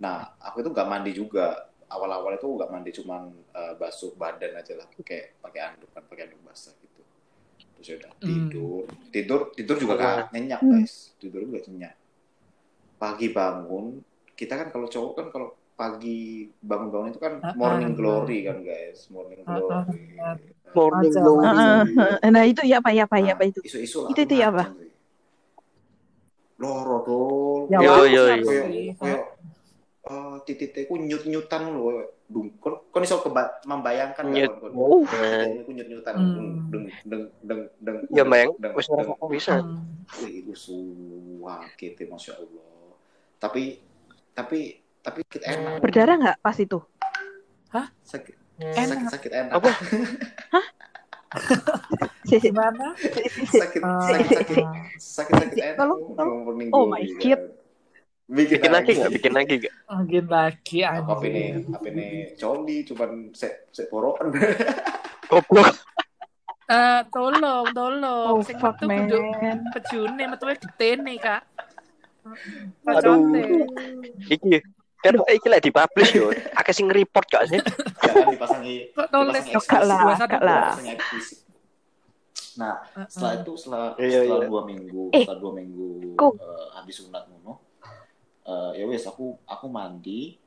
Nah 0.00 0.32
aku 0.40 0.62
itu 0.62 0.70
nggak 0.70 0.88
mandi 0.88 1.10
juga. 1.10 1.66
Awal-awal 1.88 2.36
itu 2.36 2.44
nggak 2.44 2.70
mandi 2.72 2.90
cuman 2.96 3.28
eh, 3.52 3.72
basuh 3.76 4.12
badan 4.16 4.56
aja 4.56 4.72
lah. 4.78 4.86
Pakai 4.94 5.36
pakai 5.42 5.60
anduk 5.68 5.90
kan 5.92 6.02
pakai 6.08 6.30
anduk 6.32 6.40
basah 6.46 6.72
gitu 6.80 6.87
terus 7.78 7.86
ya 7.88 7.96
udah 8.02 8.10
Hmm. 8.18 8.26
tidur 8.26 8.82
tidur 9.14 9.40
tidur 9.54 9.76
juga 9.78 9.94
kan 9.94 10.16
nyenyak 10.34 10.58
Hmm. 10.58 10.72
guys 10.74 11.14
tidur 11.16 11.46
juga 11.46 11.62
nyenyak 11.64 11.94
pagi 12.98 13.30
bangun 13.30 14.02
kita 14.34 14.54
kan 14.54 14.68
kalau 14.68 14.90
cowok 14.90 15.12
kan 15.14 15.26
kalau 15.30 15.48
pagi 15.72 16.50
bangun-bangun 16.58 17.14
itu 17.14 17.22
kan 17.22 17.38
Ah, 17.38 17.54
morning 17.54 17.94
ah. 17.94 17.96
glory 17.96 18.38
kan 18.42 18.58
guys 18.66 19.06
morning 19.08 19.46
Ah, 19.46 19.54
glory. 19.54 20.18
Morning 20.74 21.10
glory. 21.14 21.46
Heeh. 21.94 22.28
Nah 22.28 22.42
itu 22.44 22.60
ya 22.66 22.82
apa 22.82 22.90
ya 22.90 23.06
apa 23.06 23.16
ya 23.18 23.38
apa 23.38 23.44
itu? 23.46 23.62
isu-isu 23.62 24.04
lah 24.04 24.10
Itu- 24.10 24.26
itu 24.26 24.34
ya 24.34 24.50
apa? 24.50 24.74
loro 26.58 26.96
dong 27.06 27.62
Ya, 27.70 27.78
Yo, 27.78 27.94
yo, 28.10 28.22
yo. 28.42 29.27
Eh 30.08 30.36
titik-titikku 30.42 30.96
nyut-nyutan 30.96 31.68
loh 31.68 32.00
dung 32.24 32.52
kon 32.60 33.00
iso 33.00 33.20
keba- 33.20 33.60
membayangkan 33.64 34.24
Nyut. 34.28 34.52
Uh. 34.72 35.04
Nah, 35.04 35.60
aku 35.60 35.70
nyut-nyutan 35.70 36.14
Hmm. 36.16 36.32
deng 36.32 36.48
deng 36.68 36.84
deng 37.04 37.22
deng 37.44 37.60
deng 37.80 37.96
ya 38.08 38.24
bayang, 38.24 38.52
wis 38.72 38.88
bisa. 39.28 39.60
Hmm. 39.60 39.84
Wih, 40.20 40.40
itu 40.40 40.52
suwakit 40.52 42.00
masya 42.04 42.36
Allah 42.36 42.96
tapi 43.38 43.78
tapi 44.32 44.58
tapi 44.98 45.18
sakit 45.22 45.42
enak 45.46 45.78
Berdarah 45.78 46.14
nggak 46.16 46.38
pas 46.40 46.56
itu? 46.56 46.80
sakit 48.02 48.34
Enak. 48.58 48.88
sakit 48.88 49.06
sakit 49.12 49.30
enak 49.30 49.52
Apa? 49.54 49.68
Si, 52.24 52.36
Gimana? 52.40 52.96
sakit 52.96 53.80
Ah, 53.84 54.00
sakit 54.08 54.28
sakit 54.32 54.56
sakit 54.98 55.34
sakit 55.38 55.62
enak 55.76 55.86
Oh 56.72 56.84
my 56.84 57.04
kan. 57.04 57.20
God. 57.20 57.40
Bikin 58.28 58.68
lagi 58.68 58.90
nggak? 58.92 59.10
Bikin 59.10 59.32
lagi 59.32 59.54
nggak? 59.56 59.74
Mungkin 59.88 60.24
lagi 60.28 60.78
apa 60.84 61.00
anjing. 61.16 61.32
ini 61.32 61.42
apa 61.72 61.86
ini 61.88 62.06
coli 62.36 62.76
cuman 62.84 63.10
se 63.32 63.48
se 63.72 63.88
porokan 63.88 64.28
Goblok. 65.32 65.72
Eh, 66.68 67.00
tolong, 67.08 67.64
tolong. 67.72 68.28
Oh 68.28 68.40
Sing 68.44 68.60
metu 68.60 68.84
kudu 68.84 69.20
man. 69.40 69.58
pejune 69.72 70.24
metuwe 70.28 70.52
getene, 70.56 71.16
Kak. 71.16 71.42
Aduh. 72.84 73.64
Iki 74.28 74.60
kan 75.00 75.14
iki 75.32 75.48
lah 75.48 75.60
dipublish 75.60 76.12
yo. 76.12 76.28
Akeh 76.52 76.76
sing 76.76 76.92
report 76.92 77.24
gak 77.28 77.48
sih? 77.48 77.60
jangan 78.04 78.28
dipasangi 78.28 78.92
Kok 78.92 79.08
Oh, 79.16 79.62
kak 79.64 79.82
lah, 79.84 80.16
kak 80.20 80.42
lah. 80.44 80.76
Nah 82.58 82.74
setelah 83.06 83.32
itu 83.38 83.52
setelah 83.54 83.84
Iya, 83.96 84.26
setelah 84.26 84.38
iya. 84.42 84.48
dua 84.50 84.62
minggu 84.66 85.02
Eh, 85.14 85.22
setelah 85.24 85.38
dua 85.38 85.52
minggu 85.54 85.88
eh, 86.18 86.66
habis 86.74 86.94
sunat 86.98 87.22
ngono 87.30 87.67
eh, 88.48 88.70
ya 88.74 88.84
wes 88.84 89.04
aku 89.04 89.36
aku 89.44 89.66
mandi 89.68 90.40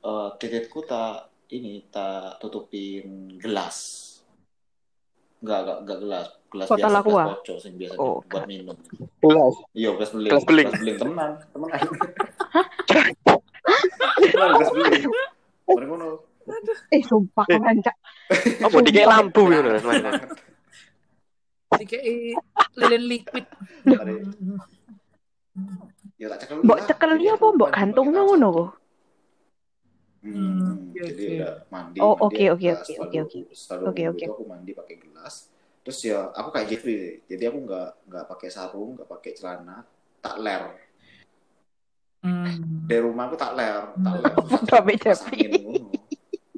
eh 0.00 0.28
titikku 0.36 0.80
tak 0.82 1.26
ini 1.50 1.84
tak 1.88 2.38
tutupin 2.38 3.36
gelas 3.36 4.00
enggak 5.40 5.58
enggak 5.60 5.78
enggak 5.82 5.98
gelas 6.00 6.26
gelas 6.48 6.66
Kota 6.70 6.78
biasa 6.80 6.94
Lakua? 6.94 7.12
gelas 7.12 7.36
kocok 7.36 7.56
yang 7.60 7.74
biasa 7.76 7.94
Oh, 7.98 8.16
buat 8.24 8.44
minum 8.46 8.76
Jelas. 9.20 9.54
iya 9.72 9.90
gelas 9.92 10.10
beling 10.10 10.30
Gelas 10.32 10.44
beling. 10.44 10.66
gelas 10.66 10.80
beling 10.80 10.96
teman 10.96 11.30
teman 11.50 11.68
Temenan, 14.14 14.50
gelas 14.54 14.70
beling 14.70 15.04
Mari 15.64 15.86
ngono. 15.88 16.08
Eh 16.92 17.00
sumpah 17.00 17.48
keren 17.48 17.80
cak. 17.80 17.96
Apa 18.60 18.76
dikek 18.78 19.08
lampu 19.08 19.42
ngono 19.42 19.68
Mas. 19.74 20.04
Dikei 21.74 22.36
lilin 22.76 23.04
liquid. 23.08 23.44
Ya 26.14 26.26
tak 26.30 26.38
cekel. 26.42 26.62
Mbok 26.62 26.78
lah. 26.78 26.86
cekel 26.86 27.10
Jadi 27.12 27.26
apa 27.28 27.46
mbok 27.48 27.68
mandi 27.68 27.76
gantung 27.76 28.06
pakai 28.08 28.22
ngono 28.22 28.48
kok. 28.50 28.70
Hmm, 30.24 30.32
Hmm, 30.56 30.96
jadi 30.96 31.12
oke. 31.20 31.34
udah 31.36 31.52
mandi. 31.68 31.98
Oh, 32.00 32.16
oke, 32.16 32.44
oke, 32.50 32.68
oke, 32.72 32.92
oke, 32.96 33.18
oke. 33.20 33.40
Oke, 33.84 34.02
oke. 34.08 34.24
aku 34.24 34.42
mandi 34.44 34.72
pakai 34.72 34.96
gelas. 34.96 35.52
Terus 35.84 35.98
ya 36.00 36.32
aku 36.32 36.48
kayak 36.48 36.66
Jeffrey, 36.66 36.96
jadi 37.28 37.52
aku 37.52 37.58
nggak 37.60 37.88
nggak 38.08 38.24
pakai 38.26 38.48
sarung, 38.48 38.96
nggak 38.96 39.04
pakai 39.06 39.30
celana, 39.36 39.84
tak 40.18 40.40
ler. 40.40 40.72
Hmm. 42.24 42.88
Dari 42.88 43.04
rumah 43.04 43.28
aku 43.28 43.36
tak 43.36 43.52
ler, 43.52 43.92
tak 43.94 44.14
ler. 44.16 44.32
Babe 44.72 44.96
Kipas 44.96 45.20
Jeffrey. 45.20 45.60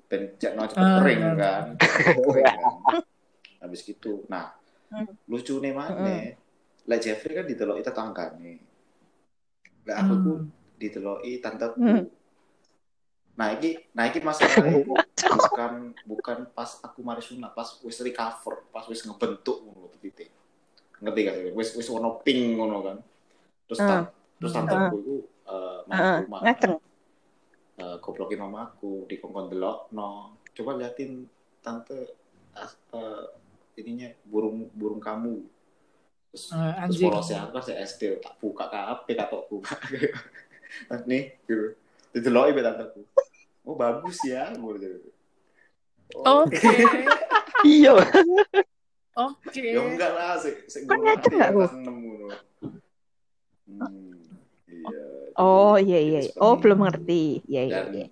Ben 0.06 0.22
jangan 0.38 0.70
cepet 0.70 0.78
Ah, 0.78 0.94
kering 1.02 1.18
benar. 1.18 1.34
kan. 1.34 1.64
Kering 2.22 2.46
kan. 2.46 2.74
Habis 3.58 3.80
gitu. 3.82 4.22
Nah, 4.28 4.54
Hmm. 4.86 5.10
lucu 5.26 5.58
nih 5.58 5.74
mana? 5.74 6.30
Lah 6.86 6.98
Jeffrey 7.02 7.34
kan 7.34 7.42
didelok 7.42 7.82
itu 7.82 7.90
tanggane. 7.90 8.62
Lah 9.86 9.96
aku 10.02 10.14
ku 10.20 10.32
dideloki 10.76 11.38
tanteku. 11.38 11.78
Hmm. 11.78 12.04
Nah, 13.36 13.52
iki 13.52 13.76
nah 13.92 14.08
iki 14.08 14.18
masalahnya 14.24 14.80
bukan 14.80 15.72
bukan 16.08 16.38
pas 16.56 16.80
aku 16.80 17.04
mari 17.04 17.20
sunat, 17.20 17.52
pas 17.52 17.68
wis 17.84 18.00
recover, 18.00 18.64
pas 18.72 18.84
wis 18.88 19.04
ngebentuk 19.04 19.60
ngono 19.62 19.92
titik. 20.00 20.32
Ngerti 21.00 21.20
gak? 21.22 21.34
sih? 21.36 21.52
Wis 21.52 21.68
wis 21.76 21.88
ono 21.92 22.18
ping 22.24 22.56
ngono 22.56 22.76
kan. 22.82 22.96
Terus 23.68 23.80
Hmm. 23.84 23.88
tan- 23.88 24.08
terus 24.40 24.52
tanteku 24.52 24.96
iku 25.00 25.16
eh 25.46 25.80
Heeh, 25.86 26.18
main 26.26 26.56
rumah. 26.56 26.80
Eh, 27.76 27.96
goblokin 28.00 28.40
mamaku 28.40 29.04
di 29.04 29.20
kongkon 29.20 29.52
delok 29.52 29.92
no. 29.92 30.40
Coba 30.56 30.80
liatin 30.80 31.28
tante 31.60 32.16
eh, 32.56 33.24
ininya 33.76 34.08
burung 34.24 34.72
burung 34.72 34.96
kamu. 34.96 35.44
Terus 36.32 36.44
Eh, 36.52 36.72
terus 36.90 37.30
aku 37.32 37.50
kan 37.54 37.62
saya 37.64 37.76
SD 37.86 38.02
tak 38.20 38.34
buka 38.42 38.64
kabeh 38.68 39.14
katokku 39.16 39.62
nih 41.10 41.32
gitu 41.48 41.72
dideloki 42.12 42.52
be 42.52 42.60
tanteku 42.60 43.00
oh 43.64 43.74
bagus 43.74 44.18
ya 44.26 44.52
gue 44.52 44.72
gitu 44.78 45.10
oh, 46.22 46.44
Oke. 46.44 46.60
Iya. 47.64 47.96
Oke. 49.16 49.64
ya 49.64 49.80
enggak 49.80 50.12
lah 50.12 50.36
sih 50.38 50.54
sih 50.68 50.84
Kan 50.84 51.00
ngaceng 51.02 51.34
nggak, 51.40 51.50
Bu? 51.56 51.64
nemu 51.72 52.12
hmm, 53.66 54.12
iya 54.68 55.02
Oh 55.40 55.74
iya 55.80 55.98
iya. 55.98 56.20
Oh 56.36 56.60
belum 56.60 56.84
ngerti. 56.84 57.42
Iya 57.48 57.62
iya. 57.64 57.80
dan 57.80 57.86
iya. 57.96 58.06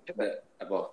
apa 0.59 0.91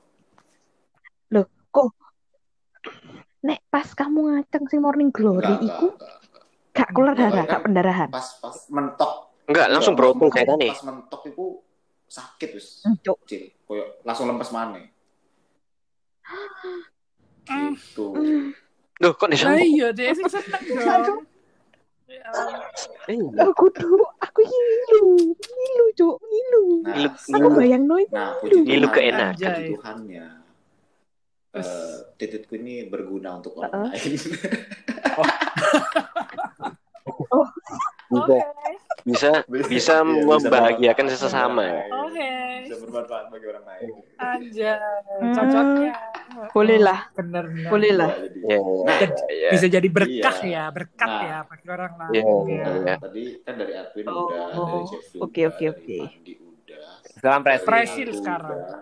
Nek 3.42 3.58
pas 3.74 3.88
kamu 3.90 4.38
ngaceng 4.38 4.64
sing 4.70 4.78
morning 4.78 5.10
glory 5.10 5.42
enggak 5.42 5.58
enggak, 5.66 5.74
iku 5.74 5.86
enggak, 5.90 6.14
enggak. 6.14 6.21
Gak 6.72 6.88
keluar 6.90 7.12
Enggak, 7.12 7.30
darah, 7.30 7.44
kan 7.44 7.50
gak 7.50 7.62
pendarahan. 7.62 8.08
pas 8.10 8.28
pas 8.38 8.56
mentok 8.68 9.12
Enggak, 9.44 9.66
langsung 9.68 9.92
pas- 9.92 10.02
kayak 10.30 10.48
tadi. 10.50 10.68
pas 10.70 10.82
mentok 10.84 11.22
itu 11.26 11.44
sakit 12.06 12.48
wis 12.52 12.66
Cuk. 12.98 13.18
Koyo 13.62 13.84
langsung 14.02 14.26
lempes 14.26 14.48
mana 14.48 14.80
Hmm. 17.42 17.74
gitu 17.74 18.14
Loh, 18.96 19.12
kok 19.12 19.26
Lah 19.26 19.34
disambung? 19.34 19.66
iya 19.66 19.90
deh, 19.90 20.14
sing 20.14 20.30
seneng 20.30 20.62
dong. 21.02 21.26
Ya 22.06 22.22
Allah. 22.28 22.70
Iya. 23.04 23.26
Aku 23.42 23.66
tuh 23.68 23.98
aku 24.16 24.40
ngilu, 24.40 25.02
ngilu 25.34 25.86
cuk, 25.92 26.16
ngilu. 26.22 26.64
nah 26.84 27.10
Aku 27.10 27.48
bayang 27.50 27.82
no 27.82 27.98
itu. 27.98 28.14
Nah, 28.14 28.38
Ngilu 28.38 28.86
Tuhan, 28.86 28.94
keenak. 28.94 29.28
puji 29.34 29.42
Anjay. 29.42 29.68
Tuhannya. 29.68 30.26
eh 31.52 31.94
tititku 32.16 32.54
ini 32.54 32.86
berguna 32.86 33.36
untuk 33.36 33.58
orang 33.58 33.90
Heeh. 33.92 34.08
lain. 37.02 37.48
Bisa, 38.12 38.36
bisa, 39.02 39.30
bisa 39.64 39.94
Iya, 39.96 40.04
membahagiakan 40.04 41.06
bermanfaat 41.06 41.22
sesama. 41.24 41.64
lain. 41.64 41.90
Oke. 41.90 42.30
Bisa 42.62 42.76
bermanfaat 42.78 43.24
bagi 43.28 43.46
orang 43.46 43.64
lain. 43.64 43.88
Anjay, 44.14 44.76
Hmm. 45.12 45.32
cocoknya. 45.32 45.92
Boleh 46.48 46.78
lah, 46.78 46.98
Bener 47.12 47.44
bener. 47.46 47.68
boleh 47.68 47.92
lah. 47.92 48.10
Ya. 48.42 48.52
Ya, 48.52 48.58
Nah, 48.60 48.98
ya. 49.28 49.48
Bisa 49.50 49.66
jadi 49.66 49.88
berkah 49.88 50.36
Iya. 50.40 50.52
ya, 50.60 50.64
berkat 50.70 51.10
Nah. 51.10 51.22
ya 51.22 51.36
bagi 51.42 51.66
orang 51.68 51.92
lain. 51.94 52.12
Iya, 52.12 52.22
ya. 52.22 52.64
iya. 52.70 52.94
tadi 52.98 53.22
kan 53.40 53.54
dari 53.54 53.72
Edwin 53.74 54.04
Oh, 54.06 54.26
udah, 54.26 54.46
dari 54.48 54.80
Jeffrey 54.86 55.18
oke, 55.18 55.40
oke, 55.46 55.64
oke. 55.70 55.98
Sekarang 57.12 57.40
Presil. 57.40 57.66
Presil 57.66 58.08
sekarang. 58.14 58.60
udah. 58.60 58.80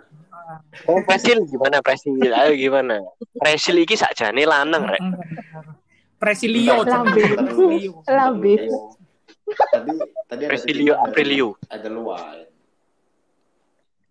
Oh, 0.87 0.99
Presil 1.01 1.39
gimana 1.45 1.79
Presil? 1.79 2.19
Ayo 2.29 2.53
gimana? 2.53 2.99
Presil 3.33 3.79
iki 3.79 3.95
sakjane 3.95 4.43
lanang 4.43 4.83
rek. 4.85 5.03
Presilio, 6.21 6.85
Presilio. 6.85 8.05
Lambe. 8.05 8.55
Tadi 9.51 9.93
tadi 10.29 10.43
ada 10.45 10.51
Presilio 10.53 10.95
Aprilio. 11.01 11.49
Edelweiss. 11.73 12.53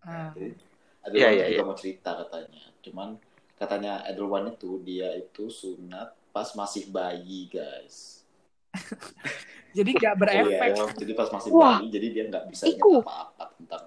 Ah. 0.01 0.33
Edelweiss 0.33 0.67
Iya, 1.09 1.29
iya, 1.29 1.45
juga 1.47 1.53
iya. 1.53 1.61
mau 1.69 1.77
cerita 1.77 2.11
katanya. 2.25 2.63
Cuman 2.81 3.09
katanya 3.55 3.93
Edelweiss 4.09 4.57
itu 4.57 4.71
dia 4.81 5.13
itu 5.13 5.53
sunat 5.53 6.17
pas 6.33 6.49
masih 6.57 6.89
bayi 6.89 7.45
guys. 7.45 8.25
Jadi 9.77 9.93
nggak 9.93 10.15
berefek. 10.17 10.71
Iya, 10.73 10.85
jadi 10.97 11.13
pas 11.13 11.29
masih 11.29 11.49
Wah. 11.53 11.77
bayi, 11.77 11.93
jadi 11.93 12.07
dia 12.09 12.23
nggak 12.25 12.43
bisa 12.49 12.65
ingat 12.65 13.05
apa-apa 13.05 13.45
tentang 13.53 13.83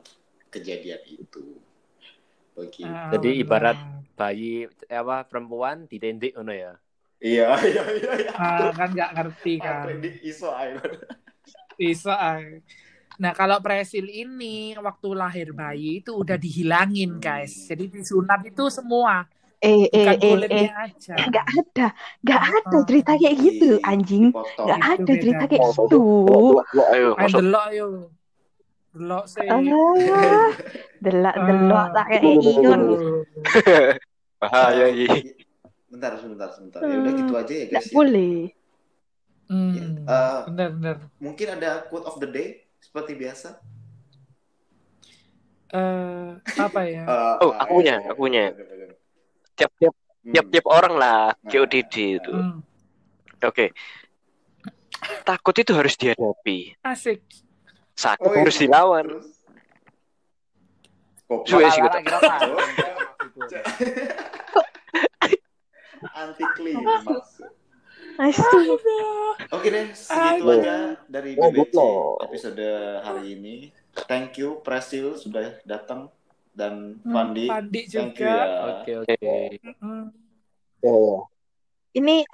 kejadian 0.46 1.02
itu. 1.10 1.58
Begitu. 2.54 2.86
Ah, 2.86 3.10
Jadi 3.10 3.30
ibarat 3.42 3.78
bayi 4.14 4.70
apa 4.86 5.26
perempuan 5.26 5.90
ditindik 5.90 6.38
ngono 6.38 6.54
ya. 6.54 6.78
Iya, 7.22 7.54
iya, 7.70 7.82
iya, 7.94 8.10
iya. 8.18 8.32
Ah, 8.34 8.68
kan 8.74 8.90
nggak 8.90 9.10
ngerti 9.14 9.52
kan. 9.62 9.86
Apa 9.86 9.94
ini 9.94 10.10
iso 11.78 12.10
ah. 12.10 12.42
Nah, 13.22 13.30
kalau 13.36 13.62
presil 13.62 14.02
ini 14.02 14.74
waktu 14.74 15.08
lahir 15.14 15.54
bayi 15.54 16.02
itu 16.02 16.10
udah 16.10 16.34
dihilangin, 16.34 17.22
guys. 17.22 17.70
Jadi 17.70 17.86
disunat 17.86 18.42
itu 18.42 18.66
semua, 18.66 19.28
Eh, 19.62 19.86
eh, 19.86 19.94
bukan 19.94 20.10
eh, 20.10 20.18
eh. 20.18 20.30
kulitnya 20.34 20.70
aja. 20.74 21.14
Nggak 21.22 21.46
ada, 21.46 21.86
nggak 22.18 22.42
ada 22.42 22.74
Ah. 22.74 22.82
cerita 22.82 23.12
kayak 23.14 23.36
gitu, 23.38 23.70
anjing. 23.86 24.26
Itu 24.34 24.62
ada 24.66 24.98
cerita 25.06 25.44
kayak 25.46 25.62
gitu. 25.70 26.02
Ayo, 26.90 27.14
delok 27.14 27.64
ayo. 27.70 27.86
Delok 28.90 29.24
sih. 29.30 29.46
Ah, 29.46 30.50
delak 30.98 31.36
delok 31.38 31.86
tak 31.94 32.06
kayak 32.10 32.22
iyon. 32.42 32.80
Bahaya 34.42 34.86
Eh, 34.90 35.06
ini. 35.06 35.41
Bentar, 35.92 36.16
sebentar, 36.16 36.48
sebentar. 36.50 36.80
Ya 36.80 36.96
udah 36.98 37.12
gitu 37.12 37.32
aja 37.36 37.52
ya 37.52 37.64
guys. 37.68 37.84
ya. 37.84 37.92
boleh. 37.92 38.36
Hmm, 39.44 39.76
Eh, 40.02 40.38
bener 40.48 40.68
bener. 40.72 40.96
Mungkin 41.20 41.46
ada 41.52 41.84
quote 41.84 42.08
of 42.08 42.16
the 42.16 42.26
day 42.26 42.48
seperti 42.80 43.12
biasa. 43.12 43.60
Eh, 45.70 46.30
apa 46.58 46.80
ya? 46.82 47.04
Eh, 47.36 47.44
Oh, 47.44 47.52
aku 47.52 47.72
punya, 47.76 48.00
aku 48.02 48.20
punya. 48.22 48.44
ayo. 48.50 48.96
Tiap-tiap 49.54 49.92
Hmm. 50.22 50.32
tiap-tiap 50.32 50.66
orang 50.66 50.94
lah 50.94 51.34
Nah. 51.34 51.50
GODD 51.50 51.94
itu. 52.16 52.30
Hmm, 52.32 52.62
Oke. 53.42 53.74
Takut 55.22 55.50
itu 55.52 55.74
harus 55.74 55.92
dihadapi. 55.92 56.78
asik. 56.80 57.20
Sakit 57.92 58.24
Oh, 58.24 58.32
harus 58.32 58.54
iya. 58.56 58.62
dilawan. 58.64 59.04
Terus? 59.04 59.28
Kok 61.26 61.42
Suwe 61.44 61.66
sih, 61.68 61.82
apa? 61.82 61.98
anti 66.10 66.44
klimaks. 66.56 67.42
Oke 69.52 69.68
deh, 69.68 69.86
segitu 69.96 70.44
Aduh. 70.44 70.60
aja 70.60 70.76
dari 71.08 71.32
Oh, 71.38 71.48
BBC 71.48 71.76
episode 72.22 72.66
hari 73.02 73.36
ini. 73.36 73.54
Thank 74.08 74.40
you 74.40 74.60
Presil 74.60 75.16
sudah 75.16 75.60
datang 75.64 76.08
dan 76.52 77.00
Hmm, 77.00 77.12
Fandi. 77.12 77.46
Pandi 77.48 77.80
Thank 77.88 78.20
you 78.20 78.28
juga. 78.28 78.36
ya. 78.36 78.64
Oke, 78.80 78.92
oke. 79.04 79.16
Hmm. 79.80 80.04
Ini 81.92 82.24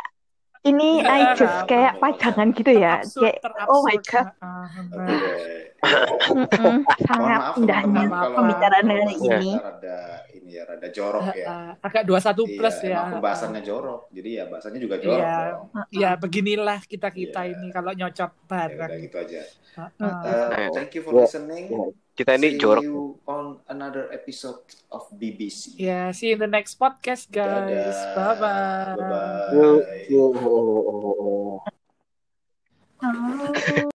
ini 0.61 0.89
Nggak 0.99 1.13
I 1.13 1.23
just 1.35 1.57
ada. 1.57 1.67
kayak 1.67 1.93
pajangan 1.97 2.49
gitu 2.51 2.73
ya. 2.73 2.95
Terabsurd, 2.99 3.23
Kayak 3.23 3.37
terabsurd. 3.41 3.69
oh 3.69 3.81
my 3.81 3.97
god. 4.01 4.27
Sangat 7.01 7.41
indahnya 7.57 8.03
pembicaraan 8.09 8.87
hari 8.87 9.15
Iya. 9.15 9.37
ini. 9.39 9.51
rada 9.55 9.99
ini 10.33 10.51
ya 10.53 10.63
rada 10.65 10.89
jorok 10.89 11.25
ya. 11.33 11.47
Agak 11.79 12.03
21 12.03 12.59
plus 12.59 12.77
iya, 12.79 12.89
ya. 12.89 12.97
emang 12.97 13.13
pembahasannya 13.19 13.63
jorok. 13.63 14.01
Jadi 14.11 14.31
ya 14.33 14.45
bahasanya 14.47 14.79
juga 14.79 14.97
jorok 14.99 15.23
Iya. 15.23 15.39
Ya 15.95 16.11
beginilah 16.15 16.81
kita 16.83 17.09
kita 17.09 17.41
Iya. 17.45 17.55
ini 17.55 17.67
kalau 17.71 17.93
nyocot 17.93 18.31
Ya 18.31 18.43
bareng. 18.45 18.91
udah 18.91 18.99
gitu 19.01 19.17
aja. 19.17 19.41
Uh, 19.79 20.69
thank 20.75 20.91
you 20.99 21.07
for 21.07 21.15
listening. 21.15 21.71
Kita 22.19 22.35
ini 22.35 22.59
See 22.59 22.59
jorok. 22.59 22.83
you 22.83 23.15
on 23.31 23.63
another 23.71 24.11
episode 24.11 24.67
of 24.91 25.07
BBC. 25.15 25.79
Ya, 25.79 26.11
see 26.11 26.35
you 26.35 26.35
in 26.35 26.43
the 26.43 26.51
next 26.51 26.75
podcast, 26.75 27.31
guys. 27.31 27.95
Dadah. 27.95 28.19
Bye 28.19 28.35
bye. 28.43 28.99
Yuk. 30.11 30.35
Oh. 32.99 33.89